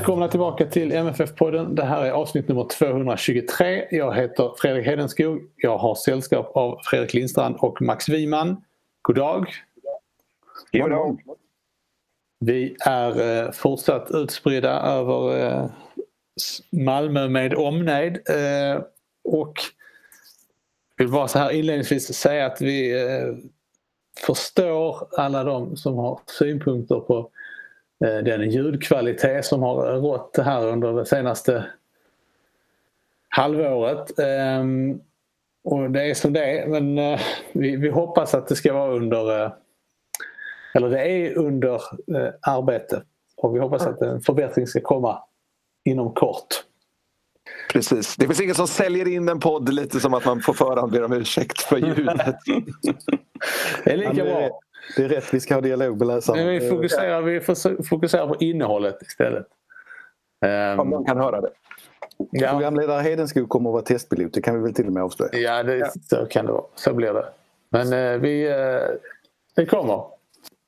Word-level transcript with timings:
Välkomna 0.00 0.28
tillbaka 0.28 0.66
till 0.66 0.92
MFF-podden. 0.92 1.74
Det 1.74 1.84
här 1.84 2.04
är 2.04 2.10
avsnitt 2.10 2.48
nummer 2.48 2.68
223. 2.68 3.86
Jag 3.90 4.14
heter 4.14 4.54
Fredrik 4.58 4.86
Hedenskog. 4.86 5.50
Jag 5.56 5.78
har 5.78 5.94
sällskap 5.94 6.56
av 6.56 6.78
Fredrik 6.84 7.14
Lindstrand 7.14 7.56
och 7.58 7.82
Max 7.82 8.08
Wiman. 8.08 8.64
God 9.02 9.16
dag. 9.16 9.46
God 10.72 10.90
dag. 10.90 11.20
Vi 12.38 12.76
är 12.86 13.44
eh, 13.44 13.50
fortsatt 13.50 14.10
utspridda 14.10 14.80
över 14.80 15.38
eh, 15.38 15.66
Malmö 16.70 17.28
med 17.28 17.54
omnejd. 17.54 18.14
Eh, 18.28 18.82
och 19.24 19.54
vill 20.96 21.08
bara 21.08 21.28
så 21.28 21.38
här 21.38 21.50
inledningsvis 21.50 22.14
säga 22.14 22.46
att 22.46 22.60
vi 22.60 22.94
förstår 24.26 25.08
alla 25.16 25.44
de 25.44 25.76
som 25.76 25.96
har 25.96 26.20
synpunkter 26.26 27.00
på 27.00 27.30
den 28.00 28.50
ljudkvalitet 28.50 29.44
som 29.44 29.62
har 29.62 30.00
rått 30.00 30.36
här 30.36 30.66
under 30.66 30.92
det 30.92 31.06
senaste 31.06 31.66
halvåret. 33.28 34.10
Och 35.64 35.90
det 35.90 36.10
är 36.10 36.14
som 36.14 36.32
det 36.32 36.44
är 36.44 36.66
men 36.66 37.18
vi, 37.52 37.76
vi 37.76 37.88
hoppas 37.88 38.34
att 38.34 38.48
det 38.48 38.56
ska 38.56 38.72
vara 38.72 38.90
under 38.90 39.52
eller 40.74 40.90
det 40.90 41.00
är 41.00 41.38
under 41.38 41.74
eh, 41.74 42.32
arbete 42.42 43.02
och 43.36 43.54
vi 43.54 43.58
hoppas 43.58 43.86
att 43.86 44.02
en 44.02 44.20
förbättring 44.20 44.66
ska 44.66 44.80
komma 44.80 45.22
inom 45.84 46.14
kort. 46.14 46.46
Precis. 47.72 48.16
Det 48.16 48.26
finns 48.26 48.40
ingen 48.40 48.54
som 48.54 48.68
säljer 48.68 49.08
in 49.08 49.28
en 49.28 49.40
podd 49.40 49.74
lite 49.74 50.00
som 50.00 50.14
att 50.14 50.24
man 50.24 50.40
på 50.40 50.54
förhand 50.54 50.92
ber 50.92 51.04
om 51.04 51.12
ursäkt 51.12 51.60
för 51.60 51.76
ljudet. 51.76 52.16
det 53.84 53.92
är 53.92 53.96
lika 53.96 54.24
bra. 54.24 54.60
Det 54.96 55.04
är 55.04 55.08
rätt, 55.08 55.34
vi 55.34 55.40
ska 55.40 55.54
ha 55.54 55.60
dialog 55.60 55.98
med 55.98 56.06
läsaren. 56.06 56.48
Vi 56.48 56.68
fokuserar, 56.68 57.22
vi 57.22 57.40
fokuserar 57.84 58.26
på 58.26 58.36
innehållet 58.40 59.02
istället. 59.02 59.46
Om 60.78 60.80
um, 60.80 60.90
någon 60.90 61.04
kan 61.04 61.18
höra 61.18 61.40
det. 61.40 61.50
Ja. 62.30 62.50
Programledare 62.50 63.02
Hedenskog 63.02 63.48
kommer 63.48 63.70
att 63.70 63.72
vara 63.72 63.82
testpilot, 63.82 64.34
det 64.34 64.42
kan 64.42 64.54
vi 64.54 64.60
väl 64.62 64.74
till 64.74 64.86
och 64.86 64.92
med 64.92 65.02
avslöja. 65.02 65.38
Ja, 65.38 65.62
det, 65.62 65.76
ja. 65.76 65.88
så 66.02 66.26
kan 66.26 66.46
det 66.46 66.52
vara. 66.52 66.64
Så 66.74 66.94
blir 66.94 67.12
det. 67.12 67.24
Men 67.70 67.92
uh, 67.92 68.20
vi, 68.20 68.48
uh, 68.48 68.54
det 69.56 69.66
kommer. 69.66 70.04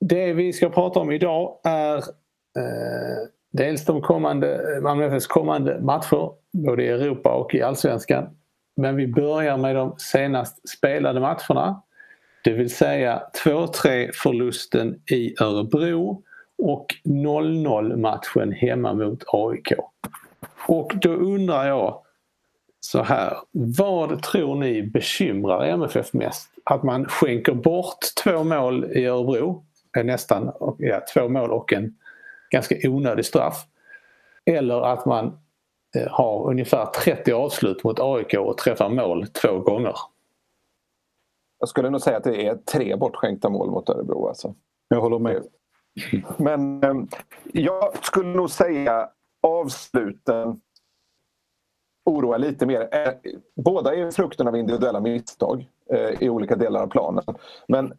Det 0.01 0.33
vi 0.33 0.53
ska 0.53 0.71
prata 0.71 1.01
om 1.01 1.11
idag 1.11 1.59
är 1.65 1.97
eh, 1.97 3.29
dels 3.53 3.85
de 3.85 4.03
kommande, 4.03 4.79
Malmö 4.83 5.07
FFs 5.07 5.27
kommande 5.27 5.81
matcher 5.81 6.31
både 6.53 6.83
i 6.83 6.89
Europa 6.89 7.33
och 7.33 7.55
i 7.55 7.63
Allsvenskan. 7.63 8.29
Men 8.77 8.97
vi 8.97 9.07
börjar 9.07 9.57
med 9.57 9.77
de 9.77 9.95
senast 9.99 10.69
spelade 10.69 11.21
matcherna. 11.21 11.83
Det 12.45 12.53
vill 12.53 12.75
säga 12.75 13.23
2-3 13.45 14.11
förlusten 14.15 15.01
i 15.11 15.35
Örebro 15.41 16.23
och 16.59 16.87
0-0 17.05 17.97
matchen 17.97 18.53
hemma 18.53 18.95
mot 18.95 19.25
AIK. 19.27 19.73
Och 20.67 20.93
då 20.95 21.11
undrar 21.11 21.67
jag 21.67 22.03
så 22.81 23.03
här, 23.03 23.37
vad 23.51 24.23
tror 24.23 24.55
ni 24.55 24.83
bekymrar 24.83 25.65
MFF 25.65 26.13
mest? 26.13 26.49
Att 26.65 26.83
man 26.83 27.05
skänker 27.05 27.55
bort 27.55 27.99
två 28.25 28.45
mål 28.45 28.85
i 28.85 29.07
Örebro 29.07 29.65
nästan 30.05 30.53
ja, 30.79 31.01
två 31.15 31.29
mål 31.29 31.51
och 31.51 31.73
en 31.73 31.95
ganska 32.51 32.75
onödig 32.89 33.25
straff. 33.25 33.65
Eller 34.45 34.93
att 34.93 35.07
man 35.07 35.39
eh, 35.97 36.09
har 36.11 36.51
ungefär 36.51 36.87
30 36.87 37.33
avslut 37.33 37.85
mot 37.85 38.01
AIK 38.01 38.35
och 38.39 38.59
träffar 38.59 38.89
mål 38.89 39.27
två 39.27 39.59
gånger. 39.59 39.95
Jag 41.63 41.69
skulle 41.69 41.91
nog 41.91 42.01
säga 42.01 42.17
att 42.17 42.25
det 42.25 42.47
är 42.47 42.55
tre 42.57 42.97
bortskänkta 42.97 43.49
mål 43.49 43.71
mot 43.71 43.89
Örebro. 43.89 44.29
Alltså. 44.29 44.55
Jag 44.89 45.01
håller 45.01 45.19
med. 45.19 45.43
Men 46.37 46.85
eh, 46.85 46.95
jag 47.53 48.05
skulle 48.05 48.29
nog 48.29 48.51
säga 48.51 49.09
avsluten 49.43 50.61
oroar 52.05 52.39
lite 52.39 52.67
mer. 52.67 52.89
Eh, 52.93 53.13
båda 53.57 53.95
är 53.95 54.11
frukten 54.11 54.49
av 54.49 54.57
individuella 54.57 55.01
misstag 55.01 55.69
i 56.21 56.29
olika 56.29 56.57
delar 56.57 56.83
av 56.83 56.87
planen. 56.87 57.25
Men 57.69 57.93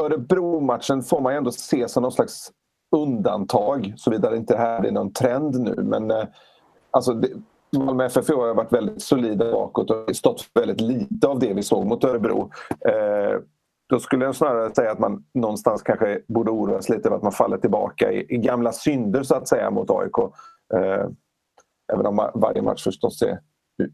Örebro-matchen 0.00 1.02
får 1.02 1.20
man 1.20 1.34
ändå 1.34 1.50
se 1.52 1.88
som 1.88 2.02
någon 2.02 2.12
slags 2.12 2.52
undantag 2.96 3.94
såvida 3.96 4.30
det 4.30 4.36
inte 4.36 4.56
här 4.56 4.86
är 4.86 4.90
någon 4.90 5.12
trend 5.12 5.60
nu. 5.60 5.74
Men 5.82 6.10
eh, 6.10 6.24
alltså, 6.90 7.12
det, 7.12 7.28
Malmö 7.72 8.04
FF 8.04 8.28
har 8.28 8.54
varit 8.54 8.72
väldigt 8.72 9.02
solida 9.02 9.52
bakåt 9.52 9.90
och 9.90 10.16
stått 10.16 10.40
för 10.40 10.60
väldigt 10.60 10.80
lite 10.80 11.28
av 11.28 11.38
det 11.38 11.54
vi 11.54 11.62
såg 11.62 11.86
mot 11.86 12.04
Örebro. 12.04 12.50
Eh, 12.88 13.40
då 13.88 14.00
skulle 14.00 14.24
jag 14.24 14.36
snarare 14.36 14.74
säga 14.74 14.92
att 14.92 14.98
man 14.98 15.24
någonstans 15.34 15.82
kanske 15.82 16.22
borde 16.28 16.50
oroas 16.50 16.88
lite 16.88 17.08
över 17.08 17.16
att 17.16 17.22
man 17.22 17.32
faller 17.32 17.58
tillbaka 17.58 18.12
i, 18.12 18.34
i 18.34 18.38
gamla 18.38 18.72
synder 18.72 19.22
så 19.22 19.34
att 19.34 19.48
säga 19.48 19.70
mot 19.70 19.90
AIK. 19.90 20.18
Eh, 20.74 21.06
även 21.92 22.06
om 22.06 22.30
varje 22.34 22.62
match 22.62 22.84
förstås 22.84 23.22
är 23.22 23.40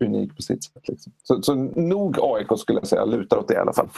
unik 0.01 0.37
på 0.37 0.43
sitt 0.43 0.65
sätt. 0.65 0.89
Liksom. 0.89 1.13
Så, 1.23 1.43
så 1.43 1.55
nog 1.55 2.19
AIK 2.21 2.59
skulle 2.59 2.79
jag 2.79 2.89
säga, 2.89 3.05
lutar 3.05 3.37
åt 3.37 3.49
det 3.49 3.55
i 3.55 3.59
alla 3.59 3.73
fall. 3.73 3.89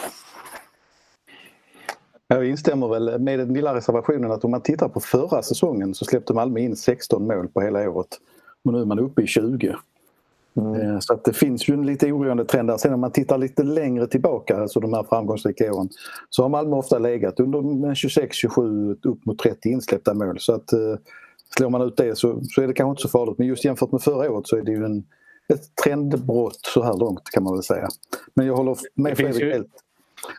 Jag 2.29 2.47
instämmer 2.49 2.89
väl 2.89 3.19
med 3.19 3.39
den 3.39 3.55
lilla 3.55 3.75
reservationen 3.75 4.33
att 4.33 4.45
om 4.45 4.51
man 4.51 4.63
tittar 4.63 4.89
på 4.89 5.01
förra 5.01 5.43
säsongen 5.43 5.95
så 5.95 6.05
släppte 6.05 6.35
Malmö 6.35 6.61
in 6.61 6.77
16 6.77 7.27
mål 7.27 7.49
på 7.49 7.61
hela 7.61 7.91
året. 7.91 8.19
Och 8.69 8.75
nu 8.75 8.81
är 8.81 8.85
man 8.85 8.99
uppe 8.99 9.23
i 9.23 9.27
20. 9.27 9.77
Mm. 10.57 10.81
Eh, 10.81 10.99
så 10.99 11.13
att 11.13 11.25
det 11.25 11.33
finns 11.33 11.69
ju 11.69 11.75
en 11.75 11.87
lite 11.87 12.13
oroande 12.13 12.45
trend 12.45 12.69
där. 12.69 12.77
Sen 12.77 12.95
om 12.95 13.01
man 13.01 13.13
tittar 13.13 13.39
lite 13.39 13.63
längre 13.63 14.07
tillbaka, 14.07 14.57
alltså 14.57 14.81
de 14.81 14.93
här 14.93 15.03
framgångsrika 15.03 15.73
åren, 15.73 15.89
så 16.31 16.43
har 16.43 16.49
Malmö 16.49 16.77
ofta 16.77 16.99
legat 16.99 17.41
under 17.41 17.61
26-27 17.61 18.97
upp 19.03 19.27
mot 19.27 19.39
30 19.39 19.69
insläppta 19.69 20.15
mål. 20.15 20.41
Så 20.41 20.55
att 20.55 20.73
eh, 20.73 20.79
slår 21.57 21.71
man 21.71 21.83
ut 21.83 21.97
det 21.97 22.19
så, 22.19 22.41
så 22.43 22.63
är 22.63 22.67
det 22.67 22.75
kanske 22.75 22.91
inte 22.91 23.03
så 23.03 23.09
farligt. 23.09 23.39
Men 23.39 23.47
just 23.47 23.65
jämfört 23.65 23.93
med 23.93 24.03
förra 24.03 24.31
året 24.31 24.47
så 24.47 24.57
är 24.57 24.63
det 24.63 24.73
ju 24.73 24.85
en, 24.85 25.05
ett 25.49 25.77
trendbrott 25.85 26.61
så 26.75 26.83
här 26.83 26.97
långt 26.97 27.25
kan 27.31 27.43
man 27.43 27.55
väl 27.55 27.63
säga. 27.63 27.89
Men 28.35 28.47
jag 28.47 28.57
håller 28.57 28.77
med 28.95 29.17
Fredrik 29.17 29.43
ju... 29.43 29.53
helt 29.53 29.73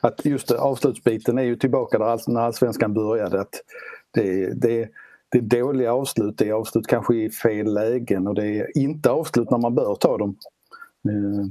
att 0.02 0.26
just 0.26 0.52
avslutsbiten 0.52 1.38
är 1.38 1.44
ju 1.44 1.56
tillbaka 1.56 1.98
där 1.98 2.20
när 2.28 2.42
allsvenskan 2.42 2.94
började. 2.94 3.42
Att 3.42 3.56
det, 4.12 4.54
det, 4.62 4.90
det 5.32 5.38
är 5.38 5.42
dåliga 5.42 5.94
avslut, 5.94 6.38
det 6.38 6.50
är 6.50 6.54
avslut 6.54 6.88
kanske 6.88 7.16
i 7.16 7.30
fel 7.30 7.74
lägen 7.74 8.28
och 8.28 8.36
det 8.36 8.46
är 8.48 8.78
inte 8.78 9.12
avslut 9.12 9.52
när 9.52 9.58
man 9.58 9.76
bör 9.76 9.96
ta 9.96 10.18
dem. 10.18 10.36
Eh, 11.10 11.46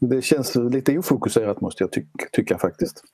det 0.00 0.22
känns 0.22 0.54
lite 0.54 0.98
ofokuserat 0.98 1.60
måste 1.60 1.82
jag 1.82 1.92
ty 1.92 2.04
tycka 2.32 2.58
faktiskt. 2.58 3.04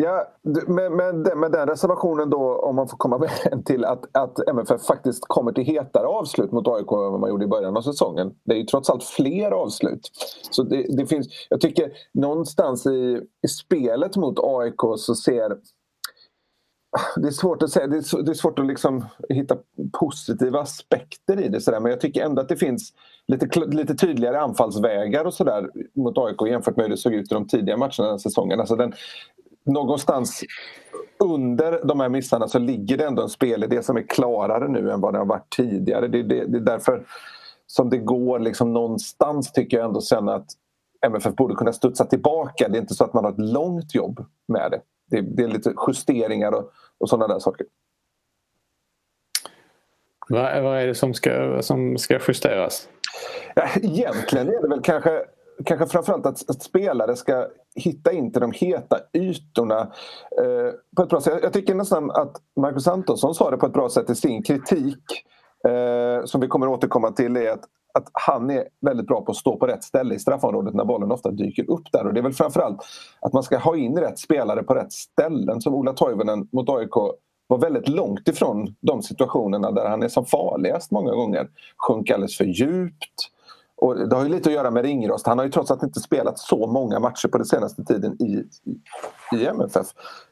Ja, 0.00 0.28
med, 0.66 0.92
med, 0.92 1.36
med 1.36 1.52
den 1.52 1.68
reservationen 1.68 2.30
då, 2.30 2.58
om 2.58 2.76
man 2.76 2.88
får 2.88 2.96
komma 2.96 3.18
med 3.18 3.30
en 3.52 3.64
till 3.64 3.84
att, 3.84 4.16
att 4.16 4.48
MFF 4.48 4.82
faktiskt 4.82 5.24
kommer 5.28 5.52
till 5.52 5.64
hetare 5.64 6.06
avslut 6.06 6.52
mot 6.52 6.68
AIK 6.68 6.92
än 6.92 7.12
vad 7.12 7.20
man 7.20 7.30
gjorde 7.30 7.44
i 7.44 7.48
början 7.48 7.76
av 7.76 7.82
säsongen. 7.82 8.34
Det 8.44 8.54
är 8.54 8.58
ju 8.58 8.64
trots 8.64 8.90
allt 8.90 9.04
fler 9.04 9.50
avslut. 9.50 10.10
Så 10.50 10.62
det, 10.62 10.96
det 10.96 11.06
finns, 11.06 11.26
jag 11.48 11.60
tycker 11.60 11.92
någonstans 12.14 12.86
i, 12.86 13.20
i 13.42 13.48
spelet 13.48 14.16
mot 14.16 14.38
AIK 14.38 14.80
så 14.96 15.14
ser 15.14 15.56
det 17.16 17.26
är 17.26 17.32
svårt 17.32 17.62
att 17.62 17.70
säga, 17.70 17.86
det 17.86 17.96
är, 17.96 18.22
det 18.22 18.32
är 18.32 18.34
svårt 18.34 18.58
att 18.58 18.66
liksom 18.66 19.04
hitta 19.28 19.56
positiva 19.92 20.60
aspekter 20.60 21.40
i 21.40 21.48
det. 21.48 21.60
Så 21.60 21.70
Men 21.70 21.90
jag 21.90 22.00
tycker 22.00 22.24
ändå 22.24 22.42
att 22.42 22.48
det 22.48 22.56
finns 22.56 22.92
lite, 23.28 23.60
lite 23.66 23.94
tydligare 23.94 24.40
anfallsvägar 24.40 25.24
och 25.24 25.34
sådär 25.34 25.70
mot 25.94 26.18
AIK 26.18 26.50
jämfört 26.50 26.76
med 26.76 26.84
hur 26.84 26.90
det 26.90 26.96
såg 26.96 27.14
ut 27.14 27.32
i 27.32 27.34
de 27.34 27.46
tidiga 27.46 27.76
matcherna 27.76 28.08
den 28.08 28.18
säsongen. 28.18 28.60
Alltså 28.60 28.76
den, 28.76 28.92
någonstans 29.64 30.42
under 31.18 31.80
de 31.84 32.00
här 32.00 32.08
missarna 32.08 32.48
så 32.48 32.58
ligger 32.58 32.96
det 32.96 33.04
ändå 33.04 33.22
en 33.22 33.28
spelidé 33.28 33.82
som 33.82 33.96
är 33.96 34.02
klarare 34.02 34.68
nu 34.68 34.90
än 34.90 35.00
vad 35.00 35.14
det 35.14 35.18
har 35.18 35.26
varit 35.26 35.56
tidigare. 35.56 36.08
Det, 36.08 36.22
det, 36.22 36.44
det 36.44 36.58
är 36.58 36.62
därför 36.62 37.06
som 37.66 37.90
det 37.90 37.98
går 37.98 38.38
liksom 38.38 38.72
någonstans 38.72 39.52
tycker 39.52 39.76
jag 39.76 39.86
ändå 39.86 40.00
sen 40.00 40.28
att 40.28 40.46
MFF 41.06 41.34
borde 41.34 41.54
kunna 41.54 41.72
studsa 41.72 42.04
tillbaka. 42.04 42.68
Det 42.68 42.78
är 42.78 42.80
inte 42.80 42.94
så 42.94 43.04
att 43.04 43.14
man 43.14 43.24
har 43.24 43.32
ett 43.32 43.38
långt 43.38 43.94
jobb 43.94 44.24
med 44.48 44.70
det. 44.70 44.80
Det, 45.10 45.20
det 45.20 45.42
är 45.42 45.48
lite 45.48 45.74
justeringar 45.88 46.52
och, 46.52 46.72
och 47.00 47.08
sådana 47.08 47.34
där 47.34 47.38
saker. 47.38 47.66
Vad, 50.28 50.62
vad 50.62 50.78
är 50.78 50.86
det 50.86 50.94
som 50.94 51.14
ska, 51.14 51.62
som 51.62 51.98
ska 51.98 52.18
justeras? 52.28 52.88
Ja, 53.54 53.68
egentligen 53.76 54.48
är 54.48 54.62
det 54.62 54.68
väl 54.68 54.82
kanske, 54.82 55.22
kanske 55.64 55.86
framförallt 55.86 56.26
att, 56.26 56.50
att 56.50 56.62
spelare 56.62 57.16
ska 57.16 57.48
hitta 57.74 58.12
in 58.12 58.32
till 58.32 58.40
de 58.40 58.52
heta 58.52 58.98
ytorna 59.12 59.80
eh, 60.40 60.72
på 60.96 61.02
ett 61.02 61.08
bra 61.08 61.20
sätt. 61.20 61.38
Jag 61.42 61.52
tycker 61.52 61.74
nästan 61.74 62.10
att 62.10 62.36
Marcus 62.56 62.88
Antonsson 62.88 63.34
sa 63.34 63.50
det 63.50 63.56
på 63.56 63.66
ett 63.66 63.72
bra 63.72 63.88
sätt 63.88 64.10
i 64.10 64.14
sin 64.14 64.42
kritik 64.42 65.24
eh, 65.68 66.24
som 66.24 66.40
vi 66.40 66.48
kommer 66.48 66.68
återkomma 66.68 67.10
till 67.10 67.36
är 67.36 67.50
att, 67.50 67.64
att 67.96 68.08
han 68.12 68.50
är 68.50 68.64
väldigt 68.80 69.06
bra 69.06 69.20
på 69.20 69.30
att 69.32 69.36
stå 69.36 69.56
på 69.56 69.66
rätt 69.66 69.84
ställe 69.84 70.14
i 70.14 70.18
straffområdet 70.18 70.74
när 70.74 70.84
bollen 70.84 71.12
ofta 71.12 71.30
dyker 71.30 71.70
upp 71.70 71.92
där. 71.92 72.06
Och 72.06 72.14
det 72.14 72.20
är 72.20 72.22
väl 72.22 72.32
framförallt 72.32 72.78
att 73.20 73.32
man 73.32 73.42
ska 73.42 73.58
ha 73.58 73.76
in 73.76 73.98
rätt 73.98 74.18
spelare 74.18 74.62
på 74.62 74.74
rätt 74.74 74.92
ställen 74.92 75.60
som 75.60 75.74
Ola 75.74 75.92
Toivonen 75.92 76.48
mot 76.52 76.68
AIK 76.68 76.96
var 77.46 77.58
väldigt 77.58 77.88
långt 77.88 78.28
ifrån 78.28 78.74
de 78.80 79.02
situationerna 79.02 79.70
där 79.70 79.88
han 79.88 80.02
är 80.02 80.08
som 80.08 80.24
farligast 80.26 80.90
många 80.90 81.12
gånger. 81.12 81.48
Sjönk 81.76 82.10
alldeles 82.10 82.36
för 82.36 82.44
djupt. 82.44 83.30
Och 83.76 84.08
det 84.08 84.16
har 84.16 84.22
ju 84.22 84.28
lite 84.28 84.48
att 84.48 84.54
göra 84.54 84.70
med 84.70 84.84
ringrost. 84.84 85.26
Han 85.26 85.38
har 85.38 85.44
ju 85.44 85.50
trots 85.50 85.70
allt 85.70 85.82
inte 85.82 86.00
spelat 86.00 86.38
så 86.38 86.66
många 86.66 87.00
matcher 87.00 87.28
på 87.28 87.38
den 87.38 87.46
senaste 87.46 87.84
tiden 87.84 88.22
i, 88.22 88.44
i 89.36 89.46
MFF. 89.46 89.86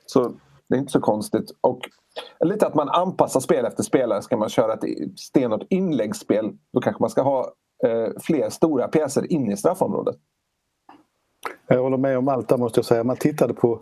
Så 0.06 0.32
det 0.68 0.74
är 0.74 0.78
inte 0.78 0.92
så 0.92 1.00
konstigt. 1.00 1.50
Och 1.60 1.80
lite 2.44 2.66
att 2.66 2.74
man 2.74 2.88
anpassar 2.88 3.40
spel 3.40 3.64
efter 3.64 3.82
spelare. 3.82 4.22
Ska 4.22 4.36
man 4.36 4.48
köra 4.48 4.72
ett 4.72 4.84
stenhårt 5.18 5.66
inläggsspel 5.68 6.52
då 6.72 6.80
kanske 6.80 7.02
man 7.02 7.10
ska 7.10 7.22
ha 7.22 7.52
eh, 7.84 8.08
fler 8.20 8.50
stora 8.50 8.88
pjäser 8.88 9.32
in 9.32 9.52
i 9.52 9.56
straffområdet. 9.56 10.16
Jag 11.66 11.82
håller 11.82 11.96
med 11.96 12.18
om 12.18 12.28
allt 12.28 12.48
där 12.48 12.56
måste 12.56 12.78
jag 12.78 12.84
säga. 12.84 13.04
Man 13.04 13.16
tittade 13.16 13.54
på 13.54 13.80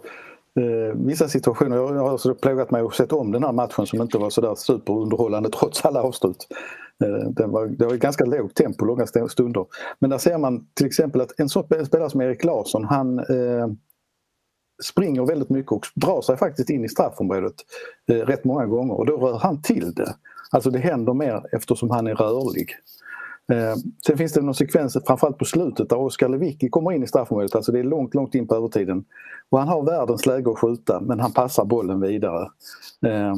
eh, 0.61 0.97
vissa 0.97 1.29
situationer. 1.29 1.77
Jag 1.77 1.95
har 1.95 2.13
också 2.13 2.35
plågat 2.35 2.71
mig 2.71 2.83
och 2.83 2.95
sett 2.95 3.13
om 3.13 3.33
den 3.33 3.45
här 3.45 3.53
matchen 3.53 3.87
som 3.87 4.03
inte 4.03 4.19
var 4.19 4.31
sådär 4.31 4.55
superunderhållande 4.55 5.51
trots 5.51 5.85
alla 5.85 6.03
avslut. 6.03 6.47
Eh, 7.05 7.29
den 7.31 7.51
var, 7.51 7.67
det 7.67 7.87
var 7.87 7.95
ganska 7.95 8.25
lågt 8.25 8.55
tempo, 8.55 8.85
långa 8.85 9.07
stunder. 9.07 9.67
Men 9.99 10.11
där 10.11 10.19
ser 10.19 10.39
man 10.39 10.67
till 10.75 10.87
exempel 10.87 11.21
att 11.21 11.41
en 11.41 11.49
sån 11.49 11.65
spelare 11.87 12.11
som 12.11 12.21
Erik 12.21 12.45
Larsson 12.45 12.85
han 12.85 13.19
eh, 13.19 13.69
springer 14.83 15.27
väldigt 15.27 15.51
mycket 15.51 15.73
och 15.73 15.87
drar 15.95 16.23
sig 16.23 16.37
faktiskt 16.37 16.71
in 16.71 16.85
i 16.85 16.89
straffområdet 16.89 17.55
eh, 18.11 18.15
rätt 18.15 18.45
många 18.45 18.67
gånger 18.67 18.95
och 18.95 19.07
då 19.07 19.17
rör 19.17 19.39
han 19.39 19.63
till 19.63 19.95
det. 19.95 20.15
Alltså 20.51 20.71
det 20.71 20.79
händer 20.79 21.15
mer 21.15 21.43
eftersom 21.53 21.91
han 21.91 22.07
är 22.07 22.15
rörlig. 22.15 22.71
Eh, 23.53 23.77
sen 24.07 24.19
finns 24.19 24.33
det 24.33 24.41
någon 24.41 24.55
sekvens, 24.55 24.97
framförallt 25.07 25.39
på 25.39 25.45
slutet, 25.45 25.89
där 25.89 25.99
Oskar 25.99 26.29
Lewicki 26.29 26.69
kommer 26.69 26.93
in 26.93 27.03
i 27.03 27.07
straffområdet. 27.07 27.55
Alltså 27.55 27.73
det 27.73 27.79
är 27.79 27.85
långt, 27.85 28.15
långt 28.15 28.35
in 28.35 28.49
på 28.49 28.55
övertiden. 28.55 29.05
Och 29.51 29.59
han 29.59 29.69
har 29.69 29.83
världens 29.83 30.27
läge 30.27 30.51
att 30.51 30.59
skjuta 30.59 31.01
men 31.01 31.21
han 31.21 31.33
passar 31.33 31.65
bollen 31.65 32.01
vidare. 32.01 32.49
Eh, 33.07 33.35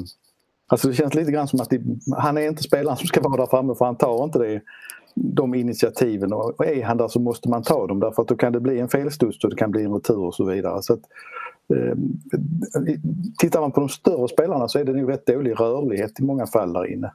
alltså 0.66 0.88
det 0.88 0.94
känns 0.94 1.14
lite 1.14 1.32
grann 1.32 1.48
som 1.48 1.60
att 1.60 1.70
det, 1.70 1.80
han 2.16 2.38
är 2.38 2.48
inte 2.48 2.62
spelaren 2.62 2.96
som 2.96 3.06
ska 3.06 3.20
vara 3.20 3.36
där 3.36 3.46
framme 3.46 3.74
för 3.74 3.84
han 3.84 3.96
tar 3.96 4.24
inte 4.24 4.38
det, 4.38 4.60
de 5.14 5.54
initiativen. 5.54 6.32
Och 6.32 6.66
är 6.66 6.84
han 6.84 6.96
där 6.96 7.08
så 7.08 7.20
måste 7.20 7.48
man 7.48 7.62
ta 7.62 7.86
dem 7.86 8.00
därför 8.00 8.22
att 8.22 8.28
då 8.28 8.36
kan 8.36 8.52
det 8.52 8.60
bli 8.60 8.80
en 8.80 8.88
felstuds 8.88 9.44
och 9.44 9.50
det 9.50 9.56
kan 9.56 9.70
bli 9.70 9.84
en 9.84 9.92
retur 9.92 10.18
och 10.18 10.34
så 10.34 10.44
vidare. 10.44 10.82
Så 10.82 10.92
att, 10.92 11.00
eh, 11.74 11.98
tittar 13.38 13.60
man 13.60 13.72
på 13.72 13.80
de 13.80 13.88
större 13.88 14.28
spelarna 14.28 14.68
så 14.68 14.78
är 14.78 14.84
det 14.84 14.92
nog 14.92 15.10
rätt 15.10 15.26
dålig 15.26 15.60
rörlighet 15.60 16.20
i 16.20 16.22
många 16.22 16.46
fall 16.46 16.72
där 16.72 16.92
inne. 16.92 17.12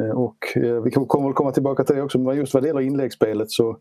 Eh, 0.00 0.10
och 0.10 0.56
eh, 0.56 0.82
vi 0.82 0.90
kommer 0.90 1.28
väl 1.28 1.34
komma 1.34 1.52
tillbaka 1.52 1.84
till 1.84 1.96
det 1.96 2.02
också, 2.02 2.18
men 2.18 2.36
just 2.36 2.54
vad 2.54 2.62
det 2.62 2.66
gäller 2.66 2.80
inläggsspelet 2.80 3.50
så 3.50 3.76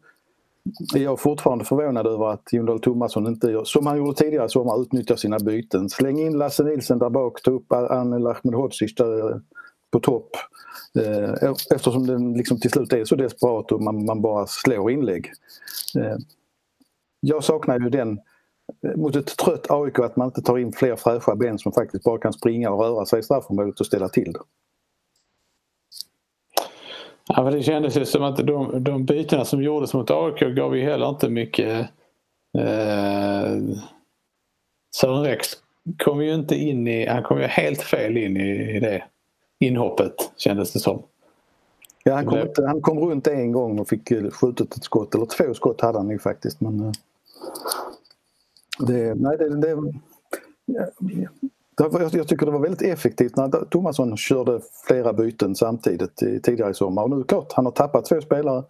är 0.95 1.03
jag 1.03 1.19
fortfarande 1.19 1.65
förvånad 1.65 2.07
över 2.07 2.31
att 2.31 2.53
Jon 2.53 2.65
Dahl 2.65 2.79
Tomasson 2.79 3.27
inte 3.27 3.51
gör 3.51 3.63
som 3.63 3.87
han 3.87 3.97
gjorde 3.97 4.17
tidigare 4.17 4.45
i 4.45 4.49
sommar, 4.49 4.81
utnyttjar 4.81 5.15
sina 5.15 5.39
byten. 5.39 5.89
Släng 5.89 6.19
in 6.19 6.37
Lasse 6.37 6.63
Nilsen 6.63 6.99
där 6.99 7.09
bak, 7.09 7.41
ta 7.41 7.51
upp 7.51 7.71
Anel 7.71 8.27
Ahmedhodzic 8.27 8.95
där 8.95 9.31
eh, 9.31 9.37
på 9.91 9.99
topp. 9.99 10.29
Eh, 10.99 11.49
e- 11.49 11.55
eftersom 11.75 12.07
den 12.07 12.33
liksom 12.33 12.59
till 12.59 12.71
slut 12.71 12.93
är 12.93 13.05
så 13.05 13.15
desperat 13.15 13.71
och 13.71 13.81
man, 13.81 14.05
man 14.05 14.21
bara 14.21 14.47
slår 14.47 14.91
inlägg. 14.91 15.31
Eh, 15.99 16.17
jag 17.19 17.43
saknar 17.43 17.79
ju 17.79 17.89
den 17.89 18.19
eh, 18.83 18.95
mot 18.95 19.15
ett 19.15 19.37
trött 19.37 19.71
AIK 19.71 19.99
att 19.99 20.15
man 20.15 20.27
inte 20.27 20.41
tar 20.41 20.57
in 20.57 20.73
fler 20.73 20.95
fräscha 20.95 21.35
ben 21.35 21.59
som 21.59 21.71
faktiskt 21.71 22.03
bara 22.03 22.19
kan 22.19 22.33
springa 22.33 22.69
och 22.69 22.79
röra 22.79 23.05
sig 23.05 23.19
i 23.19 23.23
straffområdet 23.23 23.79
och 23.79 23.85
ställa 23.85 24.09
till 24.09 24.33
det. 24.33 24.39
Ja, 27.29 27.43
men 27.43 27.53
det 27.53 27.63
kändes 27.63 27.97
ju 27.97 28.05
som 28.05 28.23
att 28.23 28.37
de, 28.37 28.83
de 28.83 29.05
bytena 29.05 29.45
som 29.45 29.63
gjordes 29.63 29.93
mot 29.93 30.11
AIK 30.11 30.39
gav 30.39 30.77
ju 30.77 30.83
heller 30.83 31.09
inte 31.09 31.29
mycket... 31.29 31.89
Eh, 32.57 33.57
Sören 34.95 35.23
Rex 35.23 35.47
kom 35.97 36.21
ju 36.23 36.33
inte 36.33 36.55
in 36.55 36.87
i... 36.87 37.05
Han 37.05 37.23
kom 37.23 37.39
ju 37.39 37.47
helt 37.47 37.81
fel 37.81 38.17
in 38.17 38.37
i, 38.37 38.75
i 38.75 38.79
det 38.79 39.03
inhoppet 39.59 40.13
kändes 40.37 40.73
det 40.73 40.79
som. 40.79 41.03
Ja, 42.03 42.15
han, 42.15 42.25
kom 42.25 42.39
inte, 42.39 42.65
han 42.65 42.81
kom 42.81 42.99
runt 42.99 43.27
en 43.27 43.51
gång 43.51 43.79
och 43.79 43.87
fick 43.87 44.33
skjutit 44.33 44.75
ett 44.75 44.83
skott, 44.83 45.15
eller 45.15 45.25
två 45.25 45.53
skott 45.53 45.81
hade 45.81 45.97
han 45.97 46.09
ju 46.09 46.19
faktiskt. 46.19 46.61
Men, 46.61 46.79
eh, 46.79 46.91
det, 48.79 49.15
nej, 49.15 49.37
det, 49.37 49.61
det, 49.61 49.77
jag 52.17 52.27
tycker 52.27 52.45
det 52.45 52.51
var 52.51 52.59
väldigt 52.59 52.81
effektivt 52.81 53.35
när 53.35 53.65
Tomasson 53.65 54.17
körde 54.17 54.61
flera 54.87 55.13
byten 55.13 55.55
samtidigt 55.55 56.15
tidigare 56.15 56.71
i 56.71 56.73
sommar. 56.73 57.03
Och 57.03 57.09
nu 57.09 57.23
klart, 57.23 57.53
han 57.53 57.65
har 57.65 57.71
tappat 57.71 58.05
två 58.05 58.21
spelare. 58.21 58.63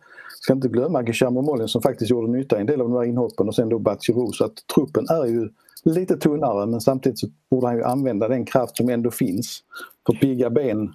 Ska 0.48 0.54
inte 0.54 0.68
glömma 0.68 1.02
Guillermo 1.02 1.42
Molin 1.42 1.68
som 1.68 1.82
faktiskt 1.82 2.12
gjorde 2.12 2.32
nytta 2.32 2.58
i 2.58 2.62
en 2.62 2.68
del 2.68 2.82
av 2.82 2.90
de 2.90 2.98
här 2.98 3.04
inhoppen 3.04 3.48
och 3.48 3.56
sen 3.56 3.70
då 3.70 3.80
Batshiro. 3.80 4.32
Så 4.32 4.46
att 4.46 4.54
truppen 4.76 5.06
är 5.10 5.26
ju 5.26 5.50
lite 5.84 6.18
tunnare 6.18 6.66
men 6.66 6.82
samtidigt 6.82 7.20
så 7.20 7.28
borde 7.52 7.68
han 7.68 7.76
ju 7.76 7.84
använda 7.84 8.28
den 8.28 8.46
kraft 8.46 8.78
som 8.78 8.90
ändå 8.90 9.12
finns. 9.12 9.64
För 10.06 10.14
pigga 10.14 10.50
ben 10.50 10.94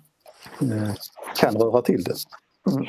eh, 0.61 0.95
kan 1.41 1.55
röra 1.55 1.83
till 1.83 2.03
det. 2.05 2.15
Mm. 2.73 2.87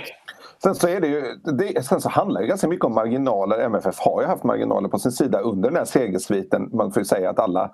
Sen 0.63 0.75
så, 0.75 0.87
är 0.87 1.01
det 1.01 1.07
ju, 1.07 1.21
det, 1.53 1.85
sen 1.85 2.01
så 2.01 2.09
handlar 2.09 2.41
det 2.41 2.47
ganska 2.47 2.67
mycket 2.67 2.85
om 2.85 2.93
marginaler. 2.93 3.59
MFF 3.59 3.99
har 3.99 4.21
ju 4.21 4.27
haft 4.27 4.43
marginaler 4.43 4.89
på 4.89 4.99
sin 4.99 5.11
sida 5.11 5.39
under 5.39 5.69
den 5.69 5.77
här 5.77 5.85
segersviten. 5.85 6.69
Man 6.73 6.91
får 6.91 7.01
ju 7.01 7.05
säga 7.05 7.29
att 7.29 7.39
alla 7.39 7.71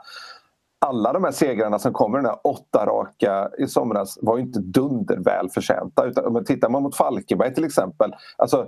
alla 0.80 1.14
de 1.14 1.24
här 1.24 1.32
segrarna 1.32 1.80
som 1.80 1.94
kommer, 1.94 2.18
den 2.18 2.26
här 2.26 2.40
åtta 2.44 2.86
raka 2.86 3.50
i 3.58 3.68
somras, 3.68 4.20
var 4.22 4.38
ju 4.38 4.44
inte 4.44 4.60
dunderväl 4.60 5.50
förtjänta. 5.50 6.06
Utan, 6.06 6.26
om 6.26 6.34
man 6.34 6.46
tittar 6.46 6.70
man 6.70 6.84
mot 6.84 6.96
Falkenberg 6.96 7.54
till 7.54 7.66
exempel, 7.66 8.16
alltså 8.38 8.68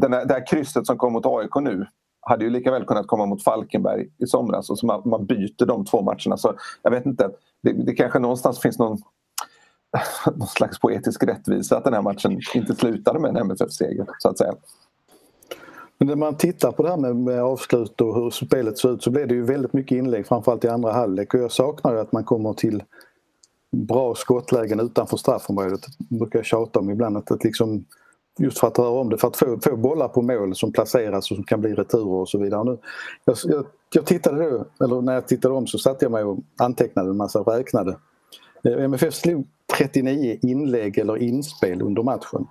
den 0.00 0.12
här, 0.12 0.24
det 0.24 0.34
här 0.34 0.46
krysset 0.46 0.86
som 0.86 0.98
kom 0.98 1.12
mot 1.12 1.26
AIK 1.26 1.54
nu 1.60 1.86
hade 2.20 2.44
ju 2.44 2.50
lika 2.50 2.70
väl 2.70 2.84
kunnat 2.84 3.06
komma 3.06 3.26
mot 3.26 3.42
Falkenberg 3.42 4.08
i 4.18 4.26
somras 4.26 4.70
och 4.70 4.78
så 4.78 4.86
man, 4.86 5.02
man 5.04 5.26
byter 5.26 5.66
de 5.66 5.84
två 5.84 6.02
matcherna. 6.02 6.36
Så 6.36 6.54
jag 6.82 6.90
vet 6.90 7.06
inte, 7.06 7.30
det, 7.62 7.72
det 7.72 7.92
kanske 7.92 8.18
någonstans 8.18 8.60
finns 8.60 8.78
någon, 8.78 8.98
någon 10.34 10.48
slags 10.48 10.80
poetisk 10.80 11.22
rättvisa 11.22 11.76
att 11.76 11.84
den 11.84 11.94
här 11.94 12.02
matchen 12.02 12.40
inte 12.54 12.74
slutade 12.74 13.20
med 13.20 13.28
en 13.28 13.36
MFF-seger 13.36 14.06
så 14.18 14.28
att 14.28 14.38
säga. 14.38 14.54
Men 15.98 16.08
när 16.08 16.16
man 16.16 16.36
tittar 16.36 16.72
på 16.72 16.82
det 16.82 16.88
här 16.88 16.96
med, 16.96 17.16
med 17.16 17.42
avslut 17.42 18.00
och 18.00 18.14
hur 18.14 18.30
spelet 18.30 18.78
ser 18.78 18.94
ut 18.94 19.02
så 19.02 19.10
blir 19.10 19.26
det 19.26 19.34
ju 19.34 19.42
väldigt 19.42 19.72
mycket 19.72 19.96
inlägg 19.96 20.26
framförallt 20.26 20.64
i 20.64 20.68
andra 20.68 20.92
halvlek 20.92 21.34
och 21.34 21.40
jag 21.40 21.52
saknar 21.52 21.92
ju 21.92 22.00
att 22.00 22.12
man 22.12 22.24
kommer 22.24 22.52
till 22.52 22.82
bra 23.72 24.14
skottlägen 24.14 24.80
utanför 24.80 25.16
straffområdet. 25.16 25.80
Det 25.98 26.18
brukar 26.18 26.38
jag 26.38 26.46
tjata 26.46 26.78
om 26.78 26.90
ibland 26.90 27.16
att, 27.16 27.30
att 27.30 27.44
liksom 27.44 27.84
just 28.38 28.58
för 28.58 28.66
att 28.66 28.78
röra 28.78 29.00
om 29.00 29.10
det, 29.10 29.18
för 29.18 29.28
att 29.28 29.36
få, 29.36 29.58
få 29.64 29.76
bollar 29.76 30.08
på 30.08 30.22
mål 30.22 30.54
som 30.54 30.72
placeras 30.72 31.30
och 31.30 31.36
som 31.36 31.44
kan 31.44 31.60
bli 31.60 31.74
returer 31.74 32.06
och 32.06 32.28
så 32.28 32.38
vidare. 32.38 32.64
Nu, 32.64 32.78
jag, 33.24 33.36
jag, 33.44 33.66
jag, 33.94 34.06
tittade 34.06 34.50
då, 34.50 34.84
eller 34.84 35.02
när 35.02 35.14
jag 35.14 35.28
tittade 35.28 35.54
om 35.54 35.66
så 35.66 35.78
satte 35.78 36.04
jag 36.04 36.12
mig 36.12 36.24
och 36.24 36.38
antecknade 36.58 37.10
en 37.10 37.16
massa 37.16 37.40
och 37.40 37.52
räknade. 37.52 37.96
Eh, 38.64 38.84
MFF 38.84 39.14
slog 39.14 39.46
39 39.78 40.38
inlägg 40.42 40.98
eller 40.98 41.16
inspel 41.16 41.82
under 41.82 42.02
matchen. 42.02 42.46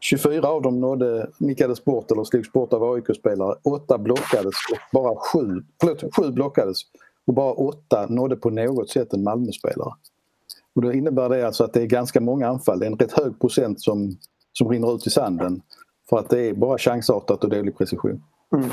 24 0.00 0.48
av 0.48 0.62
dem 0.62 0.80
nådde, 0.80 1.30
nickades 1.38 1.84
bort 1.84 2.10
eller 2.10 2.24
slogs 2.24 2.52
bort 2.52 2.72
av 2.72 2.92
AIK-spelare. 2.92 3.54
8 3.62 3.98
blockades 3.98 4.54
och 4.72 4.78
bara 4.92 5.16
7, 5.16 5.62
förlåt, 5.80 6.14
7 6.16 6.30
blockades 6.30 6.78
och 7.26 7.34
bara 7.34 7.52
8 7.52 8.06
nådde 8.08 8.36
på 8.36 8.50
något 8.50 8.90
sätt 8.90 9.12
en 9.12 9.22
Malmö-spelare. 9.22 9.92
Och 10.74 10.82
då 10.82 10.92
innebär 10.92 11.28
det 11.28 11.46
alltså 11.46 11.64
att 11.64 11.72
det 11.72 11.82
är 11.82 11.86
ganska 11.86 12.20
många 12.20 12.48
anfall. 12.48 12.78
Det 12.78 12.86
är 12.86 12.90
en 12.90 12.98
rätt 12.98 13.12
hög 13.12 13.40
procent 13.40 13.80
som, 13.80 14.16
som 14.58 14.68
rinner 14.68 14.94
ut 14.94 15.06
i 15.06 15.10
sanden. 15.10 15.62
För 16.10 16.18
att 16.18 16.30
det 16.30 16.48
är 16.48 16.54
bara 16.54 16.78
chansartat 16.78 17.44
och 17.44 17.50
dålig 17.50 17.78
precision. 17.78 18.22
Mm. 18.56 18.68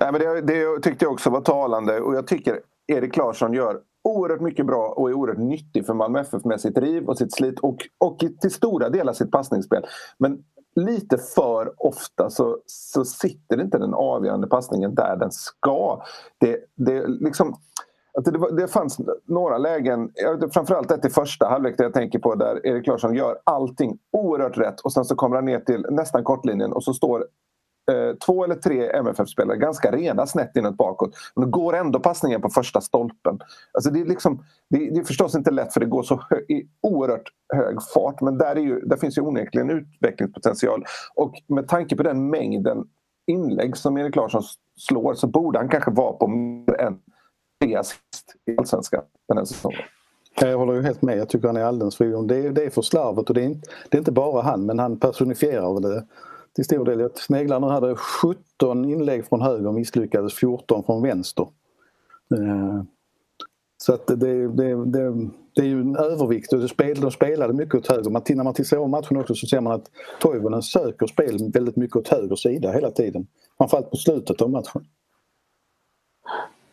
Nej, 0.00 0.12
men 0.12 0.20
det, 0.20 0.40
det 0.40 0.82
tyckte 0.82 1.04
jag 1.04 1.12
också 1.12 1.30
var 1.30 1.40
talande 1.40 2.00
och 2.00 2.14
jag 2.14 2.26
tycker 2.26 2.60
Erik 2.86 3.16
Larsson 3.16 3.52
gör 3.52 3.80
oerhört 4.04 4.40
mycket 4.40 4.66
bra 4.66 4.88
och 4.88 5.10
är 5.10 5.14
oerhört 5.14 5.38
nyttig 5.38 5.86
för 5.86 5.94
Malmö 5.94 6.20
FF 6.20 6.44
med 6.44 6.60
sitt 6.60 6.74
driv 6.74 7.04
och 7.04 7.18
sitt 7.18 7.34
slit 7.34 7.58
och, 7.58 7.76
och 7.98 8.18
till 8.40 8.50
stora 8.50 8.88
delar 8.88 9.12
sitt 9.12 9.30
passningsspel. 9.30 9.86
Men 10.18 10.38
lite 10.76 11.18
för 11.18 11.72
ofta 11.76 12.30
så, 12.30 12.58
så 12.66 13.04
sitter 13.04 13.60
inte 13.60 13.78
den 13.78 13.94
avgörande 13.94 14.46
passningen 14.46 14.94
där 14.94 15.16
den 15.16 15.30
ska. 15.30 16.02
Det, 16.38 16.58
det, 16.74 17.06
liksom, 17.06 17.56
det, 18.24 18.56
det 18.56 18.68
fanns 18.68 19.00
några 19.24 19.58
lägen, 19.58 20.10
framförallt 20.52 20.90
ett 20.90 21.04
i 21.04 21.10
första 21.10 21.46
halvlek 21.48 21.76
där 21.76 21.84
jag 21.84 21.94
tänker 21.94 22.18
på 22.18 22.34
där 22.34 22.66
Erik 22.66 22.86
Larsson 22.86 23.14
gör 23.14 23.38
allting 23.44 23.98
oerhört 24.12 24.58
rätt 24.58 24.80
och 24.80 24.92
sen 24.92 25.04
så 25.04 25.14
kommer 25.14 25.36
han 25.36 25.44
ner 25.44 25.60
till 25.60 25.86
nästan 25.90 26.24
kortlinjen 26.24 26.72
och 26.72 26.84
så 26.84 26.94
står 26.94 27.26
eh, 27.90 28.16
två 28.26 28.44
eller 28.44 28.54
tre 28.54 28.90
MFF-spelare 28.90 29.56
ganska 29.56 29.92
rena 29.92 30.26
snett 30.26 30.56
inåt 30.56 30.76
bakåt. 30.76 31.10
Men 31.34 31.44
det 31.44 31.50
går 31.50 31.76
ändå 31.76 32.00
passningen 32.00 32.40
på 32.40 32.48
första 32.48 32.80
stolpen. 32.80 33.38
Alltså 33.72 33.90
det, 33.90 34.00
är 34.00 34.04
liksom, 34.04 34.44
det, 34.70 34.78
det 34.78 35.00
är 35.00 35.04
förstås 35.04 35.34
inte 35.34 35.50
lätt 35.50 35.72
för 35.72 35.80
det 35.80 35.86
går 35.86 36.02
så 36.02 36.20
hö, 36.30 36.36
i 36.36 36.68
oerhört 36.82 37.32
hög 37.54 37.76
fart 37.94 38.20
men 38.20 38.38
där, 38.38 38.56
är 38.56 38.60
ju, 38.60 38.80
där 38.80 38.96
finns 38.96 39.18
ju 39.18 39.22
onekligen 39.22 39.70
utvecklingspotential. 39.70 40.84
Och 41.14 41.34
med 41.46 41.68
tanke 41.68 41.96
på 41.96 42.02
den 42.02 42.30
mängden 42.30 42.84
inlägg 43.26 43.76
som 43.76 43.98
Erik 43.98 44.16
Larsson 44.16 44.42
slår 44.76 45.14
så 45.14 45.26
borde 45.26 45.58
han 45.58 45.68
kanske 45.68 45.90
vara 45.90 46.12
på 46.12 46.26
mer 46.26 46.80
än 46.80 46.98
tre 47.60 47.74
assist 47.74 48.34
i 48.46 48.56
Allsvenskan 48.56 49.02
den 49.28 49.38
här 49.38 49.44
säsongen. 49.44 49.80
Jag 50.40 50.58
håller 50.58 50.74
ju 50.74 50.82
helt 50.82 51.02
med. 51.02 51.18
Jag 51.18 51.28
tycker 51.28 51.46
han 51.46 51.56
är 51.56 51.64
alldeles 51.64 51.96
för 51.96 52.22
det, 52.28 52.36
är, 52.36 52.50
det 52.50 52.64
är 52.64 52.70
för 52.70 52.82
slarvet 52.82 53.28
och 53.28 53.34
det 53.34 53.40
är, 53.40 53.44
inte, 53.44 53.70
det 53.88 53.96
är 53.96 53.98
inte 53.98 54.12
bara 54.12 54.42
han 54.42 54.66
men 54.66 54.78
han 54.78 55.00
personifierar 55.00 55.80
det 55.80 56.06
till 56.54 56.64
stor 56.64 56.84
del. 56.84 57.00
Jag 57.00 57.18
sneglar 57.18 57.60
nu 57.60 57.66
hade 57.66 57.94
17 57.96 58.84
inlägg 58.84 59.26
från 59.26 59.40
höger 59.40 59.72
misslyckades 59.72 60.34
14 60.34 60.84
från 60.84 61.02
vänster. 61.02 61.48
Eh, 62.34 62.82
så 63.76 63.94
att 63.94 64.06
det, 64.06 64.16
det, 64.16 64.84
det, 64.84 65.28
det 65.54 65.62
är 65.62 65.66
ju 65.66 65.80
en 65.80 65.96
övervikt 65.96 66.52
och 66.52 66.68
de 67.00 67.10
spelade 67.10 67.52
mycket 67.52 67.74
åt 67.74 67.86
höger. 67.86 68.10
Man, 68.10 68.22
när 68.28 68.44
man 68.44 68.54
tittar 68.54 68.76
om 68.76 68.90
matchen 68.90 69.16
också 69.16 69.34
så 69.34 69.46
ser 69.46 69.60
man 69.60 69.72
att 69.72 69.90
Toivonen 70.20 70.62
söker 70.62 71.06
spel 71.06 71.50
väldigt 71.52 71.76
mycket 71.76 71.96
åt 71.96 72.08
höger 72.08 72.36
sida 72.36 72.72
hela 72.72 72.90
tiden. 72.90 73.26
Framförallt 73.58 73.90
på 73.90 73.96
slutet 73.96 74.42
av 74.42 74.50
matchen. 74.50 74.84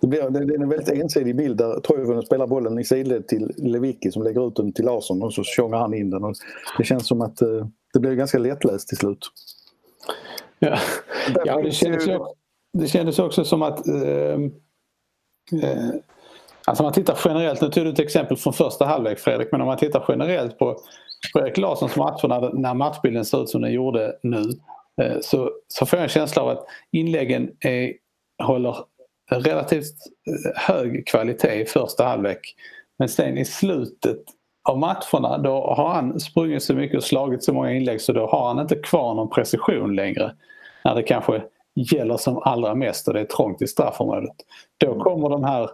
Det, 0.06 0.10
blir, 0.10 0.30
det 0.30 0.54
är 0.54 0.62
en 0.62 0.70
väldigt 0.70 1.02
ensidig 1.02 1.36
bild 1.36 1.58
där 1.58 1.80
Toivonen 1.80 2.24
spelar 2.24 2.48
bollen 2.48 2.80
i 2.80 2.84
sidled 2.84 3.28
till 3.28 3.52
Lewicki 3.58 4.12
som 4.12 4.24
lägger 4.24 4.48
ut 4.48 4.56
den 4.56 4.74
till 4.74 4.86
Larsson 4.86 5.24
och 5.24 5.34
så 5.34 5.44
tjongar 5.44 5.78
han 5.78 5.94
in 5.94 6.10
den. 6.10 6.24
Och 6.24 6.36
det 6.78 6.84
känns 6.84 7.08
som 7.08 7.22
att 7.22 7.42
eh, 7.42 7.68
det 7.94 8.00
blir 8.00 8.14
ganska 8.14 8.38
lättläst 8.38 8.88
till 8.88 8.98
slut. 8.98 9.20
Ja, 10.60 10.78
ja 11.46 11.62
det, 11.62 11.72
kändes 11.72 12.08
också, 12.08 12.34
det 12.74 12.88
kändes 12.88 13.20
också 13.20 13.44
som 13.44 13.62
att 13.62 13.88
eh, 13.88 14.40
eh, 15.64 15.90
Alltså 16.68 16.84
om 16.84 16.86
man 16.86 16.94
tittar 16.94 17.20
generellt, 17.26 17.62
nu 17.62 17.70
tog 17.70 17.86
du 17.86 17.90
ett 17.90 18.00
exempel 18.00 18.38
från 18.38 18.54
första 18.54 18.86
halvlek 18.86 19.20
Fredrik, 19.20 19.48
men 19.52 19.62
om 19.62 19.68
man 19.68 19.78
tittar 19.78 20.06
generellt 20.08 20.58
på 20.60 20.78
Fredrik 21.34 21.58
Larssons 21.58 21.96
matcher 21.96 22.28
när, 22.28 22.54
när 22.54 22.74
matchbilden 22.74 23.26
ser 23.26 23.44
ut 23.44 23.50
som 23.50 23.62
den 23.62 23.74
gjorde 23.74 24.16
nu 24.24 24.44
eh, 25.02 25.18
så, 25.22 25.52
så 25.68 25.86
får 25.86 26.00
jag 26.00 26.04
en 26.04 26.10
känsla 26.10 26.42
av 26.42 26.50
att 26.50 26.66
inläggen 26.92 27.52
är, 27.60 27.94
håller 28.44 28.76
relativt 29.32 29.96
eh, 30.28 30.52
hög 30.56 31.08
kvalitet 31.08 31.62
i 31.62 31.66
första 31.66 32.04
halvlek. 32.04 32.56
Men 33.00 33.10
sen 33.10 33.38
i 33.38 33.46
slutet 33.46 34.20
av 34.70 34.80
matcherna 34.80 35.38
då 35.38 35.74
har 35.78 35.94
han 35.94 36.20
sprungit 36.20 36.64
så 36.64 36.74
mycket 36.74 36.98
och 36.98 37.04
slagit 37.04 37.44
så 37.44 37.54
många 37.54 37.72
inlägg 37.72 38.02
så 38.02 38.14
då 38.14 38.28
har 38.28 38.48
han 38.48 38.60
inte 38.60 38.76
kvar 38.76 39.14
någon 39.14 39.30
precision 39.30 39.96
längre. 39.96 40.32
När 40.84 40.96
det 40.96 41.04
kanske 41.04 41.42
gäller 41.76 42.18
som 42.18 42.38
allra 42.38 42.76
mest 42.76 43.08
och 43.08 43.14
det 43.14 43.20
är 43.20 43.26
trångt 43.26 43.62
i 43.62 43.68
straffområdet. 43.68 44.36
Då 44.78 45.00
kommer 45.00 45.30
de 45.30 45.44
här 45.44 45.70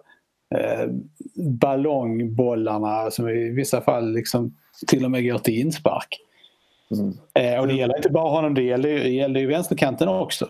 eh, 0.55 0.89
ballongbollarna 1.35 3.11
som 3.11 3.29
i 3.29 3.49
vissa 3.49 3.81
fall 3.81 4.13
liksom 4.13 4.55
till 4.87 5.05
och 5.05 5.11
med 5.11 5.25
går 5.25 5.37
till 5.37 5.59
inspark. 5.59 6.19
Mm. 6.91 7.17
Eh, 7.33 7.61
och 7.61 7.67
det 7.67 7.73
gäller 7.73 7.97
inte 7.97 8.09
bara 8.09 8.29
honom, 8.29 8.53
det 8.53 8.63
gäller, 8.63 8.89
det 8.89 9.09
gäller 9.09 9.39
ju 9.39 9.47
vänsterkanten 9.47 10.07
också. 10.07 10.49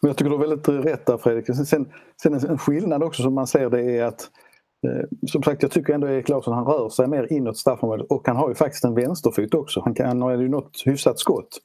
Jag 0.00 0.16
tycker 0.16 0.30
du 0.30 0.36
har 0.36 0.46
väldigt 0.46 0.68
rätt 0.68 1.06
där 1.06 1.18
Fredrik. 1.18 1.46
Sen, 1.46 1.86
sen 2.22 2.34
en 2.34 2.58
skillnad 2.58 3.02
också 3.02 3.22
som 3.22 3.34
man 3.34 3.46
ser 3.46 3.70
det 3.70 3.82
är 3.82 4.04
att 4.04 4.30
eh, 4.86 5.28
som 5.28 5.42
sagt, 5.42 5.62
jag 5.62 5.70
tycker 5.70 5.94
ändå 5.94 6.08
Erik 6.08 6.28
Larsson 6.28 6.54
han 6.54 6.64
rör 6.64 6.88
sig 6.88 7.08
mer 7.08 7.32
inåt 7.32 7.56
straffområdet 7.56 8.06
och 8.10 8.26
han 8.26 8.36
har 8.36 8.48
ju 8.48 8.54
faktiskt 8.54 8.84
en 8.84 8.94
vänsterfot 8.94 9.54
också. 9.54 9.80
Han, 9.80 9.94
kan, 9.94 10.06
han 10.06 10.22
har 10.22 10.36
ju 10.36 10.48
något 10.48 10.82
hyfsat 10.84 11.18
skott. 11.18 11.58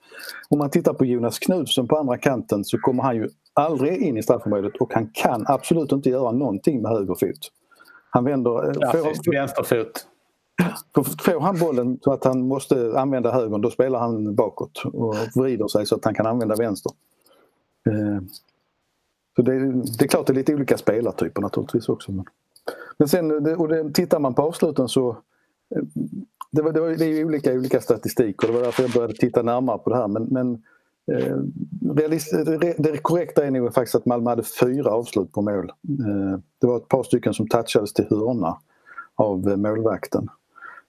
Om 0.50 0.58
man 0.58 0.70
tittar 0.70 0.94
på 0.94 1.06
Jonas 1.06 1.40
Knutsson 1.40 1.88
på 1.88 1.98
andra 1.98 2.18
kanten 2.18 2.66
så 2.66 2.78
kommer 2.78 3.04
han 3.04 3.16
ju 3.16 3.30
aldrig 3.54 4.02
in 4.02 4.18
i 4.18 4.24
straffområdet 4.24 4.76
och 4.80 4.94
han 4.94 5.10
kan 5.14 5.46
absolut 5.48 5.92
inte 5.92 6.10
göra 6.10 6.32
någonting 6.32 6.82
med 6.82 6.92
höger 6.92 7.16
fot. 7.16 7.52
Han 8.10 8.24
vänder... 8.24 8.68
Eh, 8.68 8.74
Klassiskt 8.74 9.28
vänsterfot. 9.28 10.08
Får 11.26 11.40
han 11.40 11.60
bollen 11.60 12.00
så 12.02 12.14
att 12.14 12.24
han 12.24 12.48
måste 12.48 13.00
använda 13.00 13.32
högern 13.32 13.62
då 13.62 13.70
spelar 13.72 14.00
han 14.00 14.36
bakåt 14.36 14.84
och 14.86 15.16
vrider 15.36 15.68
sig 15.68 15.86
så 15.86 15.96
att 15.96 16.06
han 16.06 16.14
kan 16.14 16.26
använda 16.26 16.56
vänster. 16.56 16.92
Eh, 17.90 18.20
så 19.36 19.42
det, 19.42 19.60
det 19.98 20.04
är 20.04 20.08
klart 20.08 20.28
det 20.28 20.34
är 20.34 20.36
lite 20.36 20.56
olika 20.56 20.78
spelartyper 20.78 21.42
naturligtvis 21.42 21.90
också. 21.90 22.12
Men, 22.12 22.26
men 22.98 23.08
sen 23.08 23.56
och 23.56 23.68
det, 23.68 23.94
tittar 23.94 24.20
man 24.20 24.34
på 24.34 24.42
avsluten 24.42 24.88
så 24.88 25.10
eh, 25.76 25.84
det, 26.52 26.62
var, 26.62 26.72
det, 26.72 26.80
var, 26.80 26.90
det 26.90 27.06
är 27.06 27.26
olika, 27.26 27.54
olika 27.54 27.82
statistik 27.82 28.44
och 28.44 28.48
det 28.48 28.54
var 28.54 28.62
därför 28.62 28.84
jag 28.84 28.92
började 28.92 29.14
titta 29.14 29.42
närmare 29.42 29.78
på 29.78 29.90
det 29.90 29.96
här. 29.96 30.08
Men, 30.08 30.24
men 30.24 30.64
eh, 31.12 31.38
realist, 31.96 32.32
det, 32.32 32.76
det 32.78 32.98
korrekta 32.98 33.46
är 33.46 33.52
nog 33.52 33.74
faktiskt 33.74 33.96
att 33.96 34.06
Malmö 34.06 34.30
hade 34.30 34.44
fyra 34.44 34.92
avslut 34.92 35.32
på 35.32 35.42
mål. 35.42 35.70
Eh, 35.70 36.40
det 36.62 36.68
var 36.68 36.78
ett 36.78 36.88
par 36.88 37.04
stycken 37.04 37.34
som 37.34 37.48
touchades 37.48 37.94
till 37.94 38.06
hörna 38.10 38.58
av 39.16 39.50
eh, 39.50 39.58
målvakten. 39.58 40.30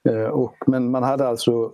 Eh, 0.09 0.25
och, 0.25 0.55
men 0.67 0.91
man 0.91 1.03
hade 1.03 1.29
alltså 1.29 1.73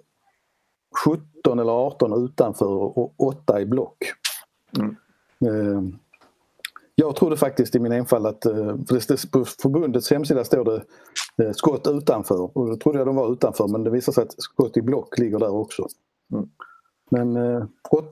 17 1.04 1.58
eller 1.58 1.72
18 1.72 2.24
utanför 2.24 2.98
och 2.98 3.14
8 3.16 3.60
i 3.60 3.66
block. 3.66 4.12
Mm. 4.78 4.96
Eh, 5.46 5.82
jag 6.94 7.16
trodde 7.16 7.36
faktiskt 7.36 7.74
i 7.74 7.78
min 7.78 7.92
enfald 7.92 8.26
att, 8.26 8.46
eh, 8.46 8.52
för 8.52 8.94
det, 8.94 9.30
på 9.30 9.44
förbundets 9.44 10.10
hemsida 10.10 10.44
står 10.44 10.64
det 10.64 10.82
eh, 11.44 11.52
skott 11.52 11.86
utanför 11.86 12.58
och 12.58 12.68
då 12.68 12.76
trodde 12.76 12.98
jag 12.98 13.06
de 13.06 13.16
var 13.16 13.32
utanför 13.32 13.68
men 13.68 13.84
det 13.84 13.90
visar 13.90 14.12
sig 14.12 14.22
att 14.22 14.34
skott 14.36 14.76
i 14.76 14.82
block 14.82 15.18
ligger 15.18 15.38
där 15.38 15.54
också. 15.54 15.86
Mm. 16.32 16.48
Men 17.10 17.36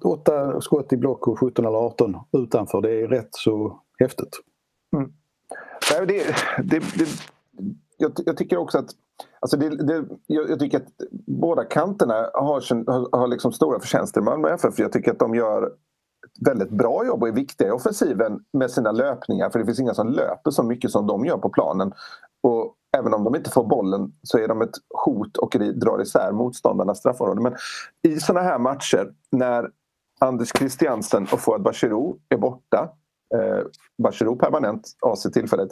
åtta 0.03 0.61
skott 0.61 0.93
i 0.93 0.97
block 0.97 1.29
och 1.29 1.39
17 1.39 1.67
eller 1.67 1.79
18 1.79 2.17
utanför 2.33 2.81
det 2.81 2.91
är 2.91 3.09
rätt 3.09 3.29
så 3.31 3.81
häftigt. 3.99 4.41
Mm. 4.97 5.13
det, 6.07 6.25
det, 6.65 6.79
det, 6.99 7.09
jag, 7.97 8.13
jag, 8.27 8.37
tycker 8.37 8.57
också 8.57 8.79
att 8.79 8.91
Alltså 9.41 9.57
det, 9.57 9.69
det, 9.69 10.05
jag, 10.27 10.51
jag, 10.51 10.59
tycker 10.59 10.79
att 10.79 10.89
båda 11.27 11.65
kanterna 11.65 12.15
har, 12.15 12.91
har, 12.91 13.19
har 13.19 13.29
liksom 13.29 13.53
stora 13.53 13.81
förtjänster 13.81 14.21
i 14.21 14.25
Malmö 14.25 14.49
FF. 14.49 14.79
Jag 14.79 14.93
tycker 14.93 15.11
att 15.11 15.19
de 15.19 15.35
gör 15.35 15.73
väldigt 16.47 16.71
bra 16.71 17.07
jobb 17.07 17.23
och 17.23 17.29
är 17.29 17.33
viktiga 17.33 17.69
i 17.69 17.71
offensiven 17.71 18.41
med 18.53 18.71
sina 18.71 18.93
löpningar 18.93 19.51
för 19.51 19.59
det 19.59 19.65
finns 19.65 19.81
inga 19.81 19.95
som 19.95 20.09
löper 20.09 20.51
så 20.51 20.63
mycket 20.63 20.91
som 20.91 21.07
de 21.07 21.25
gör 21.25 21.39
på 21.39 21.49
planen. 21.49 21.93
Och 22.43 22.75
även 22.99 23.15
om 23.15 23.25
de 23.25 23.37
inte 23.37 23.51
får 23.51 23.65
bollen 23.65 24.13
så 24.23 24.39
är 24.39 24.49
de 24.49 24.63
ett 24.63 24.75
hot 25.05 25.37
och 25.37 25.57
drar 25.75 26.03
isär 26.03 26.33
motståndarnas 26.33 26.99
straffområde. 26.99 27.43
Men 27.43 27.55
i 28.09 28.21
såna 28.21 28.41
här 28.41 28.59
matcher 28.59 29.13
när 29.31 29.71
Anders 30.21 30.53
Christiansen 30.59 31.27
och 31.33 31.41
Fouad 31.41 31.63
Bachirou 31.63 32.19
är 32.29 32.37
borta 32.37 32.93
eh, 33.35 33.67
Bachirou 34.03 34.37
permanent 34.37 34.89
AC 35.01 35.23
tillfället 35.33 35.69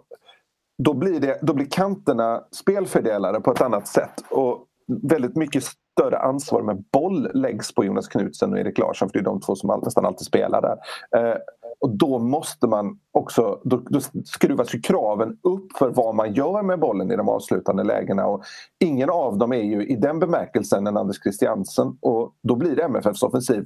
då, 0.78 0.94
blir 0.94 1.20
det, 1.20 1.40
då 1.42 1.54
blir 1.54 1.66
kanterna 1.66 2.44
spelfördelare 2.52 3.42
på 3.42 3.52
ett 3.52 3.62
annat 3.62 3.88
sätt. 3.88 4.24
Och 4.30 4.66
väldigt 4.88 5.36
mycket 5.36 5.64
större 5.64 6.20
ansvar 6.20 6.62
med 6.62 6.84
boll 6.94 7.32
läggs 7.34 7.74
på 7.74 7.86
Jonas 7.86 8.08
Knutsen 8.08 8.54
och 8.54 8.60
Erik 8.60 8.78
Larsson 8.78 9.10
för 9.10 9.14
det 9.14 9.20
är 9.20 9.24
de 9.24 9.42
två 9.42 9.56
som 9.56 9.70
all, 9.70 9.84
nästan 9.84 10.06
alltid 10.06 10.28
spelar 10.28 10.62
där. 10.62 10.78
Eh, 11.20 11.38
och 11.80 11.90
då 11.90 12.20
måste 12.20 12.68
man 12.68 13.00
också, 13.12 13.62
då, 13.64 13.82
då 13.90 14.00
skruvas 14.26 14.76
ju 14.76 14.82
kraven 14.82 15.40
upp 15.44 15.78
för 15.78 15.90
vad 15.90 16.16
man 16.16 16.34
gör 16.34 16.64
med 16.64 16.80
bollen 16.80 17.12
i 17.12 17.16
de 17.16 17.30
avslutande 17.30 17.84
lägena. 17.84 18.28
Och 18.28 18.44
ingen 18.80 19.10
av 19.10 19.38
dem 19.38 19.54
är 19.54 19.64
ju 19.64 19.88
i 19.88 19.96
den 19.96 20.20
bemärkelsen 20.20 20.88
en 20.88 20.98
Anders 20.98 21.22
Christiansen 21.22 21.98
och 22.02 22.36
då 22.44 22.56
blir 22.56 22.76
det 22.76 22.84
MFFs 22.84 23.24
offensiv 23.24 23.66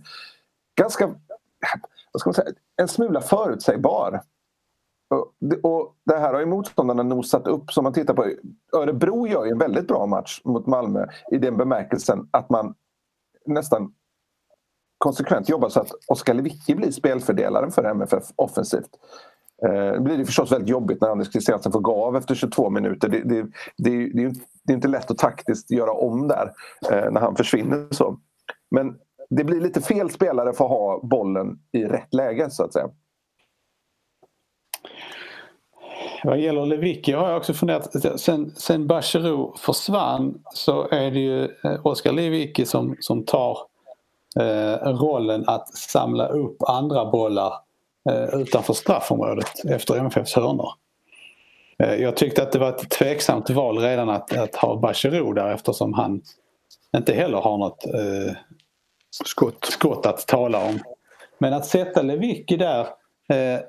ganska, 0.75 1.07
vad 2.11 2.19
ska 2.19 2.27
man 2.27 2.33
säga, 2.33 2.51
en 2.81 2.87
smula 2.87 3.21
förutsägbar. 3.21 4.21
Och 5.63 5.95
det, 6.05 6.17
här 6.17 6.33
har 6.33 6.39
ju 6.39 6.45
motståndarna 6.45 7.03
nosat 7.03 7.47
upp. 7.47 7.71
Som 7.71 7.83
man 7.83 7.93
tittar 7.93 8.13
på, 8.13 8.25
Örebro 8.77 9.27
gör 9.27 9.45
ju 9.45 9.51
en 9.51 9.57
väldigt 9.57 9.87
bra 9.87 10.05
match 10.05 10.41
mot 10.43 10.67
Malmö 10.67 11.05
i 11.31 11.37
den 11.37 11.57
bemärkelsen 11.57 12.29
att 12.31 12.49
man 12.49 12.75
nästan 13.45 13.93
konsekvent 15.01 15.49
jobbar 15.49 15.69
så 15.69 15.79
att 15.79 15.91
Oskar 16.07 16.33
Lewicki 16.33 16.75
blir 16.75 16.91
spelfördelaren 16.91 17.71
för 17.71 17.83
MFF 17.83 18.23
offensivt. 18.35 18.89
Eh, 19.65 19.91
det 19.93 19.99
blir 19.99 20.17
det 20.17 20.25
förstås 20.25 20.51
väldigt 20.51 20.69
jobbigt 20.69 21.01
när 21.01 21.09
Anders 21.09 21.31
Christiansen 21.31 21.71
får 21.71 21.79
gå 21.79 22.05
av 22.05 22.17
efter 22.17 22.35
22 22.35 22.69
minuter. 22.69 23.09
Det, 23.09 23.21
det, 23.23 23.41
det, 23.77 24.07
det, 24.13 24.23
är, 24.23 24.33
det 24.63 24.73
är 24.73 24.75
inte 24.75 24.87
lätt 24.87 25.11
att 25.11 25.17
taktiskt 25.17 25.71
göra 25.71 25.91
om 25.91 26.27
där 26.27 26.51
eh, 26.91 27.11
när 27.11 27.21
han 27.21 27.35
försvinner. 27.35 27.87
så. 27.91 28.17
Men 28.71 28.95
det 29.29 29.43
blir 29.43 29.61
lite 29.61 29.81
fel 29.81 30.09
spelare 30.09 30.53
för 30.53 30.65
att 30.65 30.71
ha 30.71 30.99
bollen 31.03 31.59
i 31.71 31.85
rätt 31.85 32.13
läge 32.13 32.49
så 32.49 32.63
att 32.63 32.73
säga. 32.73 32.89
Vad 36.23 36.39
gäller 36.39 36.65
Lewicki 36.65 37.11
har 37.11 37.29
jag 37.29 37.37
också 37.37 37.53
funderat, 37.53 38.19
sen, 38.19 38.51
sen 38.55 38.87
Bachirou 38.87 39.55
försvann 39.57 40.43
så 40.53 40.89
är 40.89 41.11
det 41.11 41.19
ju 41.19 41.43
eh, 41.43 41.85
Oskar 41.85 42.11
Lewicki 42.11 42.65
som, 42.65 42.95
som 42.99 43.25
tar 43.25 43.70
rollen 44.83 45.43
att 45.47 45.77
samla 45.77 46.27
upp 46.27 46.57
andra 46.67 47.11
bollar 47.11 47.53
eh, 48.09 48.39
utanför 48.41 48.73
straffområdet 48.73 49.65
efter 49.65 49.95
MFFs 49.95 50.33
hörnor. 50.33 50.69
Eh, 51.83 51.95
jag 51.95 52.17
tyckte 52.17 52.43
att 52.43 52.51
det 52.51 52.59
var 52.59 52.69
ett 52.69 52.89
tveksamt 52.89 53.49
val 53.49 53.77
redan 53.77 54.09
att, 54.09 54.37
att 54.37 54.55
ha 54.55 54.75
Bachirou 54.75 55.33
där 55.33 55.53
eftersom 55.53 55.93
han 55.93 56.21
inte 56.97 57.13
heller 57.13 57.37
har 57.37 57.57
något 57.57 57.85
eh, 57.85 58.35
skott. 59.25 59.65
skott 59.65 60.05
att 60.05 60.27
tala 60.27 60.65
om. 60.65 60.79
Men 61.37 61.53
att 61.53 61.65
sätta 61.65 62.01
Lewicki 62.01 62.57
där 62.57 62.79
eh, 63.29 63.59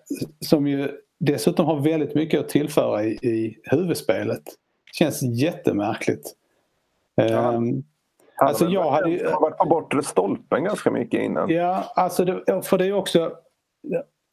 som 0.41 0.67
ju 0.67 0.91
dessutom 1.19 1.67
har 1.67 1.81
väldigt 1.81 2.15
mycket 2.15 2.41
att 2.41 2.49
tillföra 2.49 3.05
i, 3.05 3.11
i 3.11 3.59
huvudspelet 3.65 4.43
känns 4.93 5.23
jättemärkligt. 5.23 6.35
Ja. 7.15 7.63
Um, 8.43 8.49
alltså 8.49 8.69
jag 8.69 8.91
hade 8.91 9.11
ju... 9.11 9.25
varit 9.25 9.59
på 9.59 9.65
bortre 9.65 10.03
stolpen 10.03 10.65
ganska 10.65 10.91
mycket 10.91 11.21
innan. 11.21 11.51
Ja, 11.51 11.93
alltså 11.97 12.25
det, 12.25 12.63
för 12.63 12.79
det 12.79 12.87
är 12.87 12.93
också... 12.93 13.33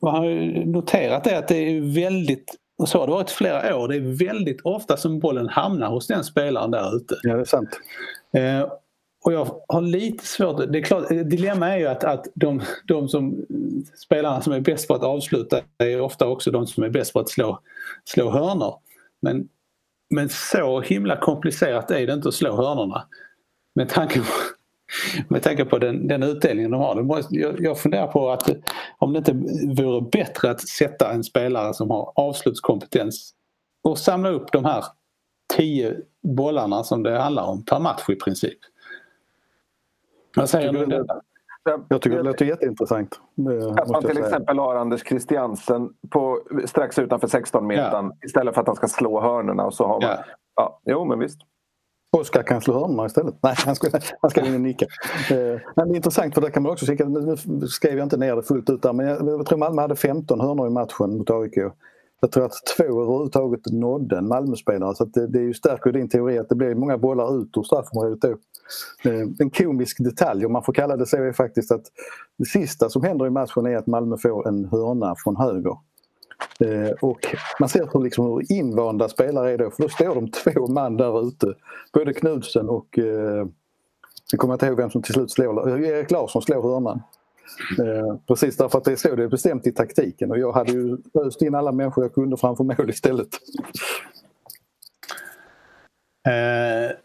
Man 0.02 0.16
har 0.16 0.26
noterat 0.66 1.24
det 1.24 1.38
att 1.38 1.48
det 1.48 1.56
är 1.56 1.96
väldigt 1.96 2.56
och 2.80 2.90
så 2.90 3.00
har 3.00 3.08
det 3.08 3.14
varit 3.14 3.30
flera 3.30 3.78
år. 3.78 3.88
Det 3.88 3.96
är 3.96 4.26
väldigt 4.28 4.62
ofta 4.62 4.98
som 4.98 5.20
bollen 5.20 5.50
hamnar 5.50 5.90
hos 5.90 6.08
den 6.08 6.24
spelaren 6.24 6.72
där 6.72 6.96
ute. 6.96 7.16
Ja, 7.24 7.34
det 7.34 7.42
är 7.42 7.46
sant. 7.46 7.70
Eh, 8.34 8.72
och 9.26 9.34
jag 9.34 9.62
har 9.68 9.82
lite 9.82 10.26
svårt, 10.26 10.72
det 10.72 10.80
är 10.80 10.84
klart, 10.84 11.10
dilemma 11.10 11.70
är 11.70 11.78
ju 11.78 11.88
att, 11.88 12.04
att 12.04 12.28
de, 12.36 12.62
de 12.88 13.10
som, 13.10 13.46
spelarna 13.96 14.42
som 14.42 14.54
är 14.54 14.60
bäst 14.60 14.88
på 14.88 14.94
att 14.94 15.04
avsluta 15.04 15.60
är 15.78 16.02
ofta 16.02 16.28
också 16.28 16.52
de 16.52 16.68
som 16.68 16.84
är 16.84 16.90
bäst 16.90 17.14
på 17.14 17.20
att 17.20 17.30
slå, 17.30 17.60
slå 18.06 18.30
hörnor. 18.30 18.74
Men, 19.22 19.48
men 20.10 20.30
så 20.30 20.82
himla 20.82 21.18
komplicerat 21.18 21.92
är 21.92 22.08
det 22.08 22.14
inte 22.14 22.28
att 22.28 22.34
slå 22.34 22.56
hörnorna. 22.56 23.04
Med 23.80 23.90
tanke 23.90 24.20
på, 24.20 24.26
med 25.28 25.44
tanke 25.44 25.66
på 25.66 25.78
den, 25.78 26.08
den 26.08 26.24
utdelningen 26.24 26.72
de 26.72 26.82
har. 26.82 27.24
Jag, 27.30 27.62
jag 27.62 27.80
funderar 27.80 28.08
på 28.08 28.30
att 28.30 28.50
om 28.98 29.14
det 29.14 29.18
inte 29.18 29.34
vore 29.84 30.02
bättre 30.02 30.52
att 30.52 30.62
sätta 30.62 31.12
en 31.12 31.24
spelare 31.24 31.74
som 31.74 31.90
har 31.90 32.12
avslutskompetens 32.16 33.34
och 33.84 33.98
samla 33.98 34.30
upp 34.30 34.52
de 34.52 34.66
här 34.66 34.84
tio 35.56 35.96
bollarna 36.22 36.84
som 36.84 37.04
det 37.04 37.20
handlar 37.20 37.44
om 37.44 37.66
per 37.66 37.80
match 37.80 38.10
i 38.10 38.16
princip. 38.16 38.60
Vad 40.36 40.50
säger 40.50 40.74
du 40.74 40.84
om 40.84 40.90
detta? 40.90 41.22
Jag 41.90 42.02
tycker 42.02 42.18
det 42.18 42.24
låter 42.24 42.46
jätteintressant. 42.46 43.20
Att 43.78 43.90
man 43.90 44.04
till 44.04 44.18
exempel 44.18 44.60
har 44.60 44.76
Anders 44.76 45.08
Christiansen 45.08 45.90
på, 46.10 46.40
strax 46.66 47.00
utanför 47.00 47.28
16 47.28 47.68
metern 47.68 48.06
ja. 48.06 48.26
istället 48.26 48.54
för 48.54 48.62
att 48.62 48.68
han 48.68 48.76
ska 48.76 48.88
slå 48.88 49.22
hörnorna 49.22 49.66
och 49.66 49.74
så 49.74 49.88
har 49.88 50.02
man... 50.02 50.10
Ja. 50.10 50.24
ja 50.56 50.80
jo, 50.86 51.06
men 51.06 51.20
visst. 51.20 51.42
Oskar 52.12 52.44
kan 52.44 52.62
slå 52.62 52.74
hörnorna 52.74 53.06
istället. 53.06 53.36
Nej, 53.44 53.56
han 53.58 53.76
ska, 53.76 54.00
han 54.22 54.32
ska 54.32 54.46
in 54.46 54.54
och 54.54 54.62
nicka. 54.62 54.86
Eh, 55.32 55.62
men 55.76 55.88
det 55.88 55.94
är 55.94 55.96
intressant 55.96 56.34
för 56.34 56.42
det 56.42 56.52
kan 56.52 56.64
man 56.64 56.72
också 56.72 56.86
se. 56.86 57.06
Nu 57.06 57.68
skrev 57.68 57.98
jag 57.98 58.06
inte 58.06 58.18
ner 58.18 58.36
det 58.36 58.44
fullt 58.44 58.70
ut 58.70 58.82
där 58.82 58.94
men 58.94 59.08
jag, 59.08 59.28
jag 59.28 59.46
tror 59.46 59.58
Malmö 59.58 59.82
hade 59.82 59.96
15 59.96 60.42
hörnor 60.42 60.68
i 60.68 60.70
matchen 60.70 61.18
mot 61.18 61.30
AIK. 61.30 61.58
Jag 62.22 62.32
tror 62.32 62.46
att 62.46 62.54
två 62.78 62.84
överhuvudtaget 62.84 63.60
nådde 63.72 64.18
en 64.18 64.28
Malmöspelare 64.28 64.96
så 64.96 65.06
det, 65.06 65.28
det 65.28 65.54
stärker 65.54 65.92
din 65.92 66.10
teori 66.10 66.38
att 66.38 66.50
det 66.50 66.56
blir 66.56 66.76
många 66.76 66.98
bollar 66.98 67.42
ut 67.42 67.58
ur 67.58 67.64
straffområdet 67.64 68.22
då. 68.22 68.30
Eh, 69.10 69.28
en 69.40 69.50
komisk 69.50 69.98
detalj, 70.00 70.46
om 70.46 70.52
man 70.52 70.64
får 70.64 70.74
kalla 70.74 70.98
det 70.98 71.06
så, 71.06 71.18
är 71.18 71.34
faktiskt 71.34 71.72
att 71.72 71.84
det 72.38 72.46
sista 72.46 72.90
som 72.90 73.04
händer 73.04 73.28
i 73.28 73.30
matchen 73.30 73.66
är 73.66 73.78
att 73.78 73.88
Malmö 73.88 74.18
får 74.18 74.48
en 74.48 74.66
hörna 74.66 75.16
från 75.24 75.36
höger. 75.36 75.78
Eh, 76.60 76.92
och 77.02 77.36
man 77.60 77.70
ser 77.70 77.90
hur, 77.94 78.04
liksom, 78.04 78.26
hur 78.26 78.52
invanda 78.52 79.10
spelare 79.10 79.52
är 79.52 79.58
då, 79.58 79.72
för 79.72 79.84
då 79.84 79.90
står 79.90 80.16
de 80.16 80.32
två 80.32 80.68
man 80.68 80.98
där 80.98 81.28
ute. 81.28 81.54
Både 81.94 82.14
Knudsen 82.14 82.70
och, 82.70 83.00
eh, 83.00 83.48
jag 84.32 84.40
kommer 84.40 84.54
inte 84.54 84.66
ihåg 84.66 84.78
vem 84.78 84.90
som 84.90 85.02
till 85.02 85.14
slut 85.14 85.32
slår, 85.32 85.80
Erik 85.86 86.12
Larsson 86.12 86.42
slår 86.42 86.62
hörnan. 86.62 87.02
Eh, 87.80 88.16
precis 88.28 88.58
därför 88.58 88.78
att 88.78 88.84
det 88.84 88.92
är 88.92 88.96
så 88.96 89.16
det 89.16 89.24
är 89.24 89.28
bestämt 89.28 89.68
i 89.68 89.72
taktiken 89.72 90.32
och 90.32 90.40
jag 90.40 90.52
hade 90.52 90.72
ju 90.72 90.98
öst 91.14 91.42
in 91.42 91.56
alla 91.56 91.72
människor 91.72 92.04
jag 92.04 92.14
kunde 92.14 92.38
framför 92.38 92.64
mål 92.64 92.90
istället. 92.90 93.28
Eh, 96.28 96.96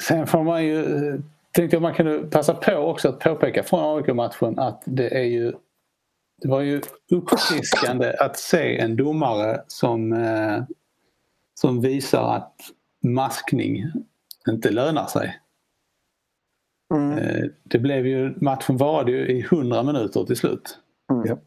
sen 0.00 0.26
får 0.26 0.42
man 0.42 0.64
ju, 0.64 0.84
eh, 0.84 1.20
tänkte 1.52 1.76
jag 1.76 1.82
man 1.82 1.94
kunde 1.94 2.18
passa 2.18 2.54
på 2.54 2.72
också 2.72 3.08
att 3.08 3.18
påpeka 3.18 3.62
från 3.62 3.98
AIK-matchen 3.98 4.58
att 4.58 4.82
det 4.84 5.18
är 5.18 5.24
ju 5.24 5.52
det 6.42 6.48
var 6.48 6.60
ju 6.60 6.82
uppfriskande 7.10 8.12
att 8.18 8.38
se 8.38 8.78
en 8.78 8.96
domare 8.96 9.62
som, 9.66 10.12
eh, 10.12 10.62
som 11.60 11.80
visar 11.80 12.36
att 12.36 12.54
maskning 13.04 13.84
inte 14.48 14.70
lönar 14.70 15.06
sig. 15.06 15.40
Mm. 16.94 17.18
Eh, 17.18 17.44
det 17.62 17.78
blev 17.78 18.06
ju, 18.06 18.34
matchen 18.40 18.76
varade 18.76 19.12
ju 19.12 19.28
i 19.28 19.40
100 19.40 19.82
minuter 19.82 20.24
till 20.24 20.36
slut. 20.36 20.78
Mm. 21.12 21.26
Ja. 21.26 21.38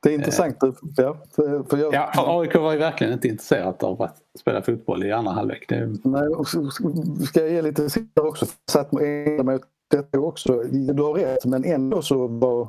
Det 0.00 0.10
är 0.10 0.14
intressant. 0.14 0.62
Eh. 0.62 0.72
Ja, 0.96 1.16
för, 1.30 1.62
för 1.62 1.76
jag... 1.76 1.94
ja, 1.94 2.12
AIK 2.16 2.54
var 2.54 2.72
ju 2.72 2.78
verkligen 2.78 3.12
inte 3.12 3.28
intresserat 3.28 3.82
av 3.82 4.02
att 4.02 4.16
spela 4.40 4.62
fotboll 4.62 5.04
i 5.04 5.12
andra 5.12 5.32
halvlek. 5.32 5.68
Det... 5.68 5.96
Nej, 6.04 6.28
och 6.28 6.48
ska 6.48 7.40
jag 7.40 7.50
ge 7.50 7.62
lite 7.62 7.90
siffror 7.90 8.26
också. 8.26 8.46
Satt 8.70 8.92
med 8.92 9.60
detta 9.90 10.18
också. 10.18 10.62
Du 10.70 11.02
har 11.02 11.14
rätt 11.14 11.44
men 11.44 11.64
ändå 11.64 12.02
så 12.02 12.26
var 12.26 12.68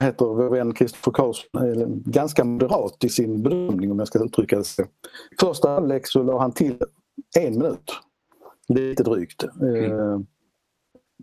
heter 0.00 0.26
vår 0.26 0.50
vän 0.50 0.74
Kristoffer 0.74 1.12
Karlsson 1.12 2.02
ganska 2.04 2.44
moderat 2.44 3.04
i 3.04 3.08
sin 3.08 3.42
bedömning 3.42 3.92
om 3.92 3.98
jag 3.98 4.08
ska 4.08 4.24
uttrycka 4.24 4.56
det 4.56 4.64
så. 4.64 4.84
Första 5.40 5.68
halvlek 5.70 6.06
så 6.06 6.22
la 6.22 6.38
han 6.38 6.52
till 6.52 6.76
en 7.38 7.58
minut. 7.58 7.92
Lite 8.68 9.02
drygt. 9.02 9.44
Mm. 9.60 9.84
Eh, 9.84 10.20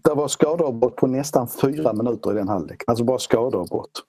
det 0.03 0.13
var 0.13 0.27
skadeavbrott 0.27 0.95
på 0.95 1.07
nästan 1.07 1.47
fyra 1.47 1.93
minuter 1.93 2.31
i 2.31 2.35
den 2.35 2.47
halvlek. 2.47 2.83
Alltså 2.87 3.03
bara 3.03 3.19
skadeavbrott. 3.19 4.03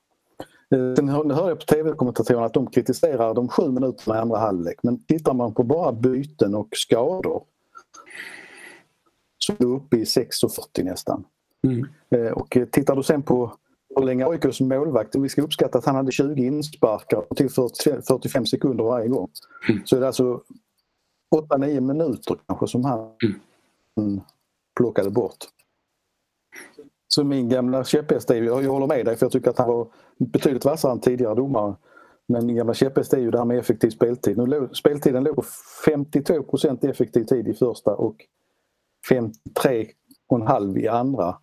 Eh, 0.75 0.95
sen 0.95 1.09
hörde 1.09 1.35
jag 1.35 1.59
på 1.59 1.65
tv-kommentatorerna 1.65 2.47
att 2.47 2.55
de 2.55 2.67
kritiserar 2.67 3.35
de 3.35 3.49
sju 3.49 3.69
minuterna 3.71 4.17
i 4.17 4.19
andra 4.19 4.39
halvlek 4.39 4.79
men 4.83 5.05
tittar 5.05 5.35
man 5.35 5.55
på 5.55 5.63
bara 5.63 5.93
byten 5.93 6.55
och 6.55 6.69
skador 6.73 7.43
så 9.39 9.53
är 9.53 9.57
det 9.59 9.65
uppe 9.65 9.97
i 9.97 10.05
6.40 10.05 10.85
nästan. 10.85 11.25
Mm. 11.63 11.87
Eh, 12.11 12.33
och 12.33 12.59
tittar 12.73 12.97
du 12.97 13.03
sen 13.03 13.23
på 13.23 13.53
hur 13.99 14.07
länge 14.07 14.27
AIKs 14.27 14.61
målvakt, 14.61 15.15
vi 15.15 15.29
ska 15.29 15.43
uppskatta 15.43 15.79
att 15.79 15.85
han 15.85 15.95
hade 15.95 16.13
20 16.13 16.47
insparkar 16.47 17.35
till 17.35 17.51
45 17.51 18.47
sekunder 18.47 18.85
varje 18.85 19.09
gång. 19.09 19.31
Mm. 19.69 19.81
Så 19.85 19.97
är 19.97 20.01
det 20.01 20.07
alltså 20.07 20.43
8-9 21.35 21.81
minuter 21.81 22.37
kanske 22.47 22.67
som 22.67 22.85
han 22.85 23.11
mm. 23.97 24.21
plockade 24.77 25.11
bort. 25.11 25.37
Så 27.09 27.25
min 27.25 27.49
gamla 27.49 27.85
käpphäst 27.85 28.31
är 28.31 28.35
ju, 28.35 28.45
jag 28.45 28.63
håller 28.63 28.87
med 28.87 29.07
dig 29.07 29.17
för 29.17 29.27
jag 29.27 29.33
tycker 29.33 29.51
att 29.51 29.59
han 29.59 29.69
var 29.69 29.89
betydligt 30.19 30.65
vassare 30.65 30.93
än 30.93 31.01
tidigare 31.01 31.35
domare. 31.35 31.75
Men 32.27 32.47
min 32.47 32.57
gamla 32.57 32.75
käpphäst 32.75 33.13
är 33.13 33.19
ju 33.19 33.31
det 33.31 33.39
här 33.39 33.45
med 33.45 33.59
effektiv 33.59 33.91
speltid. 33.91 34.39
Nu 34.39 34.69
speltiden 34.73 35.25
låg 35.25 35.37
på 35.37 35.45
52 35.85 36.57
effektiv 36.83 37.25
tid 37.25 37.49
i 37.49 37.55
första 37.55 37.95
och 37.97 38.17
53,5 39.11 40.79
i 40.79 40.89
andra. 40.89 41.37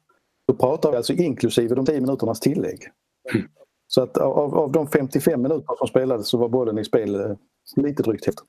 Pratar 0.59 0.91
vi 0.91 0.97
alltså 0.97 1.13
inklusive 1.13 1.75
de 1.75 1.85
10 1.85 2.01
minuternas 2.01 2.39
tillägg. 2.39 2.79
Mm. 3.33 3.47
Så 3.87 4.01
att 4.01 4.17
av, 4.17 4.55
av 4.55 4.71
de 4.71 4.87
55 4.87 5.41
minuter 5.41 5.75
som 5.77 5.87
spelades 5.87 6.27
så 6.27 6.37
var 6.37 6.49
bollen 6.49 6.77
i 6.77 6.83
spel 6.83 7.15
eh, 7.15 7.35
lite 7.75 8.03
drygt 8.03 8.25
hälften. 8.25 8.45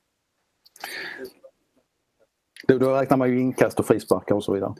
Då, 2.68 2.78
då 2.78 2.94
räknar 2.94 3.16
man 3.16 3.30
ju 3.30 3.40
inkast 3.40 3.80
och 3.80 3.86
frisparkar 3.86 4.34
och 4.34 4.44
så 4.44 4.52
vidare. 4.52 4.74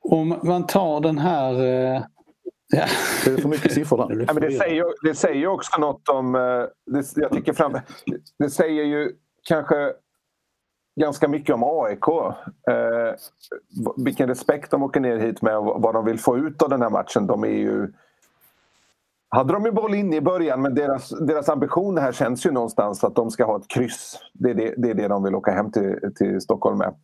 Om 0.00 0.40
man 0.42 0.66
tar 0.66 1.00
den 1.00 1.18
här... 1.18 1.54
Eh, 1.54 2.02
ja. 2.72 2.86
Det 3.24 3.30
är 3.30 3.36
för 3.36 3.48
mycket 3.48 3.72
siffror 3.72 4.08
där. 4.08 4.24
Ja, 4.28 4.32
men 4.32 4.42
det, 4.42 4.58
säger, 4.58 5.08
det 5.08 5.14
säger 5.14 5.46
också 5.46 5.80
något 5.80 6.08
om... 6.08 6.34
Eh, 6.34 6.40
det, 6.86 7.16
jag 7.16 7.32
tycker 7.32 7.52
fram, 7.52 7.78
det 8.38 8.50
säger 8.50 8.84
ju 8.84 9.16
kanske 9.42 9.92
ganska 11.00 11.28
mycket 11.28 11.54
om 11.54 11.64
AIK. 11.64 12.08
Eh, 12.70 13.14
vilken 13.96 14.28
respekt 14.28 14.70
de 14.70 14.82
åker 14.82 15.00
ner 15.00 15.16
hit 15.16 15.42
med 15.42 15.56
och 15.56 15.82
vad 15.82 15.94
de 15.94 16.04
vill 16.04 16.18
få 16.18 16.38
ut 16.38 16.62
av 16.62 16.68
den 16.68 16.82
här 16.82 16.90
matchen. 16.90 17.26
De 17.26 17.44
är 17.44 17.48
ju... 17.48 17.92
Hade 19.28 19.52
de 19.52 19.64
ju 19.64 19.72
boll 19.72 19.94
inne 19.94 20.16
i 20.16 20.20
början 20.20 20.62
men 20.62 20.74
deras, 20.74 21.08
deras 21.08 21.48
ambition 21.48 21.98
här 21.98 22.12
känns 22.12 22.46
ju 22.46 22.50
någonstans 22.50 23.04
att 23.04 23.14
de 23.14 23.30
ska 23.30 23.44
ha 23.44 23.56
ett 23.56 23.68
kryss. 23.68 24.18
Det 24.32 24.50
är 24.50 24.54
det, 24.54 24.74
det, 24.76 24.90
är 24.90 24.94
det 24.94 25.08
de 25.08 25.22
vill 25.22 25.34
åka 25.34 25.50
hem 25.50 25.72
till, 25.72 26.12
till 26.16 26.40
Stockholm 26.40 26.78
med. 26.78 26.94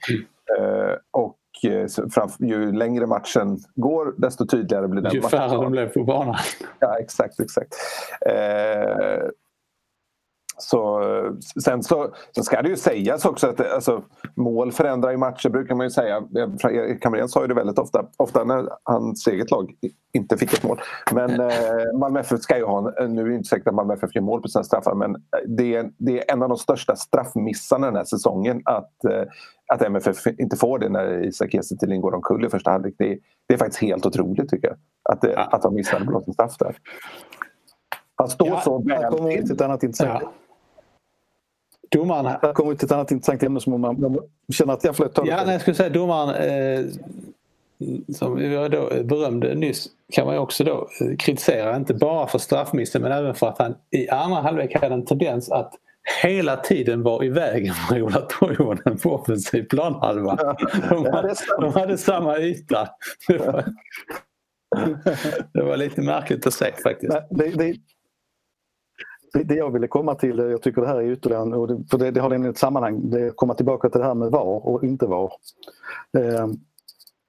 Eh, 0.59 0.97
och 1.11 1.39
eh, 1.71 1.87
framför, 2.11 2.45
ju 2.45 2.73
längre 2.73 3.07
matchen 3.07 3.59
går 3.75 4.15
desto 4.17 4.47
tydligare 4.47 4.89
blir 4.89 5.03
den. 5.03 5.13
Ju 5.13 5.23
färre 5.23 5.57
de 5.57 5.73
blev 5.73 5.93
på 5.93 6.05
banan. 6.05 6.37
Ja 6.79 6.99
exakt, 6.99 7.41
exakt. 7.41 7.75
Eh, 8.21 9.29
Så, 10.59 11.03
sen, 11.65 11.83
så, 11.83 12.15
sen 12.35 12.45
ska 12.45 12.63
det 12.63 12.69
ju 12.69 12.77
sägas 12.77 13.25
också 13.25 13.47
att 13.47 13.61
alltså, 13.61 14.03
mål 14.35 14.73
förändrar 14.73 15.11
ju 15.11 15.17
matcher 15.17 15.49
brukar 15.49 15.75
man 15.75 15.87
ju 15.87 15.91
säga. 15.91 16.23
Erik 16.63 17.05
Hamrén 17.05 17.29
sa 17.29 17.43
ju 17.43 17.47
det 17.49 17.55
väldigt 17.55 17.79
ofta, 17.79 18.07
ofta 18.17 18.45
när 18.45 18.69
hans 18.83 19.27
eget 19.27 19.51
lag 19.51 19.75
inte 20.13 20.37
fick 20.37 20.53
ett 20.53 20.63
mål. 20.63 20.81
Men 21.13 21.41
eh, 21.41 21.99
Malmö 21.99 22.21
FF 22.21 22.41
ska 22.41 22.57
ju 22.57 22.65
ha, 22.65 22.81
nu 23.09 23.23
är 23.23 23.29
det 23.29 23.35
inte 23.35 23.49
säkert 23.49 23.69
att 23.69 23.75
Malmö 23.75 23.95
FF 23.95 24.15
gör 24.15 24.23
mål 24.23 24.43
på 24.43 24.49
sina 24.49 24.65
straffar 24.65 24.95
men 24.95 25.17
det 25.47 25.75
är, 25.75 25.91
det 25.97 26.19
är 26.19 26.33
en 26.33 26.43
av 26.43 26.49
de 26.49 26.59
största 26.59 26.97
straffmissarna 26.97 27.87
den 27.87 27.97
här 27.97 28.05
säsongen 28.05 28.63
att, 28.65 29.05
eh, 29.05 29.23
att 29.73 29.83
MFF 29.83 30.27
inte 30.27 30.57
får 30.57 30.79
det 30.79 30.89
när 30.89 31.25
Isak 31.25 31.51
Kiese 31.51 31.75
går 31.87 32.15
omkull 32.15 32.45
i 32.45 32.49
första 32.49 32.71
halvlek. 32.71 32.95
Det, 32.99 33.19
det, 33.47 33.55
är 33.55 33.59
faktiskt 33.59 33.83
helt 33.83 34.07
otroligt 34.07 34.51
tycker 34.51 34.69
jag. 34.69 34.77
Att, 35.13 35.21
det, 35.21 35.37
att 35.37 35.63
de 35.63 35.75
missade 35.75 36.05
blåst 36.05 36.29
en 36.29 36.35
straff 36.35 36.57
där. 36.59 36.77
Han 38.15 38.29
står 38.29 38.49
ja, 38.49 38.61
så 38.61 38.79
väl 38.79 39.13
till 39.43 39.53
ett 39.53 39.61
annat 39.61 39.83
intressant. 39.83 40.23
Ja. 40.23 40.33
Domaren... 41.89 42.27
Här 42.27 42.53
kommer 42.53 42.75
till 42.75 42.87
ett 42.87 42.93
annat 42.93 43.11
intressant 43.11 43.43
ämne 43.43 43.61
som 43.61 43.81
man, 43.81 44.01
man 44.01 44.19
känner 44.53 44.73
att 44.73 44.85
jag 44.85 44.97
får 44.97 45.09
ta 45.09 45.27
Ja, 45.27 45.43
nej, 45.45 45.53
jag 45.53 45.61
skulle 45.61 45.75
säga 45.75 45.89
domaren 45.89 46.35
eh, 46.35 46.87
som 48.15 48.53
jag 48.53 48.71
då 48.71 48.91
berömde 49.05 49.55
nyss 49.55 49.89
kan 50.13 50.27
man 50.27 50.35
ju 50.35 50.41
också 50.41 50.65
då 50.65 50.89
eh, 51.01 51.17
kritisera, 51.17 51.77
inte 51.77 51.95
bara 51.95 52.27
för 52.27 52.39
straffmissen 52.39 53.03
men 53.03 53.13
även 53.13 53.35
för 53.35 53.49
att 53.49 53.59
han 53.59 53.75
i 53.91 54.09
andra 54.09 54.41
halvlek 54.41 54.75
hade 54.75 54.95
en 54.95 55.05
tendens 55.05 55.51
att 55.51 55.75
hela 56.23 56.57
tiden 56.57 57.03
var 57.03 57.25
i 57.25 57.29
vägen 57.29 57.75
för 57.75 58.03
Ola 58.03 58.21
Toivonen 58.21 58.99
på 59.03 59.15
offensiv 59.15 59.63
planhalva. 59.63 60.57
De, 60.91 61.07
hade, 61.13 61.35
de 61.61 61.73
hade 61.73 61.99
samma 61.99 62.39
yta. 62.39 62.89
Det 63.29 63.39
var, 63.39 63.65
det 65.53 65.63
var 65.63 65.77
lite 65.77 66.01
märkligt 66.01 66.47
att 66.47 66.55
se 66.55 66.73
faktiskt. 66.83 67.13
Det, 67.31 67.51
det, 67.51 67.77
det 69.33 69.55
jag 69.55 69.71
ville 69.71 69.89
komma 69.89 70.15
till, 70.15 70.39
jag 70.39 70.63
tycker 70.63 70.81
det 70.81 70.89
här 70.89 70.97
är 70.97 71.13
ytterligare, 71.13 71.57
och 71.57 71.69
det, 71.69 71.85
för 71.91 71.99
det, 71.99 72.11
det 72.11 72.21
har 72.21 72.31
en 72.31 72.45
ett 72.45 72.59
sammanhang, 72.59 73.11
det 73.11 73.37
komma 73.37 73.55
tillbaka 73.55 73.89
till 73.91 74.01
det 74.01 74.07
här 74.07 74.15
med 74.15 74.31
VAR 74.31 74.67
och 74.67 74.85
inte 74.85 75.07
VAR. 75.07 75.33
Eh, 76.19 76.47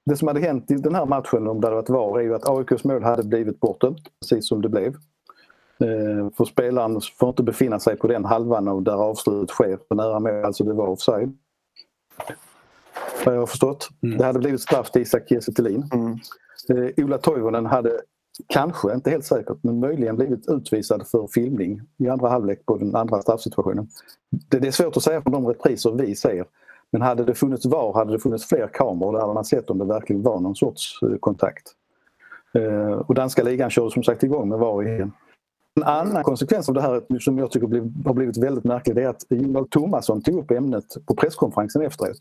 det 0.06 0.16
som 0.16 0.28
hade 0.28 0.40
hänt 0.40 0.70
i 0.70 0.74
den 0.74 0.94
här 0.94 1.06
matchen 1.06 1.48
om 1.48 1.60
det 1.60 1.66
hade 1.66 1.76
varit 1.76 1.88
VAR 1.88 2.18
är 2.18 2.22
ju 2.22 2.34
att 2.34 2.48
AIKs 2.48 2.84
mål 2.84 3.02
hade 3.02 3.22
blivit 3.22 3.60
bortdömt, 3.60 4.02
precis 4.20 4.48
som 4.48 4.62
det 4.62 4.68
blev. 4.68 4.94
Eh, 5.80 6.30
för 6.36 6.44
spelaren 6.44 7.00
får 7.18 7.28
inte 7.28 7.42
befinna 7.42 7.80
sig 7.80 7.96
på 7.96 8.06
den 8.06 8.24
halvan 8.24 8.68
och 8.68 8.82
där 8.82 8.92
avslutet 8.92 9.50
sker 9.50 9.76
på 9.76 9.94
nära 9.94 10.20
mål, 10.20 10.44
alltså 10.44 10.64
det 10.64 10.72
var 10.72 10.86
offside. 10.86 11.36
Vad 13.24 13.34
jag 13.34 13.40
har 13.40 13.46
förstått. 13.46 13.88
Mm. 14.02 14.18
Det 14.18 14.24
hade 14.24 14.38
blivit 14.38 14.60
straff 14.60 14.90
till 14.90 15.02
Isak 15.02 15.28
Kiese 15.28 15.52
mm. 15.58 16.18
eh, 16.68 17.04
Ola 17.04 17.18
Toivonen 17.18 17.66
hade 17.66 18.00
kanske, 18.46 18.94
inte 18.94 19.10
helt 19.10 19.24
säkert, 19.24 19.58
men 19.62 19.80
möjligen 19.80 20.16
blivit 20.16 20.48
utvisad 20.48 21.08
för 21.08 21.26
filmning 21.26 21.82
i 21.98 22.08
andra 22.08 22.28
halvlek 22.28 22.66
på 22.66 22.76
den 22.76 22.96
andra 22.96 23.22
straffsituationen. 23.22 23.88
Det, 24.30 24.58
det 24.58 24.68
är 24.68 24.72
svårt 24.72 24.96
att 24.96 25.02
säga 25.02 25.22
från 25.22 25.32
de 25.32 25.46
repriser 25.46 25.90
vi 25.92 26.14
ser. 26.14 26.44
Men 26.92 27.02
hade 27.02 27.24
det 27.24 27.34
funnits 27.34 27.66
VAR 27.66 27.92
hade 27.92 28.12
det 28.12 28.18
funnits 28.18 28.48
fler 28.48 28.66
kameror 28.66 29.12
där 29.12 29.20
hade 29.20 29.34
man 29.34 29.44
sett 29.44 29.70
om 29.70 29.78
det 29.78 29.84
verkligen 29.84 30.22
var 30.22 30.40
någon 30.40 30.56
sorts 30.56 31.02
eh, 31.02 31.16
kontakt. 31.20 31.72
Eh, 32.54 32.92
och 32.92 33.14
danska 33.14 33.42
ligan 33.42 33.70
körde 33.70 33.90
som 33.90 34.02
sagt 34.02 34.22
igång 34.22 34.48
med 34.48 34.58
VAR 34.58 34.82
igen. 34.82 35.12
En 35.76 35.82
annan 35.82 36.22
konsekvens 36.22 36.68
av 36.68 36.74
det 36.74 36.80
här 36.80 37.18
som 37.20 37.38
jag 37.38 37.50
tycker 37.50 37.66
har 38.04 38.14
blivit 38.14 38.36
väldigt 38.36 38.64
märklig 38.64 38.98
är 38.98 39.08
att 39.08 39.32
Ingvar 39.32 39.64
Tomasson 39.64 40.22
tog 40.22 40.38
upp 40.38 40.50
ämnet 40.50 41.06
på 41.06 41.14
presskonferensen 41.14 41.82
efteråt. 41.82 42.18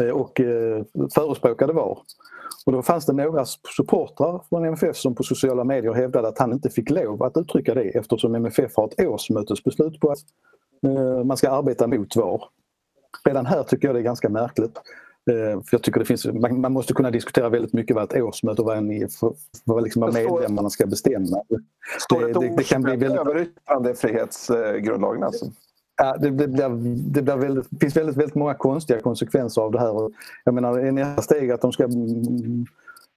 Eh, 0.00 0.10
och 0.10 0.40
eh, 0.40 0.84
förespråkade 1.14 1.72
VAR. 1.72 1.98
Och 2.66 2.72
då 2.72 2.82
fanns 2.82 3.06
det 3.06 3.12
några 3.12 3.44
supportrar 3.76 4.42
från 4.48 4.64
MFF 4.64 4.96
som 4.96 5.14
på 5.14 5.22
sociala 5.22 5.64
medier 5.64 5.92
hävdade 5.92 6.28
att 6.28 6.38
han 6.38 6.52
inte 6.52 6.70
fick 6.70 6.90
lov 6.90 7.22
att 7.22 7.36
uttrycka 7.36 7.74
det 7.74 7.82
eftersom 7.82 8.34
MFF 8.34 8.76
har 8.76 8.86
ett 8.88 9.06
årsmötesbeslut 9.06 10.00
på 10.00 10.10
att 10.10 10.18
eh, 10.86 11.24
man 11.24 11.36
ska 11.36 11.50
arbeta 11.50 11.86
mot 11.86 12.16
VAR. 12.16 12.44
Redan 13.24 13.46
här 13.46 13.62
tycker 13.62 13.88
jag 13.88 13.94
det 13.94 14.00
är 14.00 14.04
ganska 14.04 14.28
märkligt. 14.28 14.76
Eh, 15.30 15.62
för 15.62 15.68
jag 15.70 15.82
tycker 15.82 16.00
det 16.00 16.06
finns, 16.06 16.26
man, 16.26 16.72
måste 16.72 16.94
kunna 16.94 17.10
diskutera 17.10 17.48
väldigt 17.48 17.72
mycket 17.72 17.96
vad 17.96 18.12
ett 18.12 18.22
årsmöte 18.22 18.62
och 18.62 18.66
vad, 18.66 18.76
en, 18.76 19.08
vad 19.64 19.82
liksom 19.82 20.10
medlemmarna 20.14 20.70
ska 20.70 20.86
bestämma. 20.86 21.42
Står 22.00 22.20
det, 22.20 22.32
det, 22.32 22.56
det 22.56 22.64
kan 22.64 22.82
bli 22.82 22.96
väldigt... 22.96 23.20
över 23.20 23.42
yttrandefrihetsgrundlagen 23.42 25.22
alltså? 25.22 25.46
Ja, 26.02 26.16
det, 26.20 26.30
det, 26.30 26.48
blir, 26.48 26.68
det, 27.12 27.22
blir 27.22 27.36
väldigt, 27.36 27.66
det 27.70 27.78
finns 27.80 27.96
väldigt, 27.96 28.16
väldigt 28.16 28.34
många 28.34 28.54
konstiga 28.54 29.00
konsekvenser 29.00 29.62
av 29.62 29.72
det 29.72 29.80
här. 29.80 30.10
Jag 30.44 30.54
menar, 30.54 30.78
är 30.78 30.92
nästa 30.92 31.22
steg 31.22 31.50
att 31.50 31.60
de 31.60 31.72
ska 31.72 31.88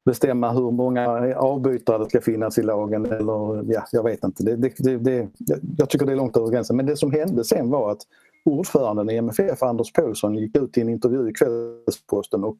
bestämma 0.05 0.51
hur 0.51 0.71
många 0.71 1.35
avbytare 1.35 1.97
det 1.97 2.09
ska 2.09 2.21
finnas 2.21 2.57
i 2.57 2.63
lagen 2.63 3.05
eller 3.05 3.73
ja, 3.73 3.85
jag 3.91 4.03
vet 4.03 4.23
inte. 4.23 4.43
Det, 4.43 4.55
det, 4.55 4.97
det, 4.97 5.29
jag 5.77 5.89
tycker 5.89 6.05
det 6.05 6.11
är 6.11 6.15
långt 6.15 6.37
över 6.37 6.51
gränsen. 6.51 6.77
Men 6.77 6.85
det 6.85 6.97
som 6.97 7.11
hände 7.11 7.43
sen 7.43 7.69
var 7.69 7.91
att 7.91 8.01
ordföranden 8.45 9.09
i 9.09 9.15
MFF, 9.15 9.63
Anders 9.63 9.93
Paulsson, 9.93 10.35
gick 10.35 10.57
ut 10.57 10.77
i 10.77 10.81
en 10.81 10.89
intervju 10.89 11.29
i 11.29 11.33
Kvällsposten 11.33 12.43
och 12.43 12.57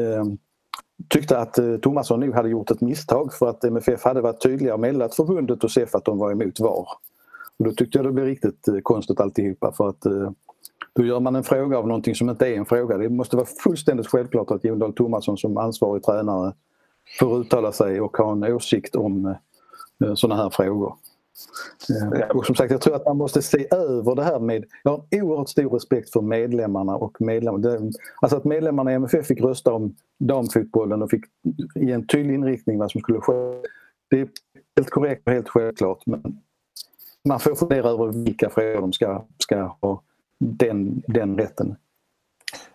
eh, 0.00 0.24
tyckte 1.08 1.38
att 1.38 1.58
eh, 1.58 1.76
Tomasson 1.76 2.20
nu 2.20 2.32
hade 2.32 2.48
gjort 2.48 2.70
ett 2.70 2.80
misstag 2.80 3.32
för 3.32 3.48
att 3.48 3.64
MFF 3.64 4.04
hade 4.04 4.20
varit 4.20 4.42
tydliga 4.42 4.74
och 4.74 4.80
meddelat 4.80 5.14
förbundet 5.14 5.64
och 5.64 5.70
SEF 5.70 5.94
att 5.94 6.04
de 6.04 6.18
var 6.18 6.32
emot 6.32 6.60
VAR. 6.60 6.88
Och 7.58 7.64
då 7.64 7.72
tyckte 7.72 7.98
jag 7.98 8.06
det 8.06 8.12
blev 8.12 8.26
riktigt 8.26 8.68
eh, 8.68 8.78
konstigt 8.82 9.20
alltihopa 9.20 9.72
för 9.72 9.88
att 9.88 10.06
eh, 10.06 10.30
då 10.92 11.04
gör 11.04 11.20
man 11.20 11.36
en 11.36 11.44
fråga 11.44 11.78
av 11.78 11.86
någonting 11.86 12.14
som 12.14 12.30
inte 12.30 12.48
är 12.48 12.56
en 12.56 12.66
fråga. 12.66 12.98
Det 12.98 13.08
måste 13.08 13.36
vara 13.36 13.46
fullständigt 13.46 14.06
självklart 14.06 14.50
att 14.50 14.64
Jon 14.64 14.78
Dahl 14.78 14.92
Tomasson 14.92 15.36
som 15.36 15.56
ansvarig 15.56 16.02
tränare 16.02 16.52
får 17.18 17.40
uttala 17.40 17.72
sig 17.72 18.00
och 18.00 18.16
ha 18.16 18.32
en 18.32 18.44
åsikt 18.44 18.96
om 18.96 19.26
eh, 20.04 20.14
sådana 20.14 20.42
här 20.42 20.50
frågor. 20.50 20.94
Och 22.34 22.46
som 22.46 22.54
sagt, 22.54 22.70
jag 22.70 22.80
tror 22.80 22.96
att 22.96 23.04
man 23.04 23.16
måste 23.16 23.42
se 23.42 23.66
över 23.70 24.14
det 24.14 24.22
här 24.22 24.40
med... 24.40 24.64
Jag 24.82 24.90
har 24.90 25.04
oerhört 25.22 25.48
stor 25.48 25.70
respekt 25.70 26.12
för 26.12 26.20
medlemmarna 26.20 26.96
och 26.96 27.20
medlemmar. 27.20 27.90
Alltså 28.20 28.36
att 28.36 28.44
medlemmarna 28.44 28.92
i 28.92 28.94
MFF 28.94 29.26
fick 29.26 29.40
rösta 29.40 29.72
om 29.72 29.94
damfotbollen 30.18 31.02
och 31.02 31.10
fick 31.10 31.24
ge 31.74 31.92
en 31.92 32.06
tydlig 32.06 32.34
inriktning 32.34 32.78
vad 32.78 32.90
som 32.90 33.00
skulle 33.00 33.20
ske. 33.20 33.32
Det 34.10 34.20
är 34.20 34.28
helt 34.76 34.90
korrekt 34.90 35.22
och 35.26 35.32
helt 35.32 35.48
självklart 35.48 36.06
men 36.06 36.40
man 37.28 37.40
får 37.40 37.54
fundera 37.54 37.88
över 37.88 38.24
vilka 38.24 38.50
frågor 38.50 38.80
de 38.80 38.92
ska, 38.92 39.24
ska 39.38 39.76
ha 39.80 40.02
den, 40.38 41.02
den 41.06 41.38
rätten. 41.38 41.76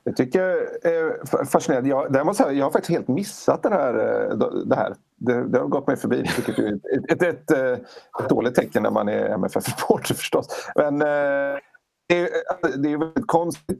Jag 0.03 0.15
tycker 0.15 0.39
är 0.87 1.45
fascinerande. 1.45 1.89
Jag, 1.89 2.15
jag, 2.15 2.25
måste 2.25 2.43
säga, 2.43 2.55
jag 2.55 2.65
har 2.65 2.71
faktiskt 2.71 2.91
helt 2.91 3.07
missat 3.07 3.63
det 3.63 3.69
här, 3.69 3.93
eh, 3.93 4.37
det 4.65 4.75
här. 4.75 4.95
Det, 5.15 5.43
det 5.43 5.59
har 5.59 5.67
gått 5.67 5.87
mig 5.87 5.97
förbi, 5.97 6.15
vilket 6.15 6.59
är 6.59 6.73
ett, 6.73 7.11
ett, 7.11 7.21
ett, 7.21 7.51
eh, 7.51 7.71
ett, 8.19 8.29
dåligt 8.29 8.55
tecken 8.55 8.83
när 8.83 8.91
man 8.91 9.09
är 9.09 9.29
MFF-reporter 9.29 10.15
förstås. 10.15 10.47
Men 10.75 11.01
eh, 11.01 11.59
det, 12.07 12.19
är, 12.19 12.29
alltså, 12.49 12.79
det 12.79 12.91
är 12.91 12.97
väldigt 12.97 13.27
konstigt 13.27 13.79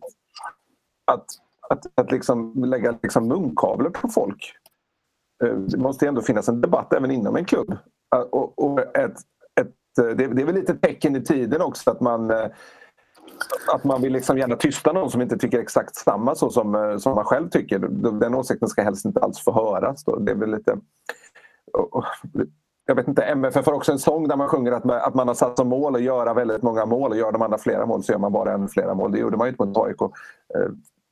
att, 1.12 1.25
att, 1.69 1.86
att 1.95 2.12
liksom 2.12 2.63
lägga 2.63 2.97
liksom 3.03 3.27
munkavle 3.27 3.89
på 3.89 4.08
folk. 4.08 4.53
Eh, 5.43 5.55
det 5.55 5.77
måste 5.77 6.08
ändå 6.08 6.21
finnas 6.21 6.49
en 6.49 6.62
debatt 6.62 6.93
även 6.93 7.12
inom 7.12 7.36
en 7.36 7.45
klubb. 7.45 7.77
Och, 8.32 8.63
och 8.63 8.97
ett, 8.97 9.17
Eh, 10.00 10.06
det, 10.06 10.28
det 10.28 10.42
är 10.42 10.46
väl 10.46 10.56
lite 10.56 10.76
tecken 10.76 11.16
i 11.16 11.22
tiden 11.22 11.62
också 11.62 11.92
att 11.92 12.02
man 12.02 12.32
eh, 12.32 12.46
att 13.74 13.84
man 13.84 14.02
vill 14.02 14.14
liksom 14.14 14.38
gärna 14.38 14.56
tysta 14.56 14.92
någon 14.92 15.12
som 15.12 15.22
inte 15.22 15.38
tycker 15.38 15.60
exakt 15.60 15.96
samma 15.96 16.36
så 16.36 16.50
som, 16.50 16.76
eh, 16.76 16.98
som 16.98 17.16
man 17.16 17.26
själv 17.26 17.50
tycker. 17.50 17.80
Den 18.20 18.36
åsikten 18.36 18.70
ska 18.70 18.84
helst 18.84 19.06
inte 19.06 19.20
alls 19.20 19.44
få 19.44 19.52
höras. 19.52 20.04
Då. 20.04 20.16
Det 20.16 20.32
är 20.32 20.36
väl 20.36 20.52
lite... 20.52 20.78
Jag 22.86 22.96
vet 22.96 23.08
inte, 23.08 23.24
MFF 23.24 23.66
har 23.66 23.74
också 23.74 23.92
en 23.92 24.00
sång 24.00 24.28
där 24.28 24.36
man 24.36 24.48
sjunger 24.48 24.72
att 24.72 24.84
man, 24.84 24.98
att 24.98 25.14
man 25.14 25.28
har 25.28 25.36
satt 25.36 25.58
som 25.58 25.68
mål 25.68 25.96
att 25.96 26.02
göra 26.02 26.34
väldigt 26.34 26.62
många 26.62 26.86
mål 26.86 27.12
och 27.12 27.18
gör 27.18 27.32
de 27.32 27.42
andra 27.42 27.58
flera 27.58 27.86
mål 27.86 28.04
så 28.04 28.12
gör 28.12 28.20
man 28.20 28.32
bara 28.32 28.54
en 28.54 28.68
flera 28.68 28.94
mål. 28.94 29.12
Det 29.12 29.20
gjorde 29.20 29.38
man 29.38 29.48
ju 29.48 29.52
inte 29.52 29.66
mot 29.66 29.78
AIK. 29.78 29.98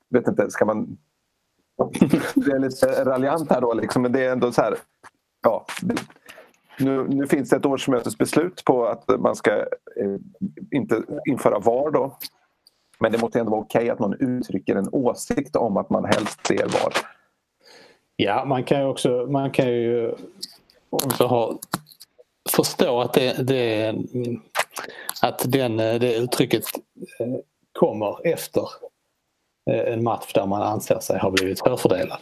vet 0.10 0.28
inte, 0.28 0.52
ska 0.52 0.65
man... 0.65 0.97
Det 2.36 2.52
är 2.52 2.60
lite 2.60 3.06
raljant 3.06 3.52
här 3.52 3.62
då 3.62 3.73
liksom, 3.73 4.02
men 4.02 4.12
det 4.12 4.26
är 4.26 4.32
ändå 4.32 4.52
så 4.52 4.62
här... 4.62 4.78
Ja, 5.43 5.65
nu, 6.79 7.07
nu, 7.07 7.27
finns 7.27 7.49
det 7.49 7.55
ett 7.55 7.65
årsmötesbeslut 7.65 8.63
på 8.65 8.85
att 8.85 9.19
man 9.19 9.35
ska 9.35 9.51
eh, 9.51 10.15
inte 10.71 11.03
införa 11.29 11.59
VAR 11.59 11.91
då. 11.91 12.17
Men 12.99 13.11
det 13.11 13.21
måste 13.21 13.39
ändå 13.39 13.51
vara 13.51 13.61
okej 13.61 13.79
okay 13.79 13.89
att 13.89 13.99
någon 13.99 14.13
uttrycker 14.13 14.75
en 14.75 14.89
åsikt 14.91 15.55
om 15.55 15.77
att 15.77 15.89
man 15.89 16.05
helst 16.05 16.47
ser 16.47 16.65
VAR. 16.65 16.93
Ja, 18.15 18.45
man 18.45 18.63
kan 18.63 18.79
ju 18.79 18.85
också, 18.85 19.09
man 19.09 19.51
kan 19.51 19.67
ju 19.67 20.15
också 20.89 21.25
ha, 21.25 21.59
förstå 22.49 23.01
att, 23.01 23.13
det, 23.13 23.47
det, 23.47 23.95
att 25.21 25.51
den, 25.51 25.77
det 25.77 26.15
uttrycket 26.15 26.63
eh, 27.19 27.27
kommer 27.71 28.27
efter 28.27 28.69
eh, 29.71 29.93
en 29.93 30.03
match 30.03 30.33
där 30.33 30.45
man 30.45 30.61
anser 30.61 30.99
sig 30.99 31.19
ha 31.19 31.31
blivit 31.31 31.59
förfördelad. 31.59 32.19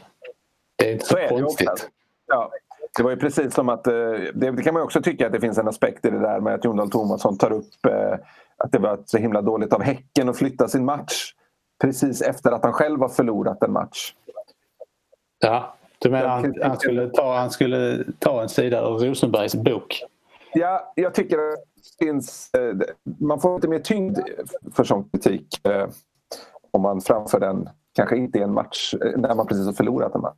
Det 0.75 0.89
är 0.89 0.93
inte 0.93 1.05
så, 1.05 1.17
så 1.29 1.39
konstigt. 1.39 1.89
Ja, 2.27 2.51
det 2.97 3.03
var 3.03 3.11
ju 3.11 3.17
precis 3.17 3.53
som 3.53 3.69
att, 3.69 3.87
eh, 3.87 3.93
det 4.33 4.63
kan 4.63 4.73
man 4.73 4.83
också 4.83 5.01
tycka 5.01 5.25
att 5.25 5.33
det 5.33 5.39
finns 5.39 5.57
en 5.57 5.67
aspekt 5.67 6.05
i 6.05 6.09
det 6.09 6.19
där 6.19 6.39
med 6.39 6.53
att 6.53 6.65
Jon 6.65 6.77
Dahl 6.77 6.89
Tomasson 6.89 7.37
tar 7.37 7.51
upp 7.51 7.85
eh, 7.87 8.13
att 8.57 8.71
det 8.71 8.79
var 8.79 8.99
så 9.05 9.17
himla 9.17 9.41
dåligt 9.41 9.73
av 9.73 9.81
Häcken 9.81 10.29
att 10.29 10.37
flytta 10.37 10.67
sin 10.67 10.85
match 10.85 11.33
precis 11.81 12.21
efter 12.21 12.51
att 12.51 12.63
han 12.63 12.73
själv 12.73 12.99
har 12.99 13.09
förlorat 13.09 13.63
en 13.63 13.71
match. 13.71 14.13
Ja, 15.39 15.75
du 15.99 16.09
menar 16.09 16.27
han, 16.27 16.53
han, 16.63 16.77
skulle 16.77 17.09
ta, 17.09 17.37
han 17.37 17.51
skulle 17.51 18.03
ta 18.19 18.41
en 18.41 18.49
sida 18.49 18.81
ur 18.81 18.99
Rosenbergs 18.99 19.55
bok 19.55 20.03
Ja, 20.53 20.93
jag 20.95 21.13
tycker 21.13 21.37
att 21.37 21.59
det 21.99 22.05
finns, 22.05 22.53
eh, 22.53 22.75
man 23.19 23.39
får 23.41 23.55
lite 23.55 23.67
mer 23.67 23.79
tyngd 23.79 24.19
för 24.73 24.83
sån 24.83 25.09
kritik 25.09 25.47
om 26.71 26.81
man 26.81 27.01
framför 27.01 27.39
den, 27.39 27.69
kanske 27.95 28.17
inte 28.17 28.39
i 28.39 28.41
en 28.41 28.53
match 28.53 28.93
när 29.17 29.35
man 29.35 29.47
precis 29.47 29.65
har 29.65 29.73
förlorat 29.73 30.15
en 30.15 30.21
match. 30.21 30.37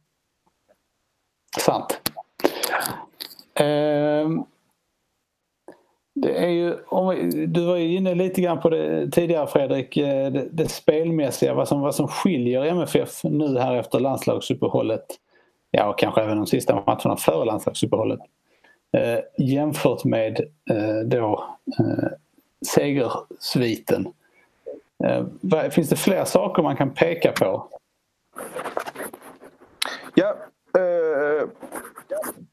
Sant. 1.60 2.07
Ehm, 3.60 4.44
det 6.14 6.46
är 6.46 6.50
ju, 6.50 6.78
du 7.48 7.66
var 7.66 7.76
ju 7.76 7.96
inne 7.96 8.16
lite 8.16 8.42
grann 8.42 8.60
på 8.60 8.70
det 8.70 9.12
tidigare 9.12 9.48
Fredrik, 9.48 9.98
eh, 9.98 10.32
det, 10.32 10.48
det 10.52 10.68
spelmässiga, 10.68 11.54
vad 11.54 11.68
som, 11.68 11.82
vad 11.82 11.96
som 11.96 12.08
skiljer 12.08 12.66
MFF 12.66 13.24
nu 13.24 13.60
här 13.60 13.76
efter 13.76 14.00
landslagsuppehållet. 14.00 15.06
Ja, 15.72 15.90
och 15.90 16.00
kanske 16.00 16.22
även 16.22 16.38
de 16.38 16.48
sista 16.48 16.84
matcherna 16.86 17.18
före 17.18 17.46
landslagsuppehållet 17.46 18.20
eh, 18.98 19.20
jämfört 19.38 20.04
med 20.04 20.40
eh, 20.70 21.00
då 21.06 21.44
eh, 21.80 22.10
segersviten. 22.68 24.08
Eh, 25.04 25.70
finns 25.70 25.90
det 25.90 25.96
fler 25.96 26.26
saker 26.26 26.64
man 26.64 26.76
kan 26.76 26.94
peka 26.94 27.32
på? 27.32 27.68
Ja, 30.16 30.36
eh, 30.78 31.50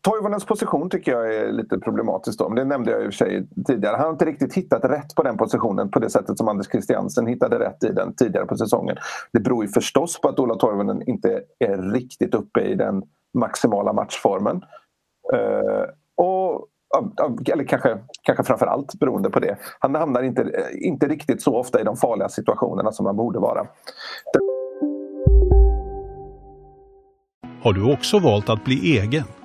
Toivonens 0.05 0.45
position 0.45 0.91
tycker 0.91 1.13
jag 1.13 1.35
är 1.35 1.53
lite 1.53 1.79
problematisk. 1.79 2.39
Då. 2.39 2.49
Men 2.49 2.57
det 2.57 2.65
nämnde 2.65 2.91
jag 2.91 3.05
i 3.05 3.09
och 3.09 3.13
för 3.13 3.25
sig 3.25 3.47
tidigare. 3.67 3.97
Han 3.97 4.05
har 4.05 4.13
inte 4.13 4.25
riktigt 4.25 4.55
hittat 4.55 4.85
rätt 4.85 5.15
på 5.15 5.23
den 5.23 5.37
positionen 5.37 5.91
på 5.91 5.99
det 5.99 6.11
sättet 6.11 6.39
som 6.39 6.49
Anders 6.49 6.71
Christiansen 6.71 7.27
hittade 7.27 7.59
rätt 7.59 7.85
i 7.85 7.89
den 7.89 8.15
tidigare 8.15 8.47
på 8.47 8.57
säsongen. 8.57 8.97
Det 9.33 9.41
beror 9.41 9.65
ju 9.65 9.69
förstås 9.69 10.21
på 10.21 10.29
att 10.29 10.39
Ola 10.39 10.55
Toivonen 10.55 11.09
inte 11.09 11.43
är 11.59 11.93
riktigt 11.93 12.35
uppe 12.35 12.61
i 12.61 12.75
den 12.75 13.03
maximala 13.35 13.93
matchformen. 13.93 14.63
Eh, 15.35 15.85
och, 16.17 16.69
eller 17.53 17.65
kanske, 17.65 17.99
kanske 18.23 18.45
framför 18.45 18.67
allt 18.67 18.95
beroende 18.95 19.31
på 19.31 19.41
det. 19.41 19.57
Han 19.79 19.95
hamnar 19.95 20.23
inte, 20.23 20.43
eh, 20.43 20.87
inte 20.89 21.09
riktigt 21.09 21.43
så 21.43 21.57
ofta 21.57 21.81
i 21.81 21.85
de 21.85 21.97
farliga 21.97 22.29
situationerna 22.29 22.93
som 22.93 23.07
han 23.07 23.17
borde 23.17 23.39
vara. 23.39 23.67
Har 27.63 27.73
du 27.73 27.93
också 27.93 28.19
valt 28.19 28.49
att 28.49 28.65
bli 28.65 28.99
egen? 28.99 29.25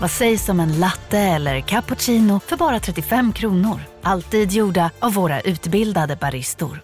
Vad 0.00 0.10
sägs 0.10 0.48
om 0.48 0.60
en 0.60 0.80
latte 0.80 1.18
eller 1.18 1.60
cappuccino 1.60 2.40
för 2.40 2.56
bara 2.56 2.80
35 2.80 3.32
kronor? 3.32 3.80
Alltid 4.02 4.52
gjorda 4.52 4.90
av 4.98 5.14
våra 5.14 5.40
utbildade 5.40 6.16
baristor. 6.20 6.80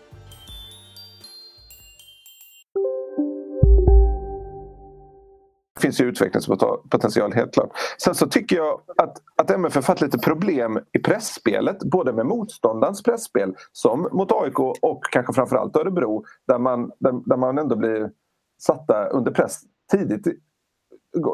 Det 5.75 5.83
finns 5.83 6.01
ju 6.01 6.05
utvecklingspotential 6.05 7.33
helt 7.33 7.55
klart. 7.55 7.71
Sen 7.99 8.15
så 8.15 8.27
tycker 8.27 8.57
jag 8.57 8.81
att, 8.97 9.17
att 9.37 9.51
MFF 9.51 9.89
haft 9.89 10.01
lite 10.01 10.19
problem 10.19 10.79
i 10.93 10.99
pressspelet 10.99 11.79
både 11.79 12.13
med 12.13 12.27
motståndarens 12.27 13.03
pressspel 13.03 13.55
som 13.73 14.09
mot 14.13 14.33
AIK 14.33 14.59
och 14.59 15.05
kanske 15.13 15.33
framförallt 15.33 15.77
Örebro 15.77 16.25
där 16.47 16.59
man, 16.59 16.91
där, 16.99 17.29
där 17.29 17.37
man 17.37 17.59
ändå 17.59 17.77
blir 17.77 18.11
satta 18.59 19.09
under 19.09 19.31
press 19.31 19.61
tidigt 19.93 20.27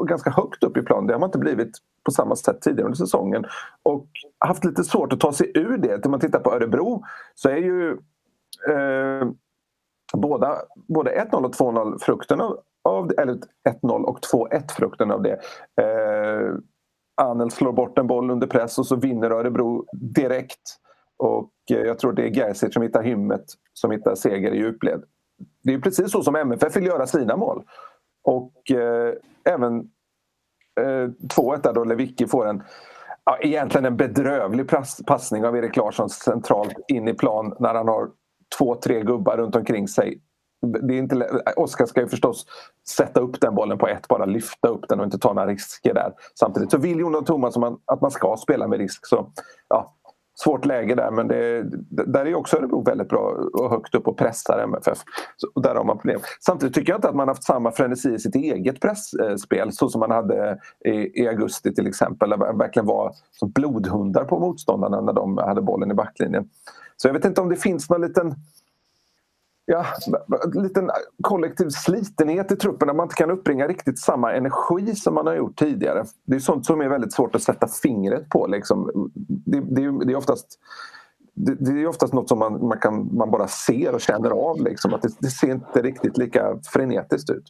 ganska 0.08 0.30
högt 0.30 0.64
upp 0.64 0.76
i 0.76 0.82
plan. 0.82 1.06
Det 1.06 1.14
har 1.14 1.20
man 1.20 1.28
inte 1.28 1.38
blivit 1.38 1.78
på 2.04 2.10
samma 2.10 2.36
sätt 2.36 2.60
tidigare 2.60 2.86
under 2.86 2.96
säsongen. 2.96 3.44
Och 3.82 4.06
haft 4.38 4.64
lite 4.64 4.84
svårt 4.84 5.12
att 5.12 5.20
ta 5.20 5.32
sig 5.32 5.52
ur 5.54 5.78
det. 5.78 6.04
Om 6.04 6.10
man 6.10 6.20
tittar 6.20 6.40
på 6.40 6.54
Örebro 6.54 7.02
så 7.34 7.48
är 7.48 7.56
ju 7.56 7.90
eh, 8.68 9.28
båda, 10.12 10.56
både 10.88 11.10
1-0 11.10 11.44
och 11.44 11.54
2-0 11.54 11.98
frukten 12.00 12.40
av, 12.40 12.58
av 12.84 13.12
eller 13.18 13.38
1-0 13.82 14.04
och 14.04 14.18
2-1 14.32 14.70
frukten 14.70 15.10
av 15.10 15.22
det. 15.22 15.40
Eh, 15.82 16.54
Anel 17.22 17.50
slår 17.50 17.72
bort 17.72 17.98
en 17.98 18.06
boll 18.06 18.30
under 18.30 18.46
press 18.46 18.78
och 18.78 18.86
så 18.86 18.96
vinner 18.96 19.30
Örebro 19.30 19.86
direkt. 19.92 20.76
Och 21.16 21.50
eh, 21.70 21.80
jag 21.80 21.98
tror 21.98 22.12
det 22.12 22.22
är 22.22 22.34
Gerzic 22.34 22.74
som 22.74 22.82
hittar 22.82 23.02
hymmet 23.02 23.44
som 23.72 23.90
hittar 23.90 24.14
seger 24.14 24.52
i 24.52 24.56
djupled. 24.56 25.02
Det 25.62 25.74
är 25.74 25.78
precis 25.78 26.12
så 26.12 26.22
som 26.22 26.36
MFF 26.36 26.76
vill 26.76 26.86
göra 26.86 27.06
sina 27.06 27.36
mål. 27.36 27.64
Och 28.26 28.70
eh, 28.70 29.14
även 29.44 29.78
eh, 30.80 31.08
2-1 31.36 31.62
där 31.62 31.72
då 31.72 31.84
Lewicki 31.84 32.26
får 32.26 32.46
en 32.46 32.62
ja, 33.24 33.38
egentligen 33.40 33.84
en 33.84 33.96
bedrövlig 33.96 34.70
passning 35.06 35.44
av 35.44 35.56
Erik 35.56 35.76
Larsson 35.76 36.10
centralt 36.10 36.74
in 36.88 37.08
i 37.08 37.14
plan 37.14 37.56
när 37.58 37.74
han 37.74 37.88
har 37.88 38.08
två, 38.58 38.74
tre 38.74 39.02
gubbar 39.02 39.36
runt 39.36 39.56
omkring 39.56 39.88
sig. 39.88 40.20
Det 40.66 40.94
är 40.94 40.98
inte, 40.98 41.42
Oskar 41.56 41.86
ska 41.86 42.00
ju 42.00 42.08
förstås 42.08 42.46
sätta 42.88 43.20
upp 43.20 43.40
den 43.40 43.54
bollen 43.54 43.78
på 43.78 43.88
ett, 43.88 44.08
bara 44.08 44.24
lyfta 44.24 44.68
upp 44.68 44.88
den 44.88 45.00
och 45.00 45.04
inte 45.04 45.18
ta 45.18 45.32
några 45.32 45.48
risker 45.48 45.94
där. 45.94 46.12
Samtidigt 46.38 46.70
så 46.70 46.78
vill 46.78 47.00
Jonas 47.00 47.24
Thomas 47.24 47.56
att 47.84 48.00
man 48.00 48.10
ska 48.10 48.36
spela 48.36 48.68
med 48.68 48.78
risk. 48.78 49.06
Så, 49.06 49.32
ja, 49.68 49.95
svårt 50.44 50.64
läge 50.64 50.94
där 50.94 51.10
men 51.10 51.28
det, 51.28 51.62
där 51.90 52.26
är 52.26 52.34
också 52.34 52.56
Örebro 52.56 52.82
väldigt 52.82 53.08
bra 53.08 53.48
och 53.52 53.70
högt 53.70 53.94
upp 53.94 54.08
och 54.08 54.18
pressar 54.18 54.58
MFF. 54.58 54.98
Så 55.36 55.60
där 55.60 55.74
har 55.74 55.84
man 55.84 55.98
problem. 55.98 56.20
Samtidigt 56.40 56.74
tycker 56.74 56.92
jag 56.92 56.98
inte 56.98 57.08
att 57.08 57.14
man 57.14 57.28
haft 57.28 57.44
samma 57.44 57.72
frenesi 57.72 58.14
i 58.14 58.18
sitt 58.18 58.34
eget 58.34 58.80
pressspel 58.80 59.72
så 59.72 59.88
som 59.88 60.00
man 60.00 60.10
hade 60.10 60.58
i, 60.84 61.22
i 61.22 61.28
augusti 61.28 61.74
till 61.74 61.86
exempel. 61.86 62.30
Där 62.30 62.36
man 62.36 62.58
verkligen 62.58 62.86
var 62.86 63.12
som 63.32 63.50
blodhundar 63.50 64.24
på 64.24 64.38
motståndarna 64.38 65.00
när 65.00 65.12
de 65.12 65.38
hade 65.38 65.62
bollen 65.62 65.90
i 65.90 65.94
backlinjen. 65.94 66.48
Så 66.96 67.08
jag 67.08 67.12
vet 67.12 67.24
inte 67.24 67.40
om 67.40 67.48
det 67.48 67.56
finns 67.56 67.90
någon 67.90 68.00
liten 68.00 68.34
ja, 69.66 69.86
liten 70.54 70.90
kollektiv 71.22 71.68
slitenhet 71.68 72.52
i 72.52 72.56
truppen 72.56 72.86
när 72.86 72.94
man 72.94 73.04
inte 73.04 73.14
kan 73.14 73.30
uppbringa 73.30 73.68
riktigt 73.68 73.98
samma 73.98 74.32
energi 74.32 74.94
som 74.94 75.14
man 75.14 75.26
har 75.26 75.34
gjort 75.34 75.58
tidigare. 75.58 76.04
Det 76.24 76.36
är 76.36 76.40
sånt 76.40 76.66
som 76.66 76.80
är 76.80 76.88
väldigt 76.88 77.12
svårt 77.12 77.34
att 77.34 77.42
sätta 77.42 77.68
fingret 77.68 78.28
på. 78.28 78.46
Liksom. 78.46 79.10
Det, 79.44 79.60
det, 79.60 80.04
det 80.04 80.12
är 80.12 80.16
oftast 80.16 80.58
det, 81.34 81.54
det, 81.54 81.82
är 81.82 81.86
oftast 81.86 82.12
något 82.12 82.28
som 82.28 82.38
man, 82.38 82.66
man, 82.66 82.78
kan, 82.78 83.16
man 83.16 83.30
bara 83.30 83.48
ser 83.48 83.94
och 83.94 84.00
känner 84.00 84.30
av. 84.30 84.62
Liksom. 84.62 84.94
Att 84.94 85.02
det, 85.02 85.10
det 85.18 85.30
ser 85.30 85.50
inte 85.50 85.82
riktigt 85.82 86.18
lika 86.18 86.58
frenetiskt 86.64 87.30
ut. 87.30 87.44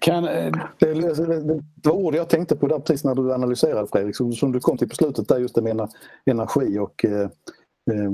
Kan, 0.00 0.24
eh, 0.24 0.52
det, 0.78 0.94
det, 0.94 1.88
var 1.88 1.92
ord 1.92 2.14
jag 2.14 2.28
tänkte 2.28 2.56
på 2.56 2.66
där 2.66 2.78
precis 2.78 3.04
när 3.04 3.14
du 3.14 3.34
analyserade 3.34 3.88
Fredrik, 3.92 4.16
som, 4.16 4.32
som 4.32 4.52
du 4.52 4.60
kom 4.60 4.76
till 4.76 4.88
på 4.88 4.94
slutet 4.94 5.28
där 5.28 5.38
just 5.38 5.54
det 5.54 5.62
med 5.62 5.88
energi 6.24 6.78
och 6.78 7.04
eh, 7.04 7.28
Eh, 7.90 8.12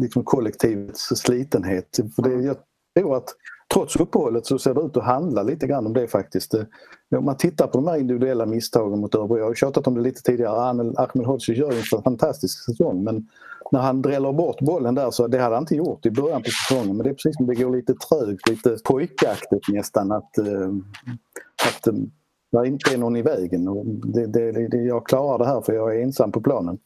liksom 0.00 0.24
kollektivets 0.24 1.08
slitenhet. 1.16 2.00
För 2.16 2.22
det, 2.22 2.46
jag 2.46 2.56
tror 2.98 3.16
att 3.16 3.28
trots 3.74 3.96
uppehållet 3.96 4.46
så 4.46 4.58
ser 4.58 4.74
det 4.74 4.80
ut 4.80 4.96
att 4.96 5.04
handla 5.04 5.42
lite 5.42 5.66
grann 5.66 5.86
om 5.86 5.92
det 5.92 6.08
faktiskt. 6.08 6.54
Eh, 6.54 6.64
om 7.16 7.24
man 7.24 7.36
tittar 7.36 7.66
på 7.66 7.78
de 7.78 7.88
här 7.88 7.96
individuella 7.96 8.46
misstagen 8.46 9.00
mot 9.00 9.14
Örebro, 9.14 9.38
jag 9.38 9.44
har 9.44 9.54
tjatat 9.54 9.86
om 9.86 9.94
det 9.94 10.00
lite 10.00 10.22
tidigare, 10.22 10.60
Ahmed 10.96 11.26
Hodzic 11.26 11.58
gör 11.58 11.72
en 11.72 12.02
fantastisk 12.02 12.64
säsong 12.64 13.04
men 13.04 13.28
när 13.72 13.80
han 13.80 14.02
dräller 14.02 14.32
bort 14.32 14.60
bollen 14.60 14.94
där 14.94 15.10
så 15.10 15.26
det 15.26 15.38
hade 15.38 15.54
han 15.54 15.62
inte 15.62 15.76
gjort 15.76 16.06
i 16.06 16.10
början 16.10 16.42
på 16.42 16.50
säsongen 16.50 16.96
men 16.96 17.04
det 17.04 17.10
är 17.10 17.14
precis 17.14 17.36
som 17.36 17.46
det 17.46 17.54
går 17.54 17.76
lite 17.76 17.94
trögt, 17.94 18.48
lite 18.48 18.76
pojkaktigt 18.84 19.68
nästan 19.68 20.12
att, 20.12 20.38
eh, 20.38 20.70
att 21.66 21.86
eh, 21.86 21.94
där 22.54 22.64
inte 22.64 22.94
är 22.94 22.98
någon 22.98 23.16
i 23.16 23.22
vägen. 23.22 23.68
Och 23.68 23.86
det, 23.86 24.26
det, 24.26 24.68
det, 24.68 24.76
jag 24.76 25.06
klarar 25.06 25.38
det 25.38 25.46
här 25.46 25.60
för 25.60 25.72
jag 25.72 25.96
är 25.96 26.02
ensam 26.02 26.32
på 26.32 26.40
planen. 26.40 26.78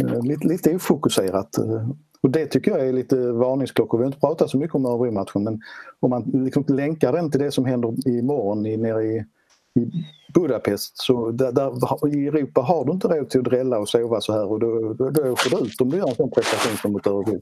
Eh, 0.00 0.22
lite, 0.22 0.48
lite 0.48 0.74
ofokuserat. 0.74 1.58
Eh, 1.58 1.88
och 2.22 2.30
det 2.30 2.46
tycker 2.46 2.70
jag 2.70 2.88
är 2.88 2.92
lite 2.92 3.16
varningsklockor. 3.16 3.98
Vi 3.98 4.04
har 4.04 4.06
inte 4.06 4.20
pratat 4.20 4.50
så 4.50 4.58
mycket 4.58 4.74
om 4.74 4.86
Örebro-matchen 4.86 5.44
men 5.44 5.60
om 6.00 6.10
man 6.10 6.22
liksom 6.22 6.64
länkar 6.68 7.12
den 7.12 7.30
till 7.30 7.40
det 7.40 7.50
som 7.50 7.64
händer 7.64 8.08
imorgon 8.08 8.66
i, 8.66 8.76
nere 8.76 9.04
i, 9.04 9.24
i 9.80 9.90
Budapest 10.34 10.92
så 10.96 11.30
där, 11.30 11.52
där, 11.52 12.08
i 12.16 12.26
Europa 12.26 12.60
har 12.60 12.84
du 12.84 12.92
inte 12.92 13.08
råd 13.08 13.30
till 13.30 13.40
att 13.40 13.46
drälla 13.46 13.78
och 13.78 13.88
sova 13.88 14.20
så 14.20 14.32
här 14.32 14.46
och 14.46 14.60
då, 14.60 14.92
då, 14.94 15.10
då 15.10 15.32
åker 15.32 15.50
du 15.50 15.66
ut 15.66 15.80
om 15.80 15.90
du 15.90 15.96
gör 15.96 16.08
en 16.08 16.14
sån 16.14 16.30
prestation 16.30 16.76
som 16.76 16.92
mot 16.92 17.06
Örebro. 17.06 17.40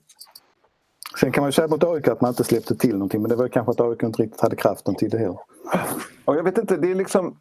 Sen 1.20 1.32
kan 1.32 1.42
man 1.42 1.48
ju 1.48 1.52
säga 1.52 1.68
mot 1.68 1.84
AIK 1.84 2.08
att 2.08 2.20
man 2.20 2.28
inte 2.28 2.44
släppte 2.44 2.76
till 2.76 2.92
någonting 2.92 3.22
men 3.22 3.28
det 3.28 3.36
var 3.36 3.48
kanske 3.48 3.70
att 3.70 3.80
AIK 3.80 4.02
inte 4.02 4.22
riktigt 4.22 4.40
hade 4.40 4.56
kraften 4.56 4.94
till 4.94 5.10
det 5.10 5.18
heller. 5.18 5.38
Och 6.24 6.36
jag 6.36 6.42
vet 6.42 6.58
inte, 6.58 6.76
det 6.76 6.90
är 6.90 6.94
liksom 6.94 7.36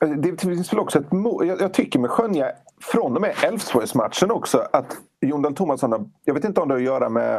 det 0.00 0.40
finns 0.40 0.72
väl 0.72 0.80
också 0.80 0.98
ett 0.98 1.06
jag, 1.46 1.60
jag 1.60 1.74
tycker 1.74 1.98
mig 1.98 2.10
skönja 2.10 2.52
från 2.80 3.16
och 3.16 3.20
med 3.20 3.34
Elfsborgsmatchen 3.42 4.30
också 4.30 4.68
att 4.72 4.96
Jon 5.20 5.42
Dahl 5.42 5.54
Tomasson, 5.54 6.12
jag 6.24 6.34
vet 6.34 6.44
inte 6.44 6.60
om 6.60 6.68
det 6.68 6.74
har 6.74 6.78
att 6.78 6.84
göra 6.84 7.08
med 7.08 7.36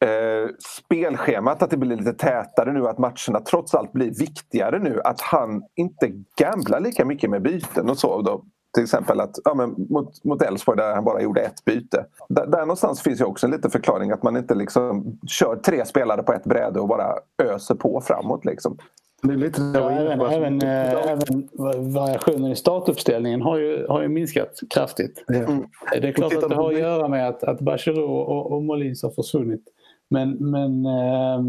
eh, 0.00 0.50
spelschemat, 0.78 1.62
att 1.62 1.70
det 1.70 1.76
blir 1.76 1.96
lite 1.96 2.12
tätare 2.12 2.72
nu, 2.72 2.88
att 2.88 2.98
matcherna 2.98 3.40
trots 3.46 3.74
allt 3.74 3.92
blir 3.92 4.10
viktigare 4.10 4.78
nu. 4.78 5.00
Att 5.04 5.20
han 5.20 5.62
inte 5.74 6.12
gamblar 6.38 6.80
lika 6.80 7.04
mycket 7.04 7.30
med 7.30 7.42
byten 7.42 7.90
och 7.90 7.98
så. 7.98 8.22
Då. 8.22 8.44
till 8.74 8.82
exempel 8.82 9.20
att 9.20 9.38
ja, 9.44 9.54
men 9.54 9.86
mot, 9.88 10.24
mot 10.24 10.42
Elfsborg 10.42 10.76
där 10.76 10.94
han 10.94 11.04
bara 11.04 11.22
gjorde 11.22 11.40
ett 11.40 11.64
byte. 11.64 12.06
Där, 12.28 12.46
där 12.46 12.60
någonstans 12.60 13.02
finns 13.02 13.20
ju 13.20 13.24
också 13.24 13.46
en 13.46 13.52
liten 13.52 13.70
förklaring 13.70 14.10
att 14.10 14.22
man 14.22 14.36
inte 14.36 14.54
liksom 14.54 15.18
kör 15.26 15.56
tre 15.56 15.84
spelare 15.84 16.22
på 16.22 16.32
ett 16.32 16.44
bräde 16.44 16.80
och 16.80 16.88
bara 16.88 17.14
öser 17.42 17.74
på 17.74 18.00
framåt. 18.00 18.44
Liksom. 18.44 18.78
Det 19.26 19.32
är 19.32 19.36
lite 19.36 19.62
ja, 19.74 19.90
även, 19.90 20.20
även, 20.20 20.62
äh, 20.62 21.12
även 21.12 21.48
variationen 21.92 22.52
i 22.52 22.56
startuppställningen 22.56 23.42
har 23.42 23.58
ju, 23.58 23.86
har 23.86 24.02
ju 24.02 24.08
minskat 24.08 24.60
kraftigt. 24.70 25.24
Mm. 25.28 25.66
Det 25.92 26.08
är 26.08 26.12
klart 26.12 26.34
att 26.34 26.48
det 26.48 26.54
har 26.54 26.72
att 26.72 26.78
göra 26.78 27.08
med 27.08 27.28
att, 27.28 27.42
att 27.42 27.60
Bachirou 27.60 28.04
och, 28.04 28.52
och 28.52 28.62
Molins 28.62 29.02
har 29.02 29.10
försvunnit. 29.10 29.62
Men, 30.08 30.30
men, 30.30 30.86
äh, 30.86 31.42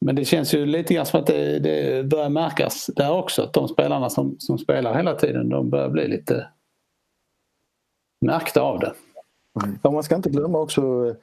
men 0.00 0.16
det 0.16 0.24
känns 0.24 0.54
ju 0.54 0.66
lite 0.66 0.94
grann 0.94 1.06
som 1.06 1.20
att 1.20 1.26
det, 1.26 1.58
det 1.58 2.06
börjar 2.06 2.28
märkas 2.28 2.90
där 2.96 3.12
också. 3.12 3.42
Att 3.42 3.52
de 3.52 3.68
spelarna 3.68 4.10
som, 4.10 4.36
som 4.38 4.58
spelar 4.58 4.94
hela 4.94 5.14
tiden 5.14 5.48
de 5.48 5.70
börjar 5.70 5.88
bli 5.88 6.08
lite 6.08 6.46
märkta 8.20 8.60
av 8.60 8.80
det. 8.80 8.92
Mm. 9.64 9.78
Ja, 9.82 9.90
man 9.90 10.02
ska 10.02 10.14
inte 10.14 10.30
glömma 10.30 10.58
också 10.58 11.14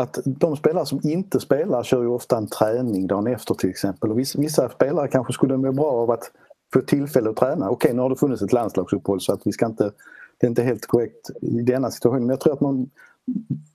att 0.00 0.18
de 0.24 0.56
spelare 0.56 0.86
som 0.86 1.00
inte 1.02 1.40
spelar 1.40 1.82
kör 1.82 2.02
ju 2.02 2.08
ofta 2.08 2.36
en 2.36 2.46
träning 2.46 3.06
dagen 3.06 3.26
efter 3.26 3.54
till 3.54 3.70
exempel. 3.70 4.10
Och 4.10 4.18
vissa, 4.18 4.68
spelare 4.68 5.08
kanske 5.08 5.32
skulle 5.32 5.56
må 5.56 5.72
bra 5.72 5.90
av 5.90 6.10
att 6.10 6.30
få 6.72 6.80
tillfälle 6.80 7.30
att 7.30 7.36
träna. 7.36 7.70
Okej, 7.70 7.94
nu 7.94 8.02
har 8.02 8.10
det 8.10 8.16
funnits 8.16 8.42
ett 8.42 8.52
landslagsuppehåll 8.52 9.20
så 9.20 9.32
att 9.32 9.46
vi 9.46 9.52
ska 9.52 9.66
inte, 9.66 9.92
det 10.38 10.46
är 10.46 10.48
inte 10.48 10.62
helt 10.62 10.86
korrekt 10.86 11.30
i 11.42 11.62
denna 11.62 11.90
situation. 11.90 12.20
Men 12.20 12.28
jag 12.28 12.40
tror 12.40 12.52
att, 12.52 12.60
man, 12.60 12.90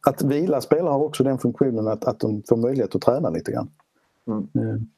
att 0.07 0.21
vila 0.21 0.61
spelare 0.61 0.91
har 0.91 1.03
också 1.03 1.23
den 1.23 1.37
funktionen 1.37 1.87
att, 1.87 2.05
att 2.05 2.19
de 2.19 2.43
får 2.49 2.57
möjlighet 2.57 2.95
att 2.95 3.01
träna 3.01 3.29
lite 3.29 3.51
grann. 3.51 3.69
Mm. 4.27 4.47
Mm. 4.55 4.89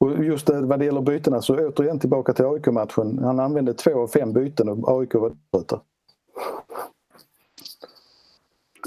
Och 0.00 0.24
just 0.24 0.46
det, 0.46 0.60
vad 0.60 0.78
det 0.78 0.84
gäller 0.84 1.00
bytena 1.00 1.42
så 1.42 1.68
återigen 1.68 1.98
tillbaka 1.98 2.32
till 2.32 2.44
AIK-matchen. 2.44 3.18
Han 3.18 3.40
använde 3.40 3.74
två 3.74 4.02
av 4.02 4.08
fem 4.08 4.32
byten 4.32 4.68
och 4.68 5.00
AIK 5.00 5.14
var 5.14 5.32
trötta. 5.52 5.80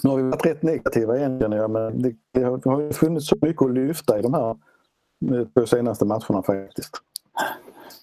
Nu 0.03 0.09
har 0.09 0.17
vi 0.17 0.23
varit 0.23 0.45
rätt 0.45 0.63
negativa 0.63 1.17
egentligen 1.17 1.71
men 1.71 2.01
det, 2.01 2.13
det 2.33 2.43
har 2.43 2.93
funnits 2.93 3.27
så 3.27 3.37
mycket 3.41 3.61
att 3.61 3.73
lyfta 3.73 4.19
i 4.19 4.21
de 4.21 4.33
här 4.33 4.49
eh, 5.31 5.47
två 5.55 5.65
senaste 5.65 6.05
matcherna 6.05 6.43
faktiskt. 6.43 6.97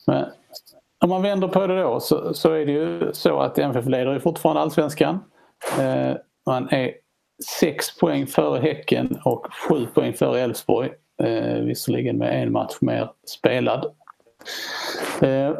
Men 0.06 0.24
om 1.04 1.08
man 1.08 1.22
vänder 1.22 1.48
på 1.48 1.66
det 1.66 1.82
då 1.82 2.00
så, 2.00 2.34
så 2.34 2.52
är 2.52 2.66
det 2.66 2.72
ju 2.72 3.12
så 3.12 3.40
att 3.40 3.58
MFF 3.58 3.86
leder 3.86 4.12
ju 4.12 4.20
fortfarande 4.20 4.62
allsvenskan. 4.62 5.18
Eh, 5.80 6.16
man 6.46 6.68
är 6.68 6.92
sex 7.60 7.98
poäng 7.98 8.26
före 8.26 8.60
Häcken 8.60 9.18
och 9.24 9.46
sju 9.68 9.86
poäng 9.94 10.12
före 10.12 10.40
Elfsborg. 10.40 10.90
Eh, 11.22 11.60
visserligen 11.60 12.18
med 12.18 12.42
en 12.42 12.52
match 12.52 12.76
mer 12.80 13.10
spelad. 13.26 13.84
Eh, 15.20 15.56